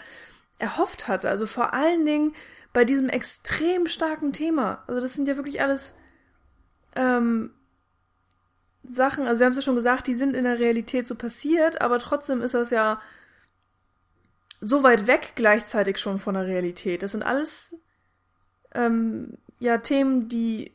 erhofft 0.60 1.08
hatte. 1.08 1.30
Also 1.30 1.46
vor 1.46 1.74
allen 1.74 2.06
Dingen 2.06 2.34
bei 2.74 2.86
diesem 2.86 3.10
extrem 3.10 3.88
starken 3.88 4.34
Thema. 4.34 4.84
Also 4.88 5.02
das 5.02 5.14
sind 5.14 5.28
ja 5.28 5.38
wirklich 5.38 5.62
alles 5.62 5.96
ähm, 6.96 7.52
Sachen, 8.84 9.28
also 9.28 9.40
wir 9.40 9.46
haben 9.46 9.52
es 9.52 9.58
ja 9.58 9.64
schon 9.64 9.76
gesagt, 9.76 10.08
die 10.08 10.16
sind 10.16 10.36
in 10.36 10.44
der 10.44 10.60
Realität 10.60 11.08
so 11.08 11.16
passiert, 11.16 11.82
aber 11.82 12.00
trotzdem 12.00 12.42
ist 12.42 12.54
das 12.54 12.70
ja 12.70 13.02
so 14.62 14.84
weit 14.84 15.08
weg 15.08 15.34
gleichzeitig 15.36 15.98
schon 15.98 16.20
von 16.20 16.36
der 16.36 16.46
Realität. 16.46 17.04
Das 17.04 17.14
sind 17.14 17.24
alles 17.24 17.76
ähm, 18.74 19.38
ja 19.60 19.78
Themen, 19.78 20.30
die 20.30 20.75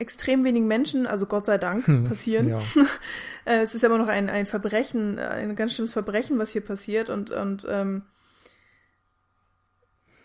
extrem 0.00 0.44
wenigen 0.44 0.66
Menschen, 0.66 1.06
also 1.06 1.26
Gott 1.26 1.46
sei 1.46 1.58
Dank, 1.58 1.86
hm, 1.86 2.04
passieren. 2.04 2.48
Ja. 2.48 2.60
Äh, 3.46 3.62
es 3.62 3.74
ist 3.74 3.82
immer 3.82 3.96
noch 3.96 4.06
ein, 4.06 4.28
ein 4.28 4.44
Verbrechen, 4.44 5.18
ein 5.18 5.56
ganz 5.56 5.72
schlimmes 5.72 5.94
Verbrechen, 5.94 6.38
was 6.38 6.50
hier 6.50 6.60
passiert 6.60 7.08
und, 7.08 7.30
und 7.30 7.66
ähm, 7.68 8.02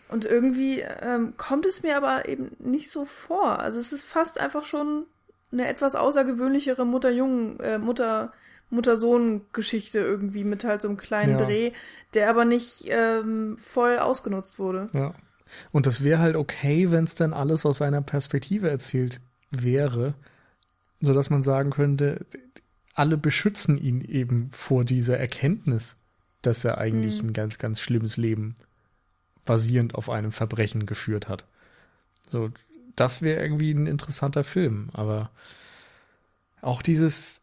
und 0.10 0.26
irgendwie 0.26 0.82
ähm, 0.82 1.34
kommt 1.38 1.66
es 1.66 1.82
mir 1.82 1.98
aber 1.98 2.28
eben 2.28 2.56
nicht 2.60 2.92
so 2.92 3.06
vor. 3.06 3.60
Also 3.60 3.80
es 3.80 3.94
ist 3.94 4.04
fast 4.04 4.40
einfach 4.40 4.64
schon 4.64 5.06
eine 5.52 5.68
etwas 5.68 5.96
außergewöhnlichere 5.96 6.86
Mutter-Jungen, 6.86 7.60
äh, 7.60 7.78
Mutter, 7.80 8.34
Mutter-Sohn-Geschichte 8.70 10.00
irgendwie 10.00 10.44
mit 10.44 10.64
halt 10.64 10.82
so 10.82 10.88
einem 10.88 10.98
kleinen 10.98 11.40
ja. 11.40 11.46
Dreh, 11.46 11.72
der 12.14 12.30
aber 12.30 12.46
nicht 12.46 12.86
ähm, 12.88 13.58
voll 13.58 13.98
ausgenutzt 13.98 14.60
wurde. 14.60 14.88
Ja. 14.94 15.14
Und 15.72 15.86
das 15.86 16.04
wäre 16.04 16.20
halt 16.20 16.36
okay, 16.36 16.92
wenn 16.92 17.06
es 17.06 17.16
dann 17.16 17.34
alles 17.34 17.66
aus 17.66 17.78
seiner 17.78 18.02
Perspektive 18.02 18.70
erzählt 18.70 19.22
wäre, 19.64 20.16
so 21.02 21.14
dass 21.14 21.30
man 21.30 21.44
sagen 21.44 21.72
könnte, 21.72 22.26
alle 22.94 23.18
beschützen 23.18 23.78
ihn 23.78 24.02
eben 24.02 24.50
vor 24.52 24.86
dieser 24.86 25.18
Erkenntnis, 25.18 25.98
dass 26.42 26.64
er 26.64 26.78
eigentlich 26.78 27.22
mhm. 27.22 27.30
ein 27.30 27.34
ganz, 27.34 27.58
ganz 27.58 27.80
schlimmes 27.80 28.18
Leben 28.18 28.56
basierend 29.44 29.96
auf 29.96 30.10
einem 30.10 30.32
Verbrechen 30.32 30.86
geführt 30.86 31.28
hat. 31.28 31.46
So, 32.28 32.52
das 32.96 33.22
wäre 33.22 33.42
irgendwie 33.42 33.72
ein 33.72 33.88
interessanter 33.88 34.44
Film, 34.44 34.90
aber 34.94 35.30
auch 36.62 36.82
dieses 36.82 37.42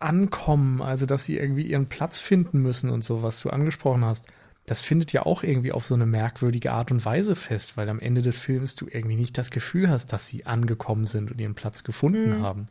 Ankommen, 0.00 0.80
also 0.82 1.06
dass 1.06 1.24
sie 1.24 1.36
irgendwie 1.36 1.66
ihren 1.66 1.88
Platz 1.88 2.18
finden 2.18 2.60
müssen 2.60 2.90
und 2.90 3.04
so, 3.04 3.22
was 3.22 3.40
du 3.40 3.50
angesprochen 3.50 4.04
hast, 4.04 4.26
das 4.68 4.82
findet 4.82 5.12
ja 5.14 5.24
auch 5.24 5.42
irgendwie 5.42 5.72
auf 5.72 5.86
so 5.86 5.94
eine 5.94 6.04
merkwürdige 6.04 6.72
Art 6.72 6.90
und 6.90 7.04
Weise 7.04 7.34
fest, 7.34 7.76
weil 7.78 7.88
am 7.88 8.00
Ende 8.00 8.20
des 8.20 8.36
Films 8.36 8.76
du 8.76 8.86
irgendwie 8.86 9.16
nicht 9.16 9.38
das 9.38 9.50
Gefühl 9.50 9.88
hast, 9.88 10.12
dass 10.12 10.26
sie 10.26 10.44
angekommen 10.44 11.06
sind 11.06 11.30
und 11.30 11.40
ihren 11.40 11.54
Platz 11.54 11.84
gefunden 11.84 12.38
mhm. 12.38 12.42
haben. 12.42 12.68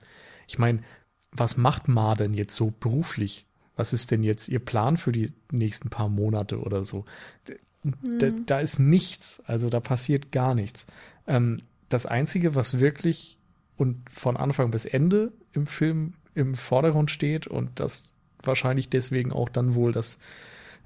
Ich 0.47 0.59
meine, 0.59 0.83
was 1.31 1.57
macht 1.57 1.87
Ma 1.87 2.13
denn 2.13 2.35
jetzt 2.35 2.55
so 2.55 2.71
beruflich? 2.79 3.45
Was 3.75 3.93
ist 3.93 4.11
denn 4.11 4.23
jetzt 4.23 4.47
ihr 4.47 4.59
Plan 4.59 4.97
für 4.97 5.11
die 5.11 5.33
nächsten 5.51 5.89
paar 5.89 6.07
Monate 6.07 6.59
oder 6.59 6.83
so? 6.83 7.05
Da, 7.83 8.27
mhm. 8.27 8.45
da, 8.45 8.59
ist 8.59 8.79
nichts, 8.79 9.43
also 9.47 9.69
da 9.69 9.79
passiert 9.79 10.31
gar 10.31 10.53
nichts. 10.53 10.85
Ähm, 11.25 11.63
das 11.89 12.05
Einzige, 12.05 12.53
was 12.53 12.79
wirklich 12.79 13.39
und 13.75 14.09
von 14.09 14.37
Anfang 14.37 14.69
bis 14.69 14.85
Ende 14.85 15.31
im 15.53 15.65
Film 15.65 16.13
im 16.35 16.53
Vordergrund 16.53 17.09
steht 17.09 17.47
und 17.47 17.79
das 17.79 18.13
wahrscheinlich 18.43 18.89
deswegen 18.89 19.31
auch 19.31 19.49
dann 19.49 19.73
wohl 19.73 19.91
das 19.91 20.19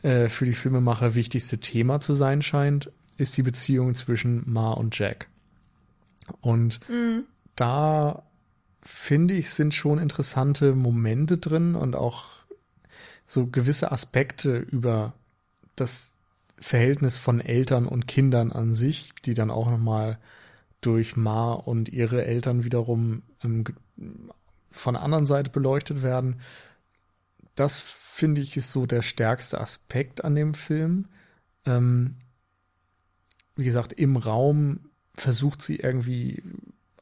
äh, 0.03 0.29
für 0.29 0.45
die 0.45 0.53
Filmemacher 0.53 1.15
wichtigste 1.15 1.59
Thema 1.59 1.99
zu 1.99 2.13
sein 2.13 2.41
scheint, 2.41 2.91
ist 3.17 3.37
die 3.37 3.43
Beziehung 3.43 3.93
zwischen 3.95 4.43
Ma 4.51 4.71
und 4.71 4.97
Jack. 4.97 5.27
Und 6.41 6.79
mhm. 6.89 7.25
da 7.55 8.23
finde 8.81 9.35
ich, 9.35 9.51
sind 9.51 9.73
schon 9.73 9.99
interessante 9.99 10.73
Momente 10.73 11.37
drin 11.37 11.75
und 11.75 11.95
auch 11.95 12.25
so 13.27 13.47
gewisse 13.47 13.91
Aspekte 13.91 14.57
über 14.57 15.13
das 15.75 16.17
Verhältnis 16.59 17.17
von 17.17 17.39
Eltern 17.39 17.87
und 17.87 18.07
Kindern 18.07 18.51
an 18.51 18.73
sich, 18.73 19.13
die 19.25 19.33
dann 19.33 19.51
auch 19.51 19.69
nochmal 19.69 20.17
durch 20.81 21.15
Ma 21.15 21.53
und 21.53 21.89
ihre 21.89 22.25
Eltern 22.25 22.63
wiederum 22.63 23.21
ähm, 23.43 23.63
von 24.71 24.93
der 24.95 25.03
anderen 25.03 25.25
Seite 25.25 25.51
beleuchtet 25.51 26.01
werden. 26.03 26.41
Das 27.55 27.79
finde 27.79 28.41
ich 28.41 28.57
ist 28.57 28.71
so 28.71 28.85
der 28.85 29.01
stärkste 29.01 29.59
Aspekt 29.59 30.23
an 30.23 30.35
dem 30.35 30.53
Film. 30.53 31.07
Ähm, 31.65 32.17
wie 33.55 33.65
gesagt, 33.65 33.93
im 33.93 34.15
Raum 34.17 34.91
versucht 35.15 35.61
sie 35.61 35.77
irgendwie 35.77 36.41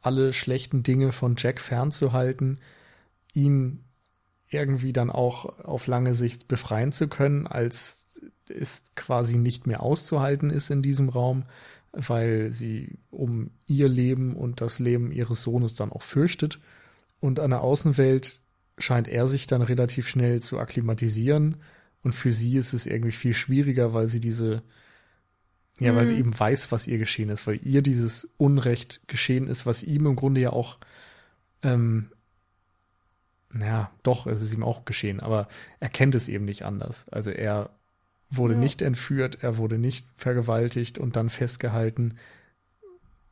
alle 0.02 0.34
schlechten 0.34 0.84
Dinge 0.84 1.12
von 1.12 1.36
Jack 1.38 1.60
fernzuhalten, 1.60 2.60
ihn 3.34 3.84
irgendwie 4.50 4.93
dann 4.93 5.10
auch 5.10 5.60
auf 5.60 5.88
lange 5.88 6.16
Sicht 6.16 6.47
befreien 6.47 6.91
zu 6.91 7.08
können, 7.08 7.45
als 7.45 8.08
es 8.47 8.84
quasi 8.95 9.38
nicht 9.38 9.68
mehr 9.68 9.84
auszuhalten 9.84 10.50
ist 10.50 10.72
in 10.72 10.82
diesem 10.82 11.10
Raum, 11.10 11.43
weil 11.91 12.50
sie 12.50 12.97
um 13.12 13.52
ihr 13.68 13.88
Leben 13.88 14.36
und 14.36 14.62
das 14.62 14.80
Leben 14.80 15.12
ihres 15.12 15.43
Sohnes 15.43 15.76
dann 15.76 15.91
auch 15.91 16.02
fürchtet. 16.02 16.60
Und 17.20 17.39
an 17.39 17.52
der 17.52 17.62
Außenwelt 17.62 18.38
scheint 18.80 19.07
er 19.07 19.27
sich 19.27 19.47
dann 19.47 19.61
relativ 19.61 20.07
schnell 20.07 20.41
zu 20.41 20.59
akklimatisieren. 20.59 21.57
Und 22.03 22.13
für 22.13 22.32
sie 22.32 22.57
ist 22.57 22.73
es 22.73 22.86
irgendwie 22.86 23.11
viel 23.11 23.34
schwieriger, 23.34 23.93
weil 23.93 24.07
sie 24.07 24.19
diese, 24.19 24.63
ja, 25.80 25.91
mhm. 25.91 25.97
weil 25.97 26.05
sie 26.05 26.13
mhm. 26.13 26.19
eben 26.19 26.39
weiß, 26.39 26.71
was 26.71 26.88
ihr 26.88 26.97
geschehen 26.97 27.30
ist, 27.30 27.45
weil 27.45 27.59
ihr 27.63 27.82
dieses 27.82 28.30
Unrecht 28.38 29.01
geschehen 29.07 29.47
ist, 29.47 29.65
was 29.65 29.84
ihm 29.84 30.05
im 30.05 30.15
Grunde 30.15 30.41
ja 30.41 30.51
auch, 30.51 30.77
ähm, 31.61 32.09
ja, 33.59 33.91
doch, 34.03 34.27
es 34.27 34.41
ist 34.41 34.53
ihm 34.53 34.63
auch 34.63 34.86
geschehen, 34.86 35.19
aber 35.19 35.47
er 35.80 35.89
kennt 35.89 36.15
es 36.15 36.27
eben 36.27 36.45
nicht 36.45 36.63
anders. 36.63 37.09
Also 37.09 37.32
er 37.32 37.71
wurde 38.30 38.53
ja. 38.53 38.59
nicht 38.59 38.82
entführt, 38.82 39.39
er 39.41 39.57
wurde 39.57 39.77
nicht 39.77 40.05
vergewaltigt 40.15 40.99
und 40.99 41.15
dann 41.15 41.30
festgehalten. 41.30 42.17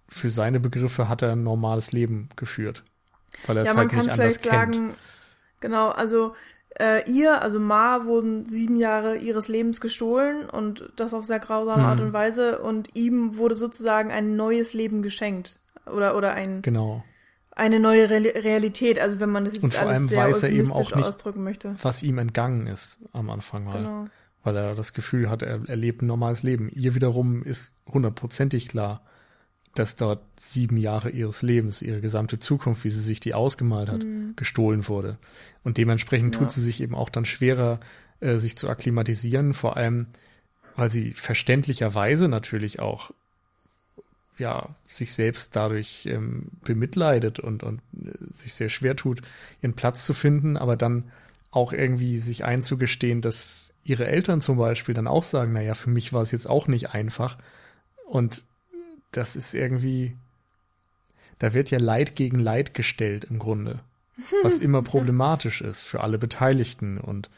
Für 0.10 0.30
seine 0.30 0.60
Begriffe 0.60 1.08
hat 1.08 1.22
er 1.22 1.34
ein 1.34 1.44
normales 1.44 1.92
Leben 1.92 2.30
geführt. 2.36 2.84
Weil 3.46 3.58
er 3.58 3.66
ja, 3.66 3.72
es 3.72 3.78
halt 3.78 3.94
nicht 3.94 4.10
anders 4.10 4.42
sagen, 4.42 4.72
kennt. 4.72 4.96
Genau, 5.60 5.90
also 5.90 6.34
äh, 6.80 7.10
ihr, 7.10 7.42
also 7.42 7.60
Ma, 7.60 8.06
wurden 8.06 8.46
sieben 8.46 8.78
Jahre 8.78 9.18
ihres 9.18 9.48
Lebens 9.48 9.82
gestohlen 9.82 10.50
und 10.50 10.92
das 10.96 11.14
auf 11.14 11.26
sehr 11.26 11.40
grausame 11.40 11.82
hm. 11.82 11.90
Art 11.90 12.00
und 12.00 12.14
Weise 12.14 12.60
und 12.60 12.96
ihm 12.96 13.38
wurde 13.38 13.56
sozusagen 13.56 14.12
ein 14.12 14.36
neues 14.36 14.74
Leben 14.74 15.02
geschenkt. 15.02 15.60
Oder, 15.88 16.16
oder 16.18 16.34
ein. 16.34 16.62
Genau. 16.62 17.04
Eine 17.52 17.80
neue 17.80 18.10
Re 18.10 18.20
Realität, 18.36 19.00
also 19.00 19.20
wenn 19.20 19.32
man 19.32 19.46
das 19.46 19.56
jetzt 19.56 19.64
und 19.64 19.74
vor 19.74 19.88
allem 19.88 20.12
weiß 20.12 20.44
er 20.44 20.52
eben 20.52 20.72
auch 20.72 20.94
nicht, 20.94 21.26
was 21.84 22.04
ihm 22.04 22.20
entgangen 22.20 22.68
ist 22.68 23.00
am 23.14 23.32
Anfang 23.32 23.64
mal. 23.64 23.78
Genau. 23.80 24.06
Weil 24.44 24.56
er 24.58 24.76
das 24.76 24.94
Gefühl 24.94 25.30
hat, 25.30 25.42
er, 25.42 25.62
er 25.68 25.76
lebt 25.76 26.04
ein 26.04 26.08
normales 26.08 26.44
Leben. 26.44 26.70
Ihr 26.70 26.94
wiederum 26.94 27.42
ist 27.42 27.74
hundertprozentig 27.88 28.68
klar, 28.68 29.02
dass 29.80 29.96
dort 29.96 30.22
sieben 30.40 30.78
Jahre 30.78 31.10
ihres 31.10 31.42
Lebens, 31.42 31.82
ihre 31.82 32.02
gesamte 32.02 32.40
Zukunft, 32.40 32.84
wie 32.84 32.90
sie 32.90 33.02
sich 33.02 33.20
die 33.20 33.34
ausgemalt 33.34 33.90
hat, 33.90 34.04
mhm. 34.04 34.34
gestohlen 34.36 34.88
wurde. 34.88 35.18
Und 35.64 35.78
dementsprechend 35.78 36.36
ja. 36.36 36.40
tut 36.40 36.52
sie 36.52 36.62
sich 36.62 36.82
eben 36.82 36.96
auch 36.96 37.10
dann 37.10 37.26
schwerer, 37.26 37.80
äh, 38.20 38.38
sich 38.38 38.58
zu 38.58 38.70
akklimatisieren, 38.70 39.54
vor 39.54 39.78
allem, 39.78 40.08
weil 40.76 40.90
sie 40.90 41.14
verständlicherweise 41.14 42.28
natürlich 42.28 42.80
auch 42.80 43.12
ja, 44.38 44.76
sich 44.88 45.14
selbst 45.14 45.56
dadurch 45.56 46.06
ähm, 46.06 46.50
bemitleidet 46.64 47.40
und, 47.40 47.64
und 47.64 47.82
äh, 47.94 48.12
sich 48.32 48.54
sehr 48.54 48.70
schwer 48.70 48.96
tut, 48.96 49.22
ihren 49.62 49.74
Platz 49.74 50.06
zu 50.06 50.14
finden, 50.14 50.58
aber 50.58 50.76
dann 50.76 51.12
auch 51.52 51.74
irgendwie 51.74 52.18
sich 52.18 52.46
einzugestehen, 52.46 53.22
dass 53.22 53.74
ihre 53.84 54.06
Eltern 54.06 54.42
zum 54.42 54.58
Beispiel 54.58 54.94
dann 54.94 55.08
auch 55.08 55.24
sagen, 55.24 55.54
naja, 55.54 55.74
für 55.74 55.90
mich 55.90 56.14
war 56.14 56.22
es 56.22 56.32
jetzt 56.32 56.48
auch 56.48 56.68
nicht 56.68 56.92
einfach. 56.92 57.38
Und 58.06 58.44
das 59.12 59.36
ist 59.36 59.54
irgendwie, 59.54 60.16
da 61.40 61.54
wird 61.54 61.72
ja 61.72 61.80
Leid 61.80 62.16
gegen 62.16 62.40
Leid 62.40 62.74
gestellt 62.74 63.26
im 63.26 63.40
Grunde, 63.40 63.80
was 64.44 64.60
immer 64.60 64.82
problematisch 64.82 65.62
ist 65.62 65.84
für 65.84 66.02
alle 66.02 66.18
Beteiligten 66.18 66.98
und 66.98 67.30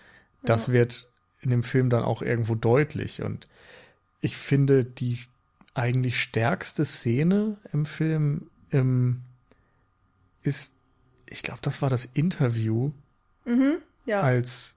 das 0.43 0.67
ja. 0.67 0.73
wird 0.73 1.09
in 1.41 1.49
dem 1.49 1.63
Film 1.63 1.89
dann 1.89 2.03
auch 2.03 2.21
irgendwo 2.21 2.55
deutlich 2.55 3.21
und 3.21 3.47
ich 4.21 4.35
finde 4.35 4.83
die 4.83 5.19
eigentlich 5.73 6.21
stärkste 6.21 6.83
Szene 6.83 7.57
im 7.71 7.85
Film 7.85 8.49
ähm, 8.71 9.21
ist, 10.43 10.73
ich 11.27 11.43
glaube, 11.43 11.59
das 11.61 11.81
war 11.81 11.89
das 11.89 12.05
Interview, 12.05 12.91
mhm, 13.45 13.77
ja. 14.05 14.21
als 14.21 14.75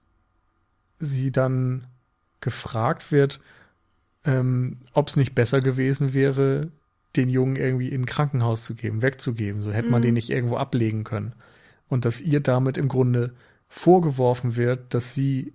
sie 0.99 1.31
dann 1.31 1.87
gefragt 2.39 3.11
wird, 3.11 3.39
ähm, 4.25 4.77
ob 4.93 5.09
es 5.09 5.15
nicht 5.15 5.35
besser 5.35 5.61
gewesen 5.61 6.13
wäre, 6.13 6.71
den 7.15 7.29
Jungen 7.29 7.55
irgendwie 7.55 7.89
in 7.89 8.01
ein 8.01 8.05
Krankenhaus 8.05 8.63
zu 8.63 8.75
geben, 8.75 9.01
wegzugeben. 9.01 9.61
So 9.61 9.71
hätte 9.71 9.89
man 9.89 10.01
mhm. 10.01 10.05
den 10.05 10.13
nicht 10.15 10.29
irgendwo 10.29 10.57
ablegen 10.57 11.03
können. 11.03 11.33
Und 11.87 12.05
dass 12.05 12.21
ihr 12.21 12.39
damit 12.39 12.77
im 12.77 12.87
Grunde 12.87 13.33
vorgeworfen 13.67 14.55
wird, 14.55 14.93
dass 14.93 15.13
sie 15.13 15.53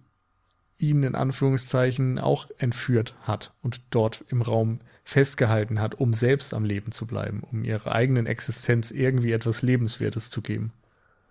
ihn 0.78 1.02
in 1.02 1.14
Anführungszeichen 1.14 2.18
auch 2.18 2.48
entführt 2.58 3.14
hat 3.22 3.52
und 3.62 3.80
dort 3.90 4.24
im 4.28 4.42
Raum 4.42 4.80
festgehalten 5.04 5.80
hat, 5.80 5.96
um 5.96 6.14
selbst 6.14 6.54
am 6.54 6.64
Leben 6.64 6.92
zu 6.92 7.06
bleiben, 7.06 7.42
um 7.50 7.64
ihrer 7.64 7.92
eigenen 7.92 8.26
Existenz 8.26 8.90
irgendwie 8.90 9.32
etwas 9.32 9.62
Lebenswertes 9.62 10.30
zu 10.30 10.42
geben. 10.42 10.72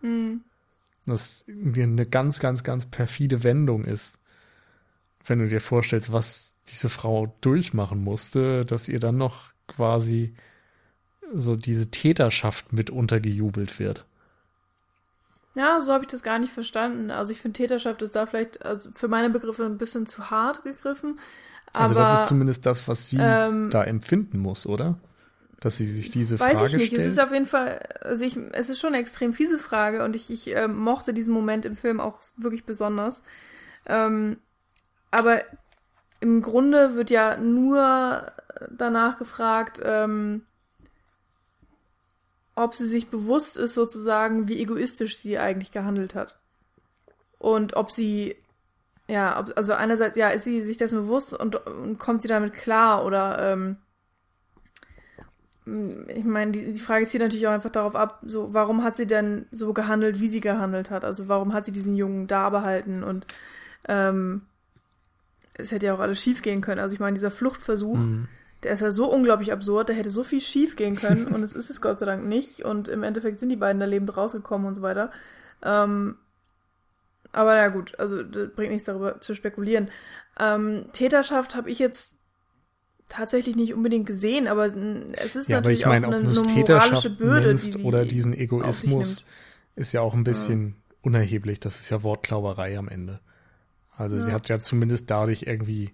Mhm. 0.02 0.42
Das 1.06 1.46
eine 1.48 2.06
ganz, 2.06 2.40
ganz, 2.40 2.64
ganz 2.64 2.86
perfide 2.86 3.44
Wendung 3.44 3.86
ist, 3.86 4.20
wenn 5.26 5.40
du 5.40 5.48
dir 5.48 5.62
vorstellst, 5.62 6.12
was 6.12 6.56
diese 6.68 6.90
Frau 6.90 7.34
durchmachen 7.42 8.04
musste, 8.04 8.66
dass 8.66 8.90
ihr 8.90 9.00
dann 9.00 9.18
noch 9.18 9.52
quasi 9.68 10.34
so 11.34 11.56
diese 11.56 11.92
Täterschaft 11.92 12.74
mit 12.74 12.90
untergejubelt 12.90 13.80
wird. 13.80 14.06
Ja, 15.56 15.82
so 15.82 15.92
habe 15.92 16.04
ich 16.04 16.10
das 16.10 16.22
gar 16.22 16.38
nicht 16.38 16.54
verstanden. 16.54 17.10
Also 17.10 17.34
ich 17.34 17.42
finde 17.42 17.58
Täterschaft 17.58 18.02
ist 18.04 18.16
da 18.16 18.28
vielleicht 18.28 18.64
also 18.64 18.92
für 18.94 19.08
meine 19.08 19.30
Begriffe 19.32 19.66
ein 19.66 19.78
bisschen 19.78 20.06
zu 20.06 20.30
hart 20.30 20.64
gegriffen. 20.64 21.20
also 21.74 21.96
das 21.96 22.22
ist 22.22 22.28
zumindest 22.28 22.66
das, 22.66 22.88
was 22.88 23.10
sie 23.10 23.18
ähm, 23.20 23.72
da 23.72 23.84
empfinden 23.84 24.40
muss, 24.40 24.68
oder? 24.68 25.00
Dass 25.60 25.78
sie 25.78 25.86
sich 25.86 26.12
diese 26.12 26.40
weiß 26.40 26.54
Frage 26.54 26.68
stellt. 26.68 26.74
Weiß 26.74 26.84
ich 26.84 26.92
nicht. 26.92 27.02
Es 27.02 27.08
ist 27.08 27.20
auf 27.20 27.32
jeden 27.32 27.48
Fall, 27.48 27.80
also 28.02 28.24
ich, 28.24 28.38
es 28.52 28.70
ist 28.70 28.80
schon 28.80 28.94
eine 28.94 29.00
extrem 29.00 29.34
fiese 29.34 29.58
Frage 29.58 30.04
und 30.04 30.16
ich, 30.16 30.30
ich 30.30 30.56
äh, 30.56 30.68
mochte 30.68 31.14
diesen 31.14 31.34
Moment 31.34 31.66
im 31.66 31.76
Film 31.76 32.00
auch 32.00 32.22
wirklich 32.38 32.66
besonders. 32.66 33.24
Ähm, 33.88 34.38
aber 35.10 35.42
im 36.20 36.44
Grunde 36.44 36.94
wird 36.96 37.10
ja 37.10 37.36
nur 37.38 38.32
danach 38.70 39.18
gefragt, 39.18 39.82
ähm, 39.84 40.44
ob 42.58 42.74
sie 42.74 42.88
sich 42.88 43.10
bewusst 43.10 43.56
ist, 43.56 43.76
sozusagen, 43.76 44.48
wie 44.48 44.60
egoistisch 44.60 45.18
sie 45.18 45.38
eigentlich 45.38 45.72
gehandelt 45.72 46.16
hat. 46.16 46.40
Und 47.38 47.76
ob 47.76 47.92
sie, 47.92 48.36
ja, 49.08 49.40
ob, 49.40 49.56
also 49.56 49.74
einerseits, 49.74 50.18
ja, 50.18 50.30
ist 50.30 50.46
sie 50.46 50.64
sich 50.64 50.78
dessen 50.78 51.02
bewusst 51.02 51.34
und, 51.34 51.56
und 51.68 52.00
kommt 52.00 52.24
sie 52.24 52.28
damit 52.28 52.54
klar 52.54 53.06
oder, 53.06 53.52
ähm, 53.52 53.78
ich 56.08 56.24
meine, 56.24 56.52
die, 56.52 56.74
die 56.74 56.80
Frage 56.80 57.06
zieht 57.06 57.22
natürlich 57.22 57.46
auch 57.46 57.52
einfach 57.52 57.70
darauf 57.70 57.96
ab, 57.96 58.22
so, 58.26 58.54
warum 58.54 58.84
hat 58.84 58.96
sie 58.96 59.06
denn 59.06 59.46
so 59.52 59.74
gehandelt, 59.74 60.20
wie 60.20 60.30
sie 60.30 60.40
gehandelt 60.40 60.90
hat? 60.90 61.06
Also 61.06 61.28
warum 61.28 61.54
hat 61.54 61.66
sie 61.66 61.74
diesen 61.74 61.96
Jungen 61.96 62.26
da 62.26 62.50
behalten 62.50 63.04
und 63.04 63.28
ähm, 63.88 64.44
es 65.54 65.72
hätte 65.72 65.88
ja 65.88 65.94
auch 65.94 66.00
alles 66.00 66.22
schief 66.22 66.42
gehen 66.42 66.62
können. 66.62 66.80
Also 66.80 66.94
ich 66.94 67.00
meine, 67.00 67.16
dieser 67.16 67.32
Fluchtversuch, 67.32 67.98
mhm 67.98 68.28
der 68.64 68.74
ist 68.74 68.82
ja 68.82 68.92
so 68.92 69.12
unglaublich 69.12 69.52
absurd, 69.52 69.90
da 69.90 69.94
hätte 69.94 70.10
so 70.10 70.24
viel 70.24 70.42
schief 70.42 70.76
gehen 70.76 70.96
können 70.96 71.28
und 71.34 71.44
es 71.44 71.54
ist 71.54 71.70
es 71.70 71.82
Gott 71.82 72.00
sei 72.00 72.06
Dank 72.06 72.26
nicht 72.26 72.64
und 72.64 72.88
im 72.88 73.04
Endeffekt 73.04 73.40
sind 73.40 73.50
die 73.50 73.56
beiden 73.56 73.80
da 73.80 73.86
lebend 73.86 74.16
rausgekommen 74.16 74.68
und 74.68 74.76
so 74.76 74.82
weiter. 74.82 75.12
Ähm, 75.64 76.16
aber 77.32 77.56
ja 77.56 77.68
gut, 77.68 77.98
also 78.00 78.24
das 78.24 78.50
bringt 78.56 78.72
nichts 78.72 78.86
darüber 78.86 79.22
zu 79.22 79.36
spekulieren. 79.36 79.90
Ähm, 80.40 80.86
Täterschaft 80.94 81.56
habe 81.56 81.70
ich 81.70 81.80
jetzt 81.80 82.16
tatsächlich 83.10 83.56
nicht 83.56 83.74
unbedingt 83.74 84.06
gesehen, 84.06 84.48
aber 84.48 84.66
es 84.66 85.36
ist 85.36 85.50
ja, 85.50 85.58
natürlich 85.58 85.86
aber 85.86 85.96
ich 85.96 86.02
meine, 86.02 86.08
auch 86.08 86.20
eine, 86.20 86.30
eine 86.30 86.42
moralische 86.42 87.10
Bürde, 87.10 87.56
die 87.56 87.84
oder 87.84 88.06
diesen 88.06 88.34
Egoismus 88.34 89.24
ist 89.76 89.94
ja 89.94 90.02
auch 90.02 90.14
ein 90.14 90.24
bisschen 90.24 90.68
ja. 90.68 90.96
unerheblich. 91.04 91.60
Das 91.60 91.80
ist 91.80 91.90
ja 91.90 92.04
Wortklauberei 92.04 92.78
am 92.78 92.88
Ende. 92.88 93.20
Also 93.96 94.18
ja. 94.18 94.22
sie 94.22 94.32
hat 94.32 94.50
ja 94.50 94.60
zumindest 94.60 95.10
dadurch 95.10 95.44
irgendwie 95.44 95.92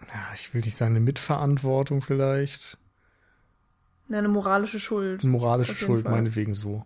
ja, 0.00 0.32
ich 0.34 0.52
will 0.54 0.60
nicht 0.62 0.76
sagen, 0.76 0.96
eine 0.96 1.04
Mitverantwortung 1.04 2.02
vielleicht. 2.02 2.78
Ja, 4.08 4.18
eine 4.18 4.28
moralische 4.28 4.78
Schuld. 4.78 5.22
Eine 5.22 5.32
moralische 5.32 5.74
Schuld, 5.74 6.02
Fall. 6.02 6.12
meinetwegen 6.12 6.54
so. 6.54 6.84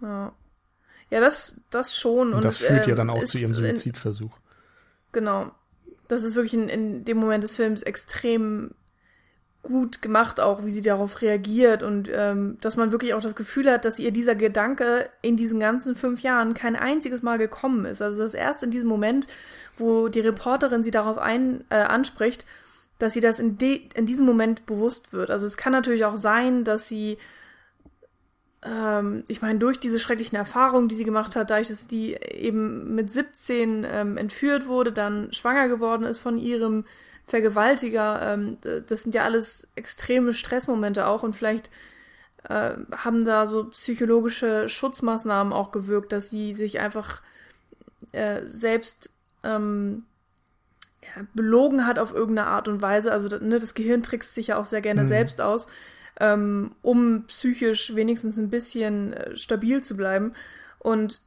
Ja. 0.00 0.32
Ja, 1.10 1.20
das, 1.20 1.60
das 1.70 1.96
schon. 1.96 2.28
Und, 2.28 2.34
und 2.34 2.44
das 2.44 2.56
führt 2.56 2.86
äh, 2.86 2.90
ja 2.90 2.96
dann 2.96 3.10
auch 3.10 3.24
zu 3.24 3.38
ihrem 3.38 3.54
Suizidversuch. 3.54 4.36
In, 4.36 5.12
genau. 5.12 5.52
Das 6.08 6.22
ist 6.22 6.34
wirklich 6.34 6.54
in, 6.54 6.68
in 6.68 7.04
dem 7.04 7.18
Moment 7.18 7.44
des 7.44 7.56
Films 7.56 7.82
extrem 7.82 8.72
gut 9.64 10.00
gemacht, 10.02 10.38
auch 10.38 10.64
wie 10.64 10.70
sie 10.70 10.82
darauf 10.82 11.20
reagiert 11.20 11.82
und 11.82 12.08
ähm, 12.12 12.58
dass 12.60 12.76
man 12.76 12.92
wirklich 12.92 13.14
auch 13.14 13.20
das 13.20 13.34
Gefühl 13.34 13.70
hat, 13.70 13.84
dass 13.84 13.98
ihr 13.98 14.12
dieser 14.12 14.34
Gedanke 14.34 15.08
in 15.22 15.36
diesen 15.36 15.58
ganzen 15.58 15.96
fünf 15.96 16.20
Jahren 16.20 16.54
kein 16.54 16.76
einziges 16.76 17.22
Mal 17.22 17.38
gekommen 17.38 17.84
ist. 17.86 18.00
Also 18.00 18.22
das 18.22 18.34
erst 18.34 18.62
in 18.62 18.70
diesem 18.70 18.88
Moment, 18.88 19.26
wo 19.76 20.08
die 20.08 20.20
Reporterin 20.20 20.84
sie 20.84 20.92
darauf 20.92 21.18
ein, 21.18 21.64
äh, 21.70 21.76
anspricht, 21.76 22.46
dass 22.98 23.14
sie 23.14 23.20
das 23.20 23.40
in, 23.40 23.58
de 23.58 23.80
in 23.94 24.06
diesem 24.06 24.26
Moment 24.26 24.66
bewusst 24.66 25.12
wird. 25.12 25.30
Also 25.30 25.46
es 25.46 25.56
kann 25.56 25.72
natürlich 25.72 26.04
auch 26.04 26.16
sein, 26.16 26.62
dass 26.62 26.88
sie 26.88 27.18
ähm, 28.64 29.24
ich 29.28 29.42
meine, 29.42 29.58
durch 29.58 29.78
diese 29.78 29.98
schrecklichen 29.98 30.36
Erfahrungen, 30.36 30.88
die 30.88 30.94
sie 30.94 31.04
gemacht 31.04 31.36
hat, 31.36 31.50
dadurch, 31.50 31.68
dass 31.68 31.86
die 31.86 32.14
eben 32.14 32.94
mit 32.94 33.12
17 33.12 33.86
ähm, 33.88 34.16
entführt 34.16 34.66
wurde, 34.66 34.92
dann 34.92 35.32
schwanger 35.32 35.68
geworden 35.68 36.04
ist 36.04 36.18
von 36.18 36.38
ihrem 36.38 36.84
Vergewaltiger, 37.26 38.34
ähm, 38.34 38.58
das 38.86 39.02
sind 39.02 39.14
ja 39.14 39.24
alles 39.24 39.66
extreme 39.76 40.34
Stressmomente 40.34 41.06
auch 41.06 41.22
und 41.22 41.34
vielleicht 41.34 41.70
äh, 42.48 42.74
haben 42.92 43.24
da 43.24 43.46
so 43.46 43.64
psychologische 43.70 44.68
Schutzmaßnahmen 44.68 45.52
auch 45.52 45.72
gewirkt, 45.72 46.12
dass 46.12 46.30
sie 46.30 46.52
sich 46.54 46.80
einfach 46.80 47.22
äh, 48.12 48.42
selbst 48.44 49.10
ähm, 49.42 50.04
ja, 51.02 51.22
belogen 51.32 51.86
hat 51.86 51.98
auf 51.98 52.12
irgendeine 52.12 52.48
Art 52.48 52.68
und 52.68 52.82
Weise. 52.82 53.10
Also 53.10 53.28
ne, 53.38 53.58
das 53.58 53.74
Gehirn 53.74 54.02
trickst 54.02 54.34
sich 54.34 54.48
ja 54.48 54.58
auch 54.58 54.66
sehr 54.66 54.82
gerne 54.82 55.04
mhm. 55.04 55.08
selbst 55.08 55.40
aus, 55.40 55.66
ähm, 56.20 56.72
um 56.82 57.24
psychisch 57.26 57.94
wenigstens 57.94 58.36
ein 58.36 58.50
bisschen 58.50 59.14
äh, 59.14 59.36
stabil 59.36 59.82
zu 59.82 59.96
bleiben. 59.96 60.34
Und 60.78 61.22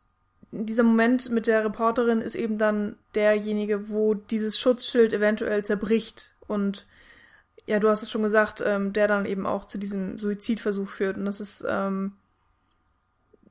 dieser 0.52 0.84
Moment 0.84 1.30
mit 1.30 1.48
der 1.48 1.66
Reporterin 1.66 2.22
ist 2.22 2.36
eben 2.36 2.58
dann 2.58 2.96
derjenige, 3.16 3.90
wo 3.90 4.14
dieses 4.14 4.60
Schutzschild 4.60 5.14
eventuell 5.14 5.64
zerbricht 5.66 6.36
und 6.48 6.88
ja, 7.68 7.80
du 7.80 7.90
hast 7.90 8.02
es 8.02 8.10
schon 8.10 8.24
gesagt, 8.24 8.64
ähm, 8.66 8.94
der 8.94 9.08
dann 9.08 9.26
eben 9.26 9.46
auch 9.46 9.66
zu 9.66 9.78
diesem 9.78 10.18
Suizidversuch 10.18 10.88
führt. 10.88 11.18
Und 11.18 11.26
das 11.26 11.42
ist, 11.42 11.66
ähm, 11.68 12.14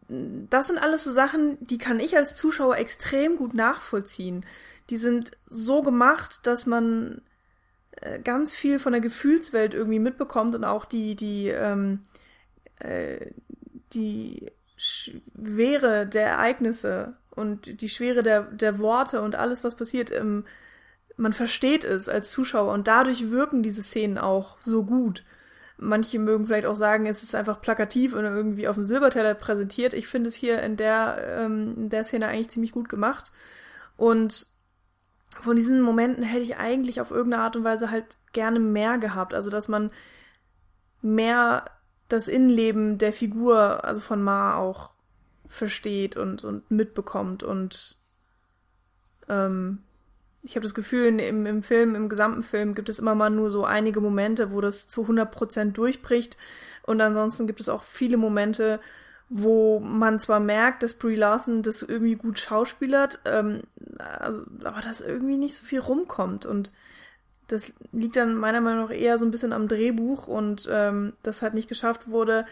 das 0.08 0.68
sind 0.68 0.78
alles 0.78 1.04
so 1.04 1.12
Sachen, 1.12 1.58
die 1.60 1.78
kann 1.78 2.00
ich 2.00 2.16
als 2.16 2.34
Zuschauer 2.34 2.78
extrem 2.78 3.36
gut 3.36 3.52
nachvollziehen. 3.52 4.46
Die 4.88 4.96
sind 4.96 5.32
so 5.46 5.82
gemacht, 5.82 6.46
dass 6.46 6.64
man 6.64 7.20
äh, 8.00 8.18
ganz 8.18 8.54
viel 8.54 8.78
von 8.78 8.92
der 8.92 9.02
Gefühlswelt 9.02 9.74
irgendwie 9.74 9.98
mitbekommt 9.98 10.54
und 10.54 10.64
auch 10.64 10.86
die, 10.86 11.14
die, 11.14 11.48
ähm, 11.48 12.04
äh, 12.78 13.32
die 13.92 14.50
Schwere 14.76 16.06
der 16.06 16.26
Ereignisse 16.26 17.16
und 17.30 17.80
die 17.80 17.88
Schwere 17.88 18.22
der, 18.22 18.42
der 18.42 18.78
Worte 18.78 19.22
und 19.22 19.34
alles, 19.34 19.64
was 19.64 19.76
passiert, 19.76 20.10
ähm, 20.10 20.44
man 21.16 21.32
versteht 21.32 21.84
es 21.84 22.08
als 22.08 22.30
Zuschauer 22.30 22.72
und 22.72 22.88
dadurch 22.88 23.30
wirken 23.30 23.62
diese 23.62 23.82
Szenen 23.82 24.18
auch 24.18 24.60
so 24.60 24.84
gut. 24.84 25.24
Manche 25.78 26.18
mögen 26.18 26.46
vielleicht 26.46 26.66
auch 26.66 26.74
sagen, 26.74 27.06
es 27.06 27.22
ist 27.22 27.34
einfach 27.34 27.60
plakativ 27.60 28.14
und 28.14 28.24
irgendwie 28.24 28.68
auf 28.68 28.76
dem 28.76 28.84
Silberteller 28.84 29.34
präsentiert. 29.34 29.92
Ich 29.92 30.06
finde 30.06 30.28
es 30.28 30.34
hier 30.34 30.62
in 30.62 30.76
der, 30.76 31.18
ähm, 31.38 31.74
in 31.76 31.88
der 31.90 32.04
Szene 32.04 32.28
eigentlich 32.28 32.48
ziemlich 32.48 32.72
gut 32.72 32.88
gemacht. 32.88 33.30
Und 33.96 34.46
von 35.42 35.56
diesen 35.56 35.82
Momenten 35.82 36.22
hätte 36.22 36.42
ich 36.42 36.56
eigentlich 36.56 37.00
auf 37.00 37.10
irgendeine 37.10 37.42
Art 37.42 37.56
und 37.56 37.64
Weise 37.64 37.90
halt 37.90 38.04
gerne 38.32 38.58
mehr 38.58 38.96
gehabt. 38.96 39.34
Also, 39.34 39.50
dass 39.50 39.68
man 39.68 39.90
mehr 41.02 41.64
das 42.08 42.28
Innenleben 42.28 42.98
der 42.98 43.12
Figur, 43.12 43.84
also 43.84 44.00
von 44.00 44.22
Ma 44.22 44.56
auch 44.56 44.90
versteht 45.48 46.16
und, 46.16 46.44
und 46.44 46.70
mitbekommt 46.70 47.42
und 47.42 47.96
ähm, 49.28 49.78
ich 50.42 50.54
habe 50.54 50.62
das 50.62 50.74
Gefühl, 50.74 51.18
im, 51.18 51.44
im 51.44 51.62
Film, 51.62 51.96
im 51.96 52.08
gesamten 52.08 52.42
Film 52.42 52.74
gibt 52.74 52.88
es 52.88 53.00
immer 53.00 53.16
mal 53.16 53.30
nur 53.30 53.50
so 53.50 53.64
einige 53.64 54.00
Momente, 54.00 54.52
wo 54.52 54.60
das 54.60 54.86
zu 54.86 55.02
100% 55.04 55.72
durchbricht 55.72 56.36
und 56.82 57.00
ansonsten 57.00 57.46
gibt 57.46 57.60
es 57.60 57.68
auch 57.68 57.82
viele 57.82 58.16
Momente, 58.16 58.80
wo 59.28 59.80
man 59.80 60.20
zwar 60.20 60.38
merkt, 60.38 60.82
dass 60.82 60.94
Brie 60.94 61.16
Larson 61.16 61.62
das 61.62 61.82
irgendwie 61.82 62.14
gut 62.14 62.38
schauspielert, 62.38 63.18
ähm, 63.24 63.62
also, 63.98 64.44
aber 64.62 64.80
dass 64.80 65.00
irgendwie 65.00 65.36
nicht 65.36 65.56
so 65.56 65.64
viel 65.64 65.80
rumkommt 65.80 66.46
und 66.46 66.70
das 67.46 67.72
liegt 67.92 68.16
dann 68.16 68.34
meiner 68.36 68.60
Meinung 68.60 68.84
nach 68.84 68.94
eher 68.94 69.18
so 69.18 69.24
ein 69.24 69.30
bisschen 69.30 69.52
am 69.52 69.68
Drehbuch 69.68 70.26
und 70.26 70.68
ähm, 70.70 71.12
das 71.22 71.42
halt 71.42 71.54
nicht 71.54 71.68
geschafft 71.68 72.08
wurde, 72.08 72.46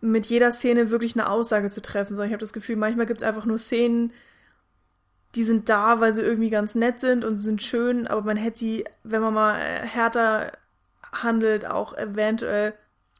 mit 0.00 0.26
jeder 0.26 0.52
Szene 0.52 0.90
wirklich 0.90 1.14
eine 1.14 1.30
Aussage 1.30 1.70
zu 1.70 1.80
treffen, 1.80 2.10
sondern 2.10 2.28
ich 2.28 2.32
habe 2.32 2.40
das 2.40 2.52
Gefühl, 2.52 2.76
manchmal 2.76 3.06
gibt 3.06 3.22
es 3.22 3.26
einfach 3.26 3.46
nur 3.46 3.58
Szenen, 3.58 4.12
die 5.34 5.44
sind 5.44 5.68
da, 5.68 6.00
weil 6.00 6.14
sie 6.14 6.22
irgendwie 6.22 6.50
ganz 6.50 6.74
nett 6.74 7.00
sind 7.00 7.24
und 7.24 7.38
sind 7.38 7.62
schön, 7.62 8.06
aber 8.06 8.22
man 8.22 8.36
hätte 8.36 8.58
sie, 8.58 8.84
wenn 9.02 9.22
man 9.22 9.34
mal 9.34 9.58
härter 9.58 10.52
handelt, 11.12 11.66
auch 11.66 11.96
eventuell 11.96 12.74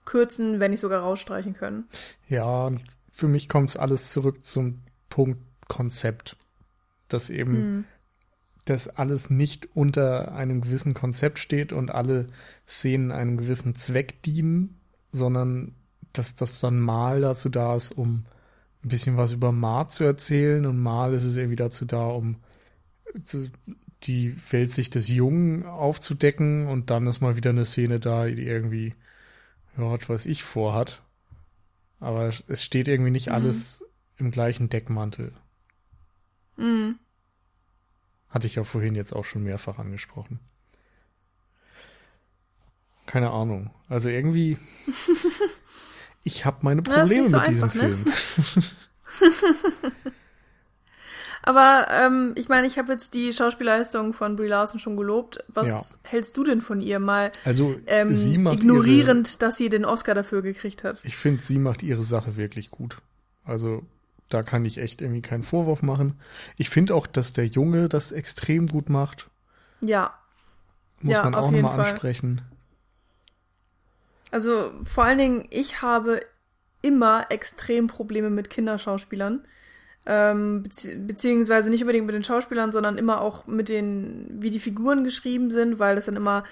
kürzen, 0.05 0.61
wenn 0.61 0.71
nicht 0.71 0.81
sogar 0.81 1.01
rausstreichen 1.01 1.55
können. 1.55 1.89
Ja, 2.29 2.71
für 3.11 3.29
mich 3.29 3.49
kommt 3.49 3.71
es 3.71 3.77
alles 3.77 4.11
zurück 4.11 4.45
zum 4.45 4.77
Punkt 5.09 5.43
Konzept. 5.69 6.37
Dass 7.09 7.31
eben 7.31 7.55
hm 7.55 7.85
dass 8.67 8.89
alles 8.89 9.31
nicht 9.31 9.69
unter 9.75 10.35
einem 10.35 10.61
gewissen 10.61 10.93
Konzept 10.93 11.39
steht 11.39 11.73
und 11.73 11.91
alle 11.91 12.27
Szenen 12.67 13.13
einem 13.13 13.37
gewissen 13.37 13.75
Zweck 13.75 14.23
dienen, 14.23 14.79
sondern 15.13 15.75
dass 16.13 16.35
das 16.35 16.61
dann 16.61 16.81
mal 16.81 17.21
dazu 17.21 17.49
da 17.49 17.77
ist, 17.77 17.93
um 17.93 18.27
ein 18.85 18.89
bisschen 18.89 19.17
was 19.17 19.33
über 19.33 19.53
Mar 19.53 19.89
zu 19.89 20.05
erzählen 20.05 20.67
und 20.67 20.81
mal 20.81 21.15
ist 21.15 21.25
es 21.25 21.37
irgendwie 21.37 21.57
dazu 21.57 21.85
da, 21.85 22.07
um 22.07 22.37
die 24.03 24.37
Weltsicht 24.51 24.95
des 24.95 25.09
Jungen 25.09 25.65
aufzudecken 25.65 26.67
und 26.67 26.91
dann 26.91 27.07
ist 27.07 27.21
mal 27.21 27.37
wieder 27.37 27.51
eine 27.51 27.65
Szene 27.65 28.01
da, 28.01 28.27
die 28.27 28.47
irgendwie, 28.47 28.95
ja, 29.79 29.91
was 29.91 30.09
weiß 30.09 30.27
ich, 30.27 30.43
vorhat. 30.43 31.03
Aber 31.99 32.29
es 32.29 32.63
steht 32.63 32.89
irgendwie 32.89 33.11
nicht 33.11 33.29
mhm. 33.29 33.35
alles 33.35 33.85
im 34.19 34.31
gleichen 34.31 34.69
Deckmantel. 34.69 35.33
Mhm. 36.57 36.99
Hatte 38.29 38.47
ich 38.47 38.57
ja 38.57 38.65
vorhin 38.65 38.95
jetzt 38.95 39.15
auch 39.15 39.25
schon 39.25 39.45
mehrfach 39.45 39.79
angesprochen. 39.79 40.41
Keine 43.07 43.31
Ahnung. 43.31 43.71
Also 43.89 44.09
irgendwie, 44.09 44.59
ich 46.25 46.45
habe 46.45 46.59
meine 46.63 46.83
Probleme 46.83 47.29
so 47.29 47.37
mit 47.37 47.49
einfach, 47.49 47.73
diesem 47.73 47.91
ne? 47.91 48.05
Film. 48.05 48.05
Aber 51.47 51.87
ähm, 51.93 52.33
ich 52.35 52.49
meine, 52.49 52.67
ich 52.67 52.77
habe 52.77 52.93
jetzt 52.93 53.15
die 53.15 53.33
Schauspielleistung 53.33 54.13
von 54.13 54.35
Brie 54.35 54.49
Larson 54.49 54.81
schon 54.81 54.97
gelobt. 54.97 55.45
Was 55.47 55.69
ja. 55.69 56.11
hältst 56.11 56.37
du 56.37 56.43
denn 56.43 56.61
von 56.61 56.81
ihr 56.81 56.99
mal? 56.99 57.31
Also 57.45 57.77
ähm, 57.87 58.17
sie 58.17 58.37
macht 58.37 58.59
ignorierend, 58.59 59.29
ihre, 59.29 59.39
dass 59.39 59.57
sie 59.57 59.69
den 59.69 59.85
Oscar 59.85 60.15
dafür 60.17 60.43
gekriegt 60.43 60.83
hat. 60.83 61.01
Ich 61.05 61.17
finde, 61.17 61.45
sie 61.45 61.61
macht 61.61 61.85
ihre 61.85 62.03
Sache 62.03 62.37
wirklich 62.37 62.73
gut. 62.73 62.97
Also 63.45 63.85
da 64.29 64.43
kann 64.43 64.65
ich 64.65 64.79
echt 64.79 65.03
irgendwie 65.03 65.23
keinen 65.23 65.43
Vorwurf 65.43 65.83
machen. 65.83 66.21
Ich 66.57 66.69
finde 66.69 66.95
auch, 66.95 67.07
dass 67.07 67.33
der 67.33 67.47
Junge 67.47 67.89
das 67.89 68.13
extrem 68.13 68.67
gut 68.67 68.89
macht. 68.89 69.31
Ja. 69.81 70.15
Muss 71.01 71.15
ja, 71.15 71.25
man 71.25 71.35
auch 71.35 71.51
nochmal 71.51 71.81
ansprechen. 71.81 72.43
Also 74.31 74.73
vor 74.85 75.05
allen 75.05 75.19
Dingen, 75.19 75.47
ich 75.51 75.83
habe 75.83 76.21
immer 76.83 77.27
extrem 77.31 77.87
Probleme 77.87 78.31
mit 78.31 78.51
Kinderschauspielern. 78.51 79.47
Ähm, 80.09 80.63
bezieh 80.63 80.95
beziehungsweise 80.95 81.69
nicht 81.69 81.83
unbedingt 81.83 82.07
mit 82.07 82.15
den 82.15 82.23
Schauspielern, 82.23 82.71
sondern 82.71 82.97
immer 82.97 83.21
auch 83.21 83.47
mit 83.47 83.69
den, 83.69 84.27
wie 84.31 84.51
die 84.51 84.61
Figuren 84.61 85.03
geschrieben 85.03 85.51
sind, 85.51 85.79
weil 85.79 85.97
das 85.97 86.07
dann 86.07 86.17
immer 86.17 86.45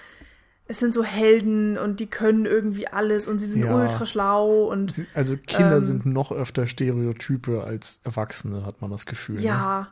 es 0.67 0.79
sind 0.79 0.93
so 0.93 1.03
Helden 1.03 1.77
und 1.77 1.99
die 1.99 2.07
können 2.07 2.45
irgendwie 2.45 2.87
alles 2.87 3.27
und 3.27 3.39
sie 3.39 3.45
sind 3.45 3.65
ja. 3.65 3.75
ultra 3.75 4.05
schlau 4.05 4.65
und 4.65 5.05
also 5.13 5.37
Kinder 5.37 5.77
ähm, 5.77 5.83
sind 5.83 6.05
noch 6.05 6.31
öfter 6.31 6.65
Stereotype 6.65 7.63
als 7.63 7.99
Erwachsene, 8.03 8.65
hat 8.65 8.81
man 8.81 8.89
das 8.89 9.05
Gefühl. 9.05 9.41
Ja. 9.41 9.81
Ne? 9.81 9.87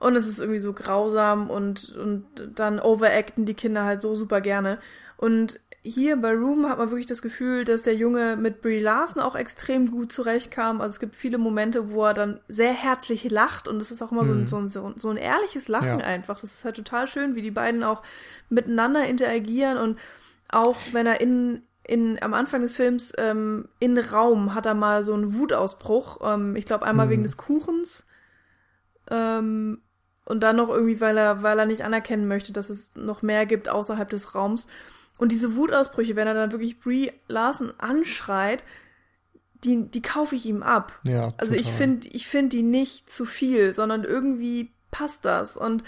Und 0.00 0.16
es 0.16 0.28
ist 0.28 0.38
irgendwie 0.38 0.60
so 0.60 0.72
grausam 0.72 1.50
und 1.50 1.94
und 1.96 2.24
dann 2.54 2.80
overacten 2.80 3.44
die 3.44 3.54
Kinder 3.54 3.84
halt 3.84 4.00
so 4.00 4.14
super 4.14 4.40
gerne 4.40 4.78
und 5.16 5.60
hier 5.88 6.16
bei 6.16 6.32
Room 6.32 6.68
hat 6.68 6.78
man 6.78 6.90
wirklich 6.90 7.06
das 7.06 7.22
Gefühl, 7.22 7.64
dass 7.64 7.82
der 7.82 7.94
Junge 7.94 8.36
mit 8.36 8.60
Brie 8.60 8.78
Larson 8.78 9.22
auch 9.22 9.34
extrem 9.34 9.90
gut 9.90 10.12
zurechtkam. 10.12 10.80
Also 10.80 10.94
es 10.94 11.00
gibt 11.00 11.14
viele 11.14 11.38
Momente, 11.38 11.90
wo 11.90 12.04
er 12.04 12.14
dann 12.14 12.40
sehr 12.48 12.72
herzlich 12.72 13.30
lacht 13.30 13.68
und 13.68 13.80
es 13.80 13.90
ist 13.90 14.02
auch 14.02 14.12
immer 14.12 14.24
mhm. 14.24 14.46
so, 14.46 14.56
ein, 14.58 14.68
so, 14.68 14.92
so, 14.96 15.10
ein 15.10 15.16
ehrliches 15.16 15.68
Lachen 15.68 16.00
ja. 16.00 16.04
einfach. 16.04 16.40
Das 16.40 16.52
ist 16.52 16.64
halt 16.64 16.76
total 16.76 17.06
schön, 17.06 17.34
wie 17.34 17.42
die 17.42 17.50
beiden 17.50 17.82
auch 17.82 18.02
miteinander 18.48 19.06
interagieren 19.06 19.78
und 19.78 19.98
auch 20.48 20.76
wenn 20.92 21.06
er 21.06 21.20
in, 21.20 21.62
in 21.84 22.22
am 22.22 22.34
Anfang 22.34 22.62
des 22.62 22.74
Films 22.74 23.12
ähm, 23.18 23.68
in 23.80 23.98
Raum 23.98 24.54
hat 24.54 24.66
er 24.66 24.74
mal 24.74 25.02
so 25.02 25.14
einen 25.14 25.34
Wutausbruch. 25.34 26.18
Ähm, 26.22 26.56
ich 26.56 26.66
glaube 26.66 26.86
einmal 26.86 27.06
mhm. 27.06 27.10
wegen 27.10 27.22
des 27.22 27.36
Kuchens. 27.36 28.06
Ähm, 29.10 29.82
und 30.24 30.42
dann 30.42 30.56
noch 30.56 30.68
irgendwie, 30.68 31.00
weil 31.00 31.16
er, 31.16 31.42
weil 31.42 31.58
er 31.58 31.64
nicht 31.64 31.84
anerkennen 31.84 32.28
möchte, 32.28 32.52
dass 32.52 32.68
es 32.68 32.94
noch 32.96 33.22
mehr 33.22 33.46
gibt 33.46 33.70
außerhalb 33.70 34.10
des 34.10 34.34
Raums. 34.34 34.66
Und 35.18 35.32
diese 35.32 35.56
Wutausbrüche, 35.56 36.16
wenn 36.16 36.28
er 36.28 36.34
dann 36.34 36.52
wirklich 36.52 36.80
Brie 36.80 37.12
Larson 37.26 37.72
anschreit, 37.78 38.64
die, 39.64 39.90
die 39.90 40.02
kaufe 40.02 40.36
ich 40.36 40.46
ihm 40.46 40.62
ab. 40.62 41.00
Ja, 41.02 41.34
also 41.36 41.54
ich 41.54 41.70
finde, 41.70 42.06
ich 42.08 42.28
finde 42.28 42.50
die 42.50 42.62
nicht 42.62 43.10
zu 43.10 43.24
viel, 43.24 43.72
sondern 43.72 44.04
irgendwie 44.04 44.70
passt 44.90 45.24
das. 45.24 45.56
Und 45.56 45.82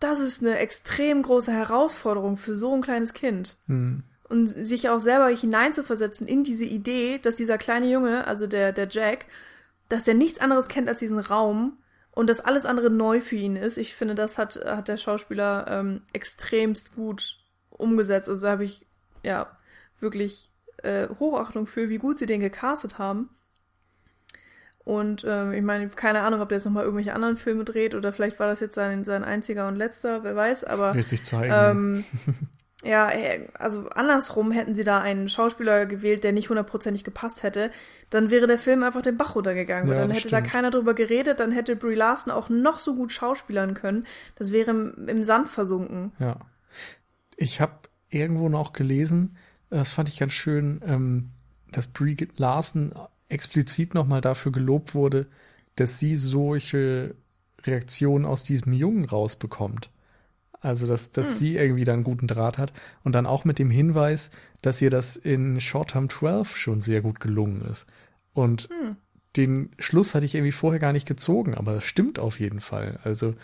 das 0.00 0.20
ist 0.20 0.42
eine 0.42 0.58
extrem 0.58 1.22
große 1.22 1.52
Herausforderung 1.52 2.36
für 2.36 2.54
so 2.54 2.74
ein 2.74 2.82
kleines 2.82 3.12
Kind. 3.12 3.58
Hm. 3.66 4.02
Und 4.28 4.46
sich 4.46 4.88
auch 4.88 4.98
selber 4.98 5.28
hineinzuversetzen 5.28 6.26
in 6.26 6.42
diese 6.42 6.64
Idee, 6.64 7.18
dass 7.18 7.36
dieser 7.36 7.58
kleine 7.58 7.88
Junge, 7.88 8.26
also 8.26 8.46
der, 8.46 8.72
der 8.72 8.88
Jack, 8.88 9.26
dass 9.88 10.08
er 10.08 10.14
nichts 10.14 10.40
anderes 10.40 10.66
kennt 10.68 10.88
als 10.88 10.98
diesen 10.98 11.20
Raum 11.20 11.78
und 12.10 12.28
dass 12.28 12.40
alles 12.40 12.66
andere 12.66 12.90
neu 12.90 13.20
für 13.20 13.36
ihn 13.36 13.56
ist. 13.56 13.76
Ich 13.76 13.94
finde, 13.94 14.14
das 14.16 14.36
hat, 14.36 14.56
hat 14.64 14.88
der 14.88 14.96
Schauspieler 14.96 15.66
ähm, 15.68 16.00
extremst 16.12 16.96
gut 16.96 17.38
umgesetzt. 17.78 18.28
Also 18.28 18.46
da 18.46 18.52
habe 18.52 18.64
ich 18.64 18.86
ja 19.22 19.46
wirklich 20.00 20.50
äh, 20.82 21.08
Hochachtung 21.18 21.66
für, 21.66 21.88
wie 21.88 21.98
gut 21.98 22.18
sie 22.18 22.26
den 22.26 22.40
gecastet 22.40 22.98
haben. 22.98 23.30
Und 24.84 25.24
ähm, 25.28 25.52
ich 25.52 25.62
meine, 25.62 25.88
keine 25.88 26.20
Ahnung, 26.20 26.40
ob 26.40 26.48
der 26.48 26.58
jetzt 26.58 26.64
nochmal 26.64 26.84
irgendwelche 26.84 27.12
anderen 27.12 27.36
Filme 27.36 27.64
dreht 27.64 27.96
oder 27.96 28.12
vielleicht 28.12 28.38
war 28.38 28.46
das 28.46 28.60
jetzt 28.60 28.76
sein, 28.76 29.02
sein 29.02 29.24
einziger 29.24 29.66
und 29.66 29.74
letzter, 29.74 30.22
wer 30.22 30.36
weiß, 30.36 30.62
aber. 30.62 30.94
Wird 30.94 31.08
sich 31.08 31.24
zeigen. 31.24 31.52
Ähm, 31.52 32.04
ja, 32.84 33.10
äh, 33.10 33.48
also 33.54 33.88
andersrum 33.88 34.52
hätten 34.52 34.76
sie 34.76 34.84
da 34.84 35.00
einen 35.00 35.28
Schauspieler 35.28 35.86
gewählt, 35.86 36.22
der 36.22 36.30
nicht 36.30 36.50
hundertprozentig 36.50 37.02
gepasst 37.02 37.42
hätte, 37.42 37.72
dann 38.10 38.30
wäre 38.30 38.46
der 38.46 38.60
Film 38.60 38.84
einfach 38.84 39.02
den 39.02 39.16
Bach 39.16 39.34
runtergegangen. 39.34 39.88
Ja, 39.88 39.94
und 39.94 40.00
dann 40.02 40.10
hätte 40.10 40.28
stimmt. 40.28 40.44
da 40.44 40.48
keiner 40.48 40.70
drüber 40.70 40.94
geredet, 40.94 41.40
dann 41.40 41.50
hätte 41.50 41.74
Brie 41.74 41.96
Larson 41.96 42.32
auch 42.32 42.48
noch 42.48 42.78
so 42.78 42.94
gut 42.94 43.10
schauspielern 43.10 43.74
können. 43.74 44.06
Das 44.36 44.52
wäre 44.52 44.70
im, 44.70 45.08
im 45.08 45.24
Sand 45.24 45.48
versunken. 45.48 46.12
Ja. 46.20 46.36
Ich 47.36 47.60
habe 47.60 47.74
irgendwo 48.10 48.48
noch 48.48 48.72
gelesen, 48.72 49.36
das 49.70 49.92
fand 49.92 50.08
ich 50.08 50.18
ganz 50.18 50.32
schön, 50.32 50.80
ähm, 50.86 51.30
dass 51.72 51.88
Brie 51.88 52.16
Larson 52.36 52.92
explizit 53.28 53.94
nochmal 53.94 54.20
dafür 54.20 54.52
gelobt 54.52 54.94
wurde, 54.94 55.26
dass 55.74 55.98
sie 55.98 56.14
solche 56.14 57.14
Reaktionen 57.64 58.24
aus 58.24 58.44
diesem 58.44 58.72
Jungen 58.72 59.04
rausbekommt. 59.04 59.90
Also, 60.60 60.86
dass, 60.86 61.12
dass 61.12 61.28
Hm. 61.30 61.34
sie 61.36 61.56
irgendwie 61.56 61.84
da 61.84 61.92
einen 61.92 62.04
guten 62.04 62.26
Draht 62.26 62.58
hat. 62.58 62.72
Und 63.04 63.14
dann 63.14 63.26
auch 63.26 63.44
mit 63.44 63.58
dem 63.58 63.70
Hinweis, 63.70 64.30
dass 64.62 64.80
ihr 64.80 64.90
das 64.90 65.16
in 65.16 65.60
Short 65.60 65.90
Term 65.90 66.08
12 66.08 66.56
schon 66.56 66.80
sehr 66.80 67.02
gut 67.02 67.20
gelungen 67.20 67.62
ist. 67.62 67.86
Und 68.32 68.68
Hm. 68.70 68.96
den 69.36 69.70
Schluss 69.78 70.14
hatte 70.14 70.24
ich 70.24 70.34
irgendwie 70.34 70.52
vorher 70.52 70.80
gar 70.80 70.92
nicht 70.92 71.06
gezogen, 71.06 71.54
aber 71.54 71.74
das 71.74 71.84
stimmt 71.84 72.18
auf 72.18 72.40
jeden 72.40 72.60
Fall. 72.60 72.98
Also, 73.04 73.34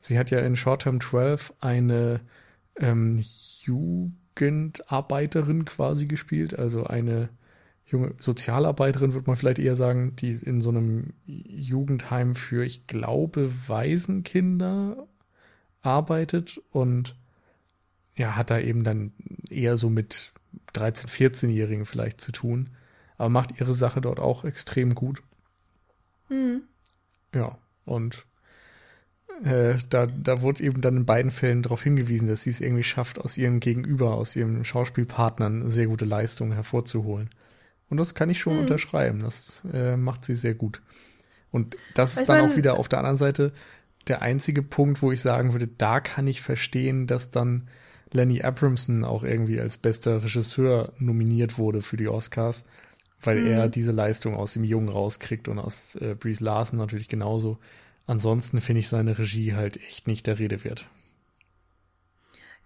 sie 0.00 0.18
hat 0.18 0.30
ja 0.30 0.38
in 0.40 0.56
Short 0.56 0.82
Term 0.82 1.00
12 1.00 1.52
eine 1.60 2.20
ähm, 2.80 3.22
Jugendarbeiterin 3.62 5.64
quasi 5.64 6.06
gespielt, 6.06 6.58
also 6.58 6.84
eine 6.84 7.28
junge 7.86 8.14
Sozialarbeiterin, 8.18 9.14
würde 9.14 9.26
man 9.26 9.36
vielleicht 9.36 9.58
eher 9.58 9.76
sagen, 9.76 10.16
die 10.16 10.30
in 10.30 10.60
so 10.60 10.70
einem 10.70 11.12
Jugendheim 11.26 12.34
für, 12.34 12.64
ich 12.64 12.86
glaube, 12.86 13.52
Waisenkinder 13.68 15.06
arbeitet 15.82 16.60
und 16.70 17.16
ja, 18.16 18.36
hat 18.36 18.50
da 18.50 18.58
eben 18.58 18.84
dann 18.84 19.12
eher 19.48 19.76
so 19.76 19.90
mit 19.90 20.32
13-, 20.74 21.08
14-Jährigen 21.08 21.86
vielleicht 21.86 22.20
zu 22.20 22.32
tun, 22.32 22.70
aber 23.16 23.28
macht 23.28 23.60
ihre 23.60 23.74
Sache 23.74 24.00
dort 24.00 24.20
auch 24.20 24.44
extrem 24.44 24.94
gut. 24.94 25.22
Hm. 26.28 26.62
Ja, 27.34 27.58
und 27.84 28.24
äh, 29.44 29.76
da, 29.88 30.06
da 30.06 30.42
wurde 30.42 30.62
eben 30.62 30.80
dann 30.80 30.98
in 30.98 31.06
beiden 31.06 31.30
Fällen 31.30 31.62
darauf 31.62 31.82
hingewiesen, 31.82 32.28
dass 32.28 32.42
sie 32.42 32.50
es 32.50 32.60
irgendwie 32.60 32.82
schafft, 32.84 33.18
aus 33.18 33.38
ihrem 33.38 33.60
Gegenüber, 33.60 34.14
aus 34.14 34.36
ihrem 34.36 34.64
Schauspielpartnern 34.64 35.70
sehr 35.70 35.86
gute 35.86 36.04
Leistungen 36.04 36.52
hervorzuholen. 36.52 37.30
Und 37.88 37.96
das 37.96 38.14
kann 38.14 38.30
ich 38.30 38.38
schon 38.40 38.54
Mhm. 38.54 38.60
unterschreiben. 38.60 39.20
Das 39.20 39.62
äh, 39.72 39.96
macht 39.96 40.24
sie 40.24 40.34
sehr 40.34 40.54
gut. 40.54 40.80
Und 41.50 41.76
das 41.94 42.14
ist 42.14 42.20
Ich 42.22 42.26
dann 42.26 42.40
mein- 42.40 42.50
auch 42.50 42.56
wieder 42.56 42.78
auf 42.78 42.88
der 42.88 43.00
anderen 43.00 43.16
Seite 43.16 43.52
der 44.08 44.22
einzige 44.22 44.62
Punkt, 44.62 45.02
wo 45.02 45.10
ich 45.12 45.20
sagen 45.20 45.52
würde, 45.52 45.66
da 45.68 46.00
kann 46.00 46.26
ich 46.26 46.40
verstehen, 46.42 47.06
dass 47.06 47.30
dann 47.30 47.68
Lenny 48.12 48.42
Abramson 48.42 49.04
auch 49.04 49.22
irgendwie 49.24 49.60
als 49.60 49.76
bester 49.78 50.22
Regisseur 50.22 50.92
nominiert 50.98 51.58
wurde 51.58 51.82
für 51.82 51.96
die 51.96 52.08
Oscars, 52.08 52.64
weil 53.22 53.40
Mhm. 53.40 53.46
er 53.46 53.68
diese 53.68 53.92
Leistung 53.92 54.34
aus 54.34 54.54
dem 54.54 54.64
Jungen 54.64 54.88
rauskriegt 54.88 55.48
und 55.48 55.58
aus 55.58 55.94
äh, 55.96 56.14
Breeze 56.18 56.42
Larson 56.42 56.78
natürlich 56.78 57.08
genauso. 57.08 57.58
Ansonsten 58.10 58.60
finde 58.60 58.80
ich 58.80 58.88
seine 58.88 59.16
Regie 59.20 59.54
halt 59.54 59.76
echt 59.76 60.08
nicht 60.08 60.26
der 60.26 60.40
Rede 60.40 60.64
wert. 60.64 60.88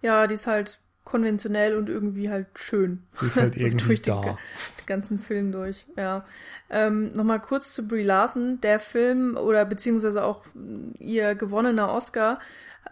Ja, 0.01 0.25
die 0.25 0.33
ist 0.33 0.47
halt 0.47 0.79
konventionell 1.03 1.77
und 1.77 1.87
irgendwie 1.87 2.31
halt 2.31 2.47
schön. 2.55 3.03
Sie 3.11 3.27
ist 3.27 3.37
halt 3.37 3.53
So 3.59 3.63
irgendwie 3.63 3.85
durch 3.85 4.01
da. 4.01 4.21
den 4.21 4.85
ganzen 4.87 5.19
Film 5.19 5.51
durch, 5.51 5.85
ja. 5.95 6.25
Ähm, 6.71 7.11
Nochmal 7.13 7.39
kurz 7.39 7.73
zu 7.73 7.87
Brie 7.87 8.01
Larson. 8.01 8.59
Der 8.61 8.79
Film 8.79 9.37
oder 9.37 9.65
beziehungsweise 9.65 10.23
auch 10.23 10.43
mh, 10.55 10.95
ihr 10.97 11.35
gewonnener 11.35 11.93
Oscar 11.93 12.39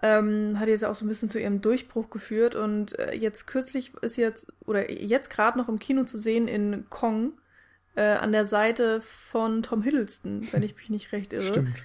ähm, 0.04 0.60
hat 0.60 0.68
jetzt 0.68 0.86
auch 0.86 0.94
so 0.94 1.06
ein 1.06 1.10
bisschen 1.10 1.32
zu 1.32 1.40
ihrem 1.40 1.60
Durchbruch 1.60 2.12
geführt 2.12 2.54
und 2.54 3.00
äh, 3.00 3.16
jetzt 3.16 3.48
kürzlich 3.48 3.96
ist 4.04 4.16
jetzt 4.16 4.54
oder 4.68 4.92
jetzt 4.92 5.32
gerade 5.32 5.58
noch 5.58 5.70
im 5.70 5.80
Kino 5.80 6.04
zu 6.04 6.20
sehen 6.20 6.48
in 6.48 6.86
Kong 6.92 7.32
äh, 7.96 8.04
an 8.04 8.32
der 8.32 8.46
Seite 8.46 9.02
von 9.02 9.64
Tom 9.64 9.82
Hiddleston, 9.82 10.48
wenn 10.52 10.62
ich 10.62 10.76
mich 10.76 10.92
nicht 10.92 11.14
recht 11.14 11.34
irre. 11.34 11.48
Stimmt. 11.48 11.78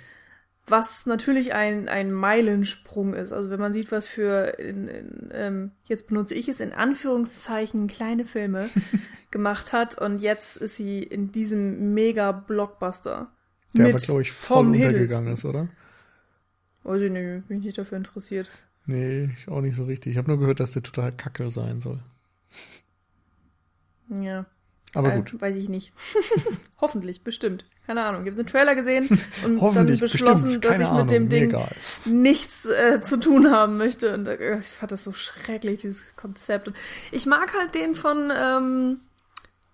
Was 0.69 1.07
natürlich 1.07 1.55
ein, 1.55 1.89
ein 1.89 2.13
Meilensprung 2.13 3.15
ist. 3.15 3.33
Also 3.33 3.51
wenn 3.51 3.61
man 3.61 3.73
sieht, 3.73 3.91
was 3.91 4.07
für, 4.07 4.59
in, 4.59 4.89
in, 4.89 5.31
ähm, 5.33 5.71
jetzt 5.85 6.09
benutze 6.09 6.35
ich 6.35 6.49
es 6.49 6.61
in 6.61 6.73
Anführungszeichen, 6.73 7.87
kleine 7.87 8.25
Filme 8.25 8.69
gemacht 9.31 9.73
hat 9.73 9.99
und 9.99 10.19
jetzt 10.19 10.57
ist 10.57 10.77
sie 10.77 11.03
in 11.03 11.33
diesem 11.33 11.95
Mega-Blockbuster. 11.95 13.29
Der 13.75 13.87
mit 13.87 13.95
aber, 13.95 14.05
glaube 14.05 14.23
ich, 14.23 14.33
voll 14.33 14.65
Tom 14.65 14.67
untergegangen 14.73 15.29
Hiddleston. 15.29 15.33
ist, 15.33 15.45
oder? 15.45 15.69
Weiß 16.85 17.03
ich 17.03 17.11
nicht, 17.11 17.49
bin 17.49 17.59
ich 17.59 17.65
nicht 17.65 17.79
dafür 17.79 17.99
interessiert. 17.99 18.49
Nee, 18.87 19.31
ich 19.39 19.49
auch 19.49 19.61
nicht 19.61 19.77
so 19.77 19.85
richtig. 19.85 20.13
Ich 20.13 20.19
habe 20.19 20.29
nur 20.29 20.39
gehört, 20.39 20.61
dass 20.61 20.71
der 20.71 20.83
total 20.83 21.13
kacke 21.13 21.51
sein 21.51 21.81
soll. 21.81 22.01
Ja. 24.09 24.47
Aber 24.95 25.13
äh, 25.13 25.17
gut. 25.17 25.41
Weiß 25.41 25.57
ich 25.57 25.69
nicht. 25.69 25.93
Hoffentlich, 26.81 27.23
bestimmt. 27.23 27.65
Keine 27.87 28.05
Ahnung. 28.05 28.23
Ich 28.23 28.29
habe 28.33 28.43
den 28.43 28.47
Trailer 28.47 28.75
gesehen 28.75 29.09
und 29.45 29.61
dann 29.77 29.99
beschlossen, 29.99 30.61
dass 30.61 30.81
ich 30.81 30.87
Ahnung. 30.87 31.01
mit 31.03 31.11
dem 31.11 31.29
Ding 31.29 31.45
egal. 31.51 31.71
nichts 32.05 32.67
äh, 32.67 33.01
zu 33.01 33.19
tun 33.19 33.51
haben 33.51 33.79
möchte. 33.79 34.15
Und 34.15 34.27
äh, 34.27 34.59
ich 34.59 34.67
fand 34.67 34.93
das 34.93 35.05
so 35.05 35.13
schrecklich, 35.13 35.81
dieses 35.81 36.17
Konzept. 36.17 36.69
Und 36.69 36.77
ich 37.13 37.27
mag 37.27 37.53
halt 37.59 37.75
den 37.75 37.95
von 37.95 38.31
ähm, 38.35 39.01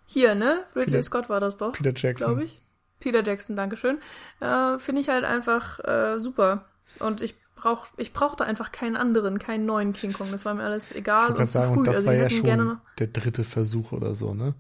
hier, 0.07 0.35
ne? 0.35 0.61
Ridley 0.75 0.93
Peter- 0.93 1.03
Scott 1.03 1.29
war 1.29 1.41
das 1.41 1.57
doch, 1.57 1.73
Peter 1.73 1.93
Jackson. 1.95 2.29
glaube 2.29 2.45
ich. 2.45 2.61
Peter 3.01 3.23
Jackson, 3.23 3.57
Dankeschön. 3.57 3.99
Äh, 4.41 4.79
Finde 4.79 5.01
ich 5.01 5.09
halt 5.09 5.25
einfach 5.25 5.79
äh, 5.81 6.19
super. 6.19 6.67
Und 7.01 7.21
ich 7.21 7.35
brauch, 7.57 7.87
ich 7.97 8.13
brauchte 8.13 8.45
einfach 8.45 8.73
keinen 8.73 8.97
anderen, 8.97 9.39
keinen 9.39 9.67
neuen 9.67 9.93
King 9.93 10.13
Kong. 10.13 10.29
Das 10.31 10.45
war 10.45 10.55
mir 10.55 10.63
alles 10.65 10.91
Ich 10.93 10.99
egal 10.99 11.29
wollte 11.29 11.41
und 11.41 11.47
sagen, 11.47 11.73
früh. 11.73 11.79
und 11.79 11.87
das 11.87 11.97
also 11.97 12.07
war 12.09 12.15
ich 12.15 12.21
ja 12.21 12.31
schon 12.31 12.79
der 12.99 13.07
dritte 13.09 13.45
Versuch 13.45 13.93
oder 13.93 14.15
so, 14.15 14.35
ne? 14.35 14.55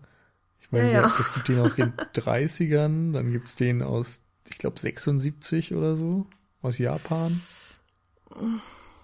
Ich 0.65 0.73
meine, 0.73 0.93
Ja, 0.93 1.03
ja. 1.03 1.07
es 1.07 1.33
gibt 1.35 1.49
den 1.49 1.61
aus 1.61 1.77
den 1.77 1.93
30ern, 2.15 3.13
dann 3.13 3.31
gibt's 3.33 3.57
den 3.57 3.83
aus, 3.83 4.23
ich 4.49 4.59
glaube, 4.59 4.79
76 4.81 5.75
oder 5.75 5.95
so, 5.95 6.27
aus 6.63 6.79
Japan. 6.79 7.41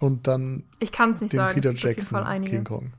Und 0.01 0.27
dann 0.27 0.65
Ich 0.79 0.93
kann 0.93 1.11
es 1.11 1.21
nicht 1.21 1.33
den 1.33 1.39
sagen. 1.39 1.55
Peter 1.55 1.69
es 1.71 1.75
gibt 1.83 1.85
Jackson. 1.99 2.45
King 2.45 2.65
Kong. 2.65 2.93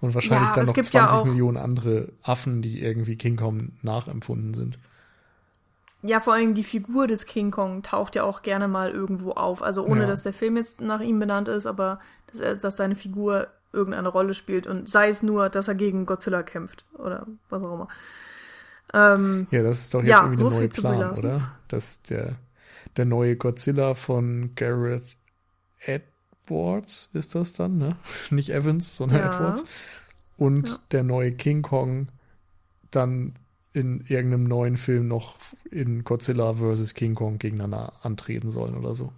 Und 0.00 0.14
wahrscheinlich 0.14 0.48
Ja, 0.48 0.54
dann 0.54 0.62
es 0.62 0.68
noch 0.68 0.74
gibt 0.74 0.86
20 0.86 1.16
ja 1.18 1.24
Millionen 1.24 1.58
andere 1.58 2.12
Affen, 2.22 2.62
die 2.62 2.80
irgendwie 2.80 3.16
King 3.16 3.36
Kong 3.36 3.72
nachempfunden 3.82 4.54
sind. 4.54 4.78
Ja, 6.02 6.18
vor 6.20 6.32
allem 6.32 6.54
die 6.54 6.64
Figur 6.64 7.06
des 7.06 7.26
King 7.26 7.50
Kong 7.50 7.82
taucht 7.82 8.16
ja 8.16 8.22
auch 8.24 8.40
gerne 8.40 8.68
mal 8.68 8.90
irgendwo 8.90 9.32
auf. 9.32 9.62
Also 9.62 9.84
ohne, 9.84 10.02
Ja. 10.02 10.06
dass 10.06 10.22
der 10.22 10.32
Film 10.32 10.56
jetzt 10.56 10.80
nach 10.80 11.00
ihm 11.02 11.18
benannt 11.18 11.48
ist, 11.48 11.66
aber 11.66 12.00
dass, 12.32 12.58
dass 12.60 12.76
seine 12.76 12.96
Figur 12.96 13.48
irgendeine 13.72 14.08
Rolle 14.08 14.34
spielt 14.34 14.66
und 14.66 14.88
sei 14.88 15.10
es 15.10 15.22
nur, 15.22 15.48
dass 15.48 15.68
er 15.68 15.74
gegen 15.74 16.06
Godzilla 16.06 16.42
kämpft 16.42 16.84
oder 16.94 17.26
was 17.48 17.62
auch 17.64 17.74
immer. 17.74 17.88
Ähm, 18.92 19.46
Ja, 19.50 19.62
das 19.62 19.80
ist 19.80 19.94
doch 19.94 20.02
jetzt 20.04 20.22
Ja, 20.22 20.22
irgendwie 20.22 20.36
so 20.36 20.44
der 20.44 20.50
neue 20.50 20.68
zu 20.68 20.82
Brie 20.82 20.90
Plan, 20.98 21.12
oder? 21.12 21.42
Dass 21.68 22.02
der, 22.02 22.36
der 22.96 23.04
neue 23.04 23.36
Godzilla 23.36 23.94
von 23.94 24.52
Gareth 24.54 25.16
Edwards 25.80 27.10
ist 27.14 27.34
das 27.34 27.52
dann, 27.54 27.78
ne? 27.78 27.96
Nicht 28.30 28.50
Evans, 28.50 28.96
sondern 28.96 29.18
Ja. 29.18 29.26
Edwards. 29.26 29.64
Und 30.38 30.68
Ja. 30.70 30.78
der 30.92 31.04
neue 31.04 31.32
King 31.32 31.62
Kong 31.62 32.08
dann 32.90 33.34
in 33.74 34.04
irgendeinem 34.08 34.44
neuen 34.44 34.76
Film 34.78 35.08
noch 35.08 35.36
in 35.70 36.04
Godzilla 36.04 36.54
vs. 36.54 36.94
King 36.94 37.14
Kong 37.14 37.38
gegeneinander 37.38 37.94
antreten 38.02 38.50
sollen 38.50 38.76
oder 38.76 38.94
so. 38.94 39.12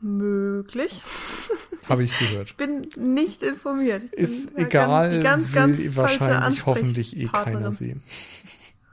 möglich. 0.00 1.02
Habe 1.88 2.04
ich 2.04 2.16
gehört. 2.18 2.56
Bin 2.56 2.88
nicht 2.96 3.42
informiert. 3.42 4.04
Ich 4.04 4.10
bin 4.12 4.24
Ist 4.24 4.56
egal, 4.56 5.20
ganz, 5.20 5.52
ganz, 5.52 5.78
will 5.78 5.84
ganz 5.86 5.96
wahrscheinlich 5.96 6.66
hoffentlich 6.66 7.16
eh 7.16 7.26
keiner 7.26 7.72
sehen. 7.72 8.02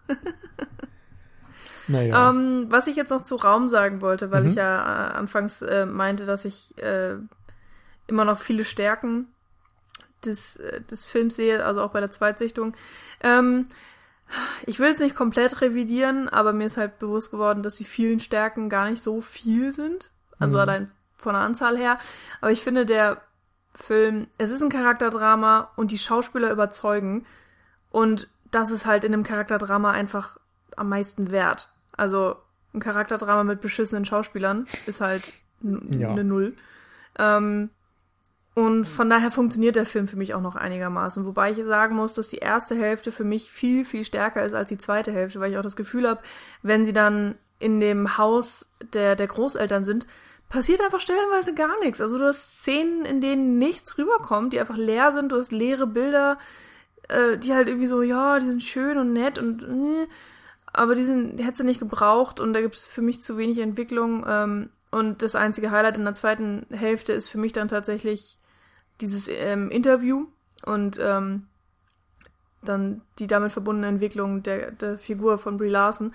naja. 1.88 2.30
Ähm, 2.30 2.66
was 2.70 2.88
ich 2.88 2.96
jetzt 2.96 3.10
noch 3.10 3.22
zu 3.22 3.36
Raum 3.36 3.68
sagen 3.68 4.02
wollte, 4.02 4.32
weil 4.32 4.44
Mhm. 4.44 4.50
ich 4.50 4.56
ja 4.56 5.10
äh, 5.10 5.14
anfangs 5.14 5.62
äh, 5.62 5.86
meinte, 5.86 6.26
dass 6.26 6.46
ich 6.46 6.78
äh, 6.78 7.16
immer 8.08 8.26
noch 8.26 8.40
viele 8.40 8.64
Stärken 8.66 9.28
des, 10.26 10.58
äh, 10.58 10.82
des 10.82 11.06
Films 11.06 11.36
sehe, 11.36 11.64
also 11.66 11.82
auch 11.82 11.92
bei 11.92 12.00
der 12.00 12.12
Zweitsichtung. 12.12 12.76
Ähm, 13.22 13.68
ich 14.68 14.80
will 14.80 14.92
es 14.92 15.00
nicht 15.00 15.16
komplett 15.16 15.62
revidieren, 15.62 16.30
aber 16.30 16.54
mir 16.54 16.66
ist 16.68 16.78
halt 16.78 17.00
bewusst 17.00 17.32
geworden, 17.32 17.64
dass 17.64 17.76
die 17.78 17.86
vielen 17.86 18.20
Stärken 18.20 18.70
gar 18.70 18.90
nicht 18.90 19.02
so 19.02 19.22
viel 19.22 19.72
sind. 19.72 20.12
Also 20.38 20.56
Mhm. 20.56 20.62
allein 20.62 20.92
von 21.20 21.34
der 21.34 21.44
Anzahl 21.44 21.78
her. 21.78 22.00
Aber 22.42 22.50
ich 22.52 22.64
finde, 22.64 22.86
der 22.88 23.22
Film, 23.76 24.28
es 24.40 24.50
ist 24.52 24.64
ein 24.64 24.70
Charakterdrama 24.70 25.70
und 25.76 25.92
die 25.92 26.00
Schauspieler 26.00 26.52
überzeugen. 26.52 27.26
Und 27.92 28.28
das 28.52 28.72
ist 28.72 28.86
halt 28.88 29.04
in 29.04 29.14
einem 29.14 29.24
Charakterdrama 29.24 29.92
einfach 29.92 30.38
am 30.76 30.90
meisten 30.90 31.30
wert. 31.32 31.70
Also 31.96 32.36
ein 32.74 32.80
Charakterdrama 32.80 33.44
mit 33.44 33.62
beschissenen 33.62 34.06
Schauspielern 34.06 34.66
ist 34.88 35.02
halt 35.02 35.32
Ja. 35.62 36.10
eine 36.12 36.24
Null. 36.24 36.56
Ähm, 37.18 37.70
Und 38.56 38.86
von 38.86 39.10
daher 39.10 39.32
funktioniert 39.32 39.76
der 39.78 39.86
Film 39.86 40.08
für 40.08 40.18
mich 40.18 40.34
auch 40.34 40.42
noch 40.42 40.56
einigermaßen. 40.56 41.26
Wobei 41.26 41.52
ich 41.52 41.64
sagen 41.64 41.96
muss, 41.96 42.14
dass 42.14 42.28
die 42.30 42.38
erste 42.40 42.76
Hälfte 42.76 43.12
für 43.14 43.24
mich 43.24 43.50
viel, 43.52 43.86
viel 43.86 44.04
stärker 44.04 44.44
ist 44.44 44.54
als 44.54 44.68
die 44.70 44.78
zweite 44.78 45.12
Hälfte, 45.14 45.40
weil 45.40 45.52
ich 45.52 45.58
auch 45.58 45.62
das 45.64 45.76
Gefühl 45.78 46.08
habe, 46.10 46.20
wenn 46.62 46.84
sie 46.84 46.92
dann 46.92 47.36
in 47.60 47.80
dem 47.80 48.18
Haus 48.18 48.72
der, 48.94 49.16
der 49.16 49.28
Großeltern 49.28 49.86
sind, 49.86 50.08
passiert 50.50 50.82
einfach 50.82 51.00
stellenweise 51.00 51.54
gar 51.54 51.80
nichts. 51.80 52.02
Also 52.02 52.18
du 52.18 52.26
hast 52.26 52.60
Szenen, 52.60 53.06
in 53.06 53.22
denen 53.22 53.58
nichts 53.60 53.98
rüberkommt, 53.98 54.52
die 54.52 54.60
einfach 54.60 54.78
leer 54.78 55.14
sind, 55.14 55.32
du 55.32 55.38
hast 55.38 55.52
leere 55.52 55.88
Bilder, 55.88 56.38
äh, 57.08 57.38
die 57.38 57.54
halt 57.54 57.68
irgendwie 57.68 57.88
so, 57.88 58.02
ja, 58.02 58.40
die 58.40 58.48
sind 58.48 58.64
schön 58.64 58.98
und 58.98 59.14
nett 59.14 59.38
und 59.38 59.64
äh, 59.64 60.08
aber 60.72 60.96
die, 60.96 61.04
sind, 61.04 61.38
die 61.38 61.44
hätte 61.44 61.58
sie 61.58 61.64
nicht 61.64 61.80
gebraucht 61.80 62.40
und 62.40 62.54
da 62.54 62.62
gibt 62.62 62.76
es 62.76 62.86
für 62.86 63.02
mich 63.02 63.22
zu 63.22 63.38
wenig 63.38 63.60
Entwicklung. 63.60 64.26
Ähm, 64.28 64.70
und 64.92 65.22
das 65.22 65.36
einzige 65.36 65.72
Highlight 65.72 65.98
in 65.98 66.06
der 66.06 66.16
zweiten 66.16 66.66
Hälfte 66.72 67.14
ist 67.14 67.30
für 67.30 67.38
mich 67.38 67.54
dann 67.54 67.68
tatsächlich 67.68 68.38
dieses 69.02 69.28
ähm, 69.30 69.70
Interview 69.72 70.28
und 70.66 71.00
ähm, 71.02 71.48
dann 72.62 73.02
die 73.18 73.28
damit 73.28 73.52
verbundene 73.52 73.88
Entwicklung 73.88 74.44
der, 74.44 74.72
der 74.72 74.98
Figur 74.98 75.38
von 75.38 75.58
Brie 75.58 75.70
Larson. 75.70 76.14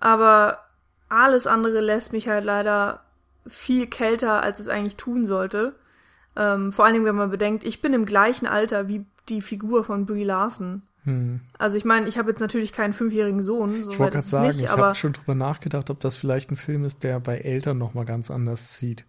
Aber 0.00 0.60
alles 1.08 1.46
andere 1.46 1.80
lässt 1.80 2.12
mich 2.12 2.28
halt 2.28 2.44
leider 2.44 3.03
viel 3.46 3.86
kälter, 3.86 4.42
als 4.42 4.60
es 4.60 4.68
eigentlich 4.68 4.96
tun 4.96 5.26
sollte. 5.26 5.74
Ähm, 6.36 6.72
vor 6.72 6.84
allen 6.84 6.94
Dingen, 6.94 7.06
wenn 7.06 7.14
man 7.14 7.30
bedenkt, 7.30 7.64
ich 7.64 7.80
bin 7.80 7.92
im 7.92 8.06
gleichen 8.06 8.46
Alter 8.46 8.88
wie 8.88 9.04
die 9.28 9.40
Figur 9.40 9.84
von 9.84 10.06
Brie 10.06 10.24
Larson. 10.24 10.82
Hm. 11.04 11.40
Also 11.58 11.76
ich 11.76 11.84
meine, 11.84 12.08
ich 12.08 12.18
habe 12.18 12.30
jetzt 12.30 12.40
natürlich 12.40 12.72
keinen 12.72 12.92
fünfjährigen 12.92 13.42
Sohn. 13.42 13.84
So 13.84 13.92
ich 13.92 13.98
wollte 13.98 14.16
gerade 14.16 14.26
sagen, 14.26 14.46
nicht, 14.48 14.62
ich 14.62 14.68
habe 14.68 14.94
schon 14.94 15.12
drüber 15.12 15.34
nachgedacht, 15.34 15.90
ob 15.90 16.00
das 16.00 16.16
vielleicht 16.16 16.50
ein 16.50 16.56
Film 16.56 16.84
ist, 16.84 17.04
der 17.04 17.20
bei 17.20 17.38
Eltern 17.38 17.78
noch 17.78 17.94
mal 17.94 18.04
ganz 18.04 18.30
anders 18.30 18.72
zieht. 18.72 19.04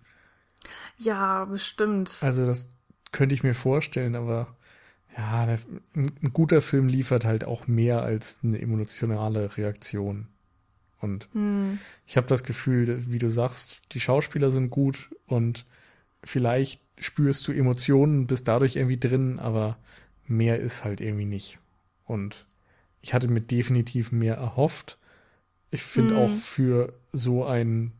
Ja, 0.97 1.45
bestimmt. 1.45 2.17
Also 2.21 2.45
das 2.45 2.69
könnte 3.11 3.36
ich 3.36 3.43
mir 3.43 3.53
vorstellen, 3.53 4.15
aber 4.15 4.47
ja, 5.17 5.57
ein 5.95 6.33
guter 6.33 6.61
Film 6.61 6.88
liefert 6.88 7.23
halt 7.23 7.45
auch 7.45 7.67
mehr 7.67 8.03
als 8.03 8.41
eine 8.43 8.61
emotionale 8.61 9.55
Reaktion. 9.57 10.27
Und 11.06 11.30
hm. 11.34 11.80
ich 12.06 12.18
habe 12.18 12.28
das 12.28 12.43
Gefühl, 12.43 13.03
wie 13.08 13.20
du 13.20 13.32
sagst, 13.32 13.82
die 13.93 13.99
Schauspieler 13.99 14.51
sind 14.51 14.72
gut 14.72 15.10
und 15.28 15.66
vielleicht 16.24 16.82
spürst 16.97 17.47
du 17.47 17.51
Emotionen, 17.51 18.28
bist 18.28 18.47
dadurch 18.47 18.76
irgendwie 18.76 18.99
drin, 18.99 19.39
aber 19.39 19.78
mehr 20.26 20.60
ist 20.60 20.84
halt 20.84 20.99
irgendwie 20.99 21.26
nicht. 21.26 21.60
Und 22.06 22.47
ich 23.01 23.14
hatte 23.14 23.28
mir 23.28 23.41
definitiv 23.41 24.12
mehr 24.12 24.36
erhofft. 24.36 24.97
Ich 25.70 25.84
finde 25.84 26.16
hm. 26.16 26.22
auch 26.22 26.36
für 26.36 26.93
so 27.14 27.45
ein 27.45 27.91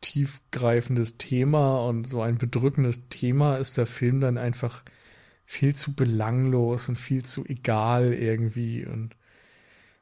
tiefgreifendes 0.00 1.18
Thema 1.18 1.86
und 1.86 2.06
so 2.06 2.20
ein 2.20 2.38
bedrückendes 2.38 3.08
Thema 3.08 3.56
ist 3.56 3.78
der 3.78 3.86
Film 3.86 4.20
dann 4.20 4.38
einfach 4.38 4.82
viel 5.44 5.74
zu 5.74 5.94
belanglos 5.94 6.88
und 6.88 6.96
viel 6.96 7.24
zu 7.24 7.44
egal 7.46 8.12
irgendwie 8.12 8.84
und 8.86 9.16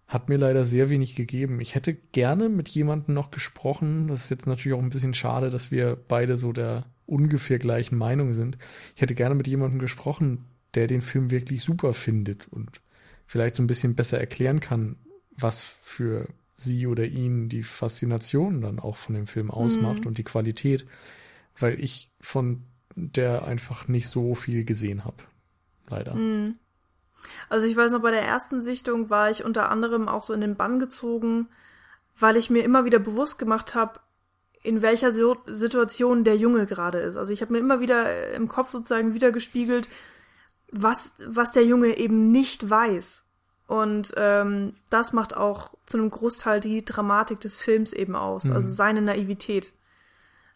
hat 0.07 0.29
mir 0.29 0.37
leider 0.37 0.65
sehr 0.65 0.89
wenig 0.89 1.17
gegeben. 1.17 1.61
Ich 1.61 1.75
hätte 1.75 1.95
gerne 1.95 2.49
mit 2.49 2.69
jemandem 2.69 3.15
noch 3.15 3.31
gesprochen. 3.31 4.07
Das 4.09 4.25
ist 4.25 4.31
jetzt 4.31 4.47
natürlich 4.47 4.79
auch 4.79 4.83
ein 4.83 4.91
bisschen 4.91 5.15
schade, 5.15 5.51
dass 5.51 5.71
wir 5.71 5.97
beide 6.09 6.37
so 6.37 6.53
der 6.53 6.87
ungefähr 7.07 7.59
gleichen 7.59 7.97
Meinung 7.97 8.33
sind. 8.33 8.57
Ich 8.95 9.03
hätte 9.03 9.15
gerne 9.15 9.35
mit 9.35 9.47
jemandem 9.49 9.81
gesprochen, 9.81 10.45
der 10.75 10.87
den 10.87 11.01
Film 11.01 11.31
wirklich 11.31 11.63
super 11.63 11.93
findet 11.93 12.47
und 12.49 12.81
vielleicht 13.27 13.57
so 13.57 13.63
ein 13.63 13.67
bisschen 13.67 13.95
besser 13.95 14.19
erklären 14.19 14.61
kann, 14.61 14.97
was 15.37 15.63
für 15.63 16.29
sie 16.57 16.87
oder 16.87 17.05
ihn 17.05 17.49
die 17.49 17.63
Faszination 17.63 18.61
dann 18.61 18.79
auch 18.79 18.97
von 18.97 19.15
dem 19.15 19.27
Film 19.27 19.51
ausmacht 19.51 20.01
mhm. 20.01 20.07
und 20.07 20.19
die 20.19 20.25
Qualität, 20.25 20.87
weil 21.59 21.81
ich 21.83 22.11
von 22.21 22.63
der 22.95 23.45
einfach 23.45 23.89
nicht 23.89 24.09
so 24.09 24.35
viel 24.35 24.65
gesehen 24.65 25.05
habe. 25.05 25.23
Leider. 25.89 26.15
Mhm. 26.15 26.57
Also 27.49 27.67
ich 27.67 27.77
weiß 27.77 27.93
noch, 27.93 28.03
bei 28.03 28.11
der 28.11 28.23
ersten 28.23 28.63
Sichtung 28.63 29.11
war 29.11 29.31
ich 29.31 29.45
unter 29.45 29.71
anderem 29.71 30.09
auch 30.09 30.23
so 30.23 30.33
in 30.33 30.41
den 30.41 30.57
Bann 30.57 30.79
gezogen, 30.79 31.49
weil 32.19 32.37
ich 32.37 32.51
mir 32.51 32.65
immer 32.65 32.85
wieder 32.85 32.99
bewusst 32.99 33.39
gemacht 33.39 33.75
habe, 33.75 34.01
in 34.63 34.83
welcher 34.83 35.13
Situation 35.13 36.25
der 36.25 36.37
Junge 36.37 36.67
gerade 36.67 36.99
ist. 36.99 37.17
Also 37.17 37.33
ich 37.33 37.41
habe 37.41 37.53
mir 37.53 37.59
immer 37.59 37.81
wieder 37.81 38.33
im 38.33 38.49
Kopf 38.49 38.71
sozusagen 38.71 39.15
wieder 39.15 39.31
gespiegelt, 39.31 39.89
was, 40.73 41.15
was 41.25 41.53
der 41.53 41.65
Junge 41.65 41.97
eben 41.99 42.33
nicht 42.33 42.69
weiß. 42.69 43.27
Und 43.69 44.13
ähm, 44.17 44.75
das 44.91 45.13
macht 45.13 45.37
auch 45.37 45.75
zu 45.87 45.99
einem 45.99 46.11
Großteil 46.11 46.61
die 46.61 46.85
Dramatik 46.85 47.41
des 47.41 47.57
Films 47.57 47.93
eben 47.93 48.15
aus, 48.15 48.45
mhm. 48.45 48.53
also 48.53 48.73
seine 48.73 49.03
Naivität. 49.03 49.73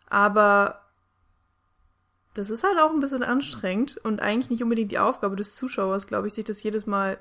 Aber 0.09 0.81
das 2.35 2.51
ist 2.51 2.65
halt 2.65 2.79
auch 2.79 2.91
ein 2.91 3.01
bisschen 3.01 3.23
anstrengend 3.23 3.97
und 3.99 4.21
eigentlich 4.21 4.51
nicht 4.51 4.63
unbedingt 4.63 4.93
die 4.93 4.99
Aufgabe 4.99 5.37
des 5.37 5.55
Zuschauers, 5.55 6.07
glaube 6.07 6.27
ich, 6.27 6.35
sich 6.35 6.45
das 6.45 6.63
jedes 6.63 6.87
Mal 6.87 7.19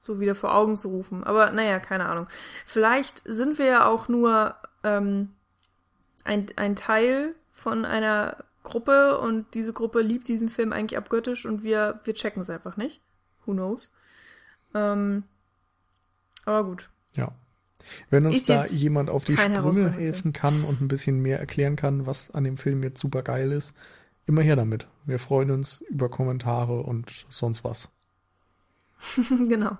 so 0.00 0.20
wieder 0.20 0.34
vor 0.34 0.54
Augen 0.54 0.76
zu 0.76 0.88
rufen. 0.88 1.24
Aber 1.24 1.50
naja, 1.50 1.80
keine 1.80 2.06
Ahnung. 2.06 2.28
Vielleicht 2.64 3.22
sind 3.24 3.58
wir 3.58 3.66
ja 3.66 3.86
auch 3.86 4.08
nur 4.08 4.54
ähm, 4.84 5.30
ein, 6.24 6.46
ein 6.56 6.76
Teil 6.76 7.34
von 7.52 7.84
einer 7.84 8.44
Gruppe 8.62 9.18
und 9.18 9.54
diese 9.54 9.72
Gruppe 9.72 10.00
liebt 10.00 10.28
diesen 10.28 10.48
Film 10.48 10.72
eigentlich 10.72 10.98
abgöttisch 10.98 11.46
und 11.46 11.62
wir, 11.62 12.00
wir 12.04 12.14
checken 12.14 12.42
es 12.42 12.50
einfach 12.50 12.76
nicht. 12.76 13.00
Who 13.44 13.52
knows? 13.52 13.92
Ähm, 14.74 15.24
aber 16.44 16.64
gut. 16.64 16.88
Ja. 17.16 17.32
Wenn 18.10 18.26
uns 18.26 18.44
da 18.46 18.66
jemand 18.66 19.10
auf 19.10 19.24
die 19.24 19.36
Sprünge 19.36 19.90
helfen 19.90 20.32
kann 20.32 20.64
und 20.64 20.80
ein 20.80 20.88
bisschen 20.88 21.20
mehr 21.20 21.38
erklären 21.38 21.76
kann, 21.76 22.06
was 22.06 22.30
an 22.32 22.44
dem 22.44 22.56
Film 22.56 22.82
jetzt 22.82 23.00
super 23.00 23.22
geil 23.22 23.52
ist, 23.52 23.74
immer 24.26 24.42
her 24.42 24.56
damit. 24.56 24.88
Wir 25.04 25.18
freuen 25.18 25.50
uns 25.50 25.80
über 25.82 26.08
Kommentare 26.08 26.82
und 26.82 27.26
sonst 27.28 27.64
was. 27.64 27.90
genau. 29.28 29.78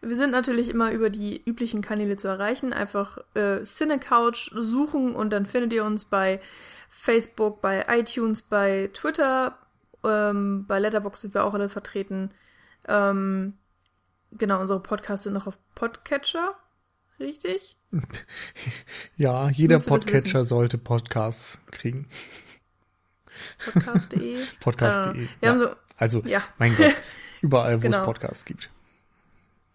Wir 0.00 0.16
sind 0.16 0.32
natürlich 0.32 0.68
immer 0.68 0.90
über 0.90 1.10
die 1.10 1.40
üblichen 1.44 1.80
Kanäle 1.80 2.16
zu 2.16 2.26
erreichen. 2.26 2.72
Einfach 2.72 3.18
äh, 3.34 3.62
Cinecouch 3.62 4.50
suchen 4.54 5.14
und 5.14 5.30
dann 5.30 5.46
findet 5.46 5.72
ihr 5.72 5.84
uns 5.84 6.06
bei 6.06 6.40
Facebook, 6.88 7.60
bei 7.60 7.86
iTunes, 7.88 8.42
bei 8.42 8.90
Twitter. 8.92 9.56
Ähm, 10.02 10.66
bei 10.66 10.80
Letterboxd 10.80 11.22
sind 11.22 11.34
wir 11.34 11.44
auch 11.44 11.54
alle 11.54 11.68
vertreten. 11.68 12.30
Ähm, 12.88 13.54
genau, 14.32 14.60
unsere 14.60 14.80
Podcasts 14.80 15.24
sind 15.24 15.34
noch 15.34 15.46
auf 15.46 15.58
Podcatcher. 15.76 16.56
Richtig? 17.20 17.76
ja, 19.16 19.50
jeder 19.50 19.78
Podcatcher 19.78 20.42
sollte 20.42 20.78
Podcasts 20.78 21.60
kriegen. 21.70 22.08
Podcast.de. 23.72 24.38
Podcast.de. 24.60 25.28
Ja. 25.40 25.58
So, 25.58 25.68
also, 25.96 26.22
ja. 26.24 26.42
mein 26.58 26.74
Gott, 26.76 26.94
überall, 27.40 27.78
wo 27.78 27.82
genau. 27.82 28.00
es 28.00 28.04
Podcasts 28.04 28.44
gibt. 28.44 28.70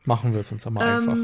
Machen 0.03 0.33
wir 0.33 0.39
es 0.39 0.51
uns 0.51 0.65
einmal 0.65 0.87
ähm, 0.87 1.09
einfach. 1.09 1.17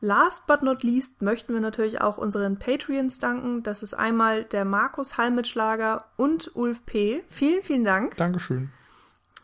Last 0.00 0.46
but 0.46 0.62
not 0.62 0.84
least 0.84 1.22
möchten 1.22 1.52
wir 1.52 1.60
natürlich 1.60 2.00
auch 2.00 2.18
unseren 2.18 2.58
Patreons 2.58 3.18
danken. 3.18 3.64
Das 3.64 3.82
ist 3.82 3.94
einmal 3.94 4.44
der 4.44 4.64
Markus 4.64 5.18
Halmitschlager 5.18 6.04
und 6.16 6.54
Ulf 6.54 6.86
P. 6.86 7.24
Vielen, 7.28 7.62
vielen 7.64 7.82
Dank. 7.82 8.16
Dankeschön. 8.16 8.70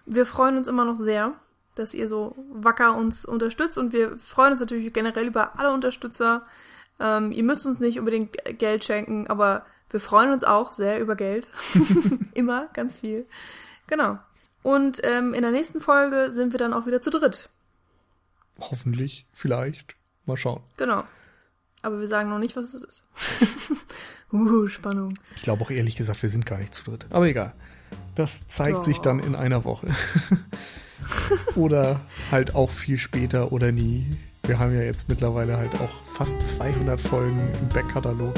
Wir 0.07 0.27
freuen 0.27 0.57
uns 0.57 0.69
immer 0.69 0.85
noch 0.85 0.97
sehr, 0.97 1.33
dass 1.75 1.93
ihr 1.93 2.09
so 2.09 2.37
wacker 2.53 2.95
uns 2.95 3.25
unterstützt 3.25 3.79
und 3.79 3.93
wir 3.93 4.17
freuen 4.19 4.51
uns 4.51 4.61
natürlich 4.61 4.93
generell 4.93 5.27
über 5.27 5.59
alle 5.59 5.73
Unterstützer. 5.73 6.47
Ähm, 7.01 7.33
ihr 7.33 7.43
müsst 7.43 7.67
uns 7.67 7.81
nicht 7.81 7.99
unbedingt 7.99 8.37
Geld 8.59 8.85
schenken, 8.85 9.27
aber 9.27 9.67
wir 9.95 10.01
freuen 10.01 10.32
uns 10.32 10.42
auch 10.42 10.72
sehr 10.72 10.99
über 10.99 11.14
Geld. 11.14 11.49
Immer, 12.34 12.68
ganz 12.72 12.97
viel. 12.97 13.26
Genau. 13.86 14.18
Und 14.64 15.01
ähm, 15.05 15.34
in 15.34 15.42
der 15.42 15.53
nächsten 15.53 15.80
Folge 15.80 16.32
sind 16.32 16.53
wir 16.53 16.59
dann 16.59 16.72
auch 16.72 16.86
wieder 16.86 17.01
zu 17.01 17.11
dritt. 17.11 17.49
Hoffentlich, 18.59 19.24
vielleicht. 19.32 19.95
Mal 20.26 20.36
schauen. 20.36 20.62
Genau. 20.78 21.05
Aber 21.82 22.01
wir 22.01 22.09
sagen 22.09 22.28
noch 22.28 22.40
nicht, 22.40 22.57
was 22.57 22.74
es 22.74 22.82
ist. 22.82 23.07
uh, 24.32 24.66
Spannung. 24.66 25.16
Ich 25.36 25.42
glaube 25.42 25.62
auch 25.62 25.70
ehrlich 25.70 25.95
gesagt, 25.95 26.20
wir 26.24 26.30
sind 26.30 26.45
gar 26.45 26.59
nicht 26.59 26.74
zu 26.74 26.82
dritt. 26.82 27.07
Aber 27.11 27.28
egal. 27.28 27.55
Das 28.16 28.49
zeigt 28.49 28.78
Doch. 28.78 28.82
sich 28.82 28.99
dann 28.99 29.20
in 29.20 29.36
einer 29.36 29.64
Woche. 29.64 29.86
oder 31.55 32.01
halt 32.32 32.57
auch 32.57 32.70
viel 32.70 32.99
später 32.99 33.53
oder 33.53 33.70
nie. 33.70 34.16
Wir 34.42 34.59
haben 34.59 34.74
ja 34.74 34.82
jetzt 34.82 35.09
mittlerweile 35.09 35.57
halt 35.57 35.76
auch 35.76 36.05
fast 36.16 36.45
200 36.45 37.01
Folgen 37.01 37.49
im 37.61 37.68
Backkatalog 37.68 38.34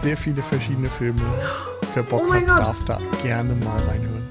sehr 0.00 0.16
viele 0.16 0.42
verschiedene 0.42 0.88
Filme. 0.88 1.20
Wer 1.94 2.02
Bock 2.02 2.22
oh 2.28 2.34
hat, 2.34 2.48
darf 2.48 2.84
da 2.86 2.98
gerne 3.22 3.54
mal 3.64 3.78
reinhören. 3.88 4.26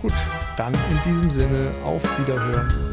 Gut, 0.00 0.12
dann 0.56 0.74
in 0.74 1.10
diesem 1.10 1.30
Sinne 1.30 1.70
auf 1.84 2.02
Wiederhören. 2.18 2.89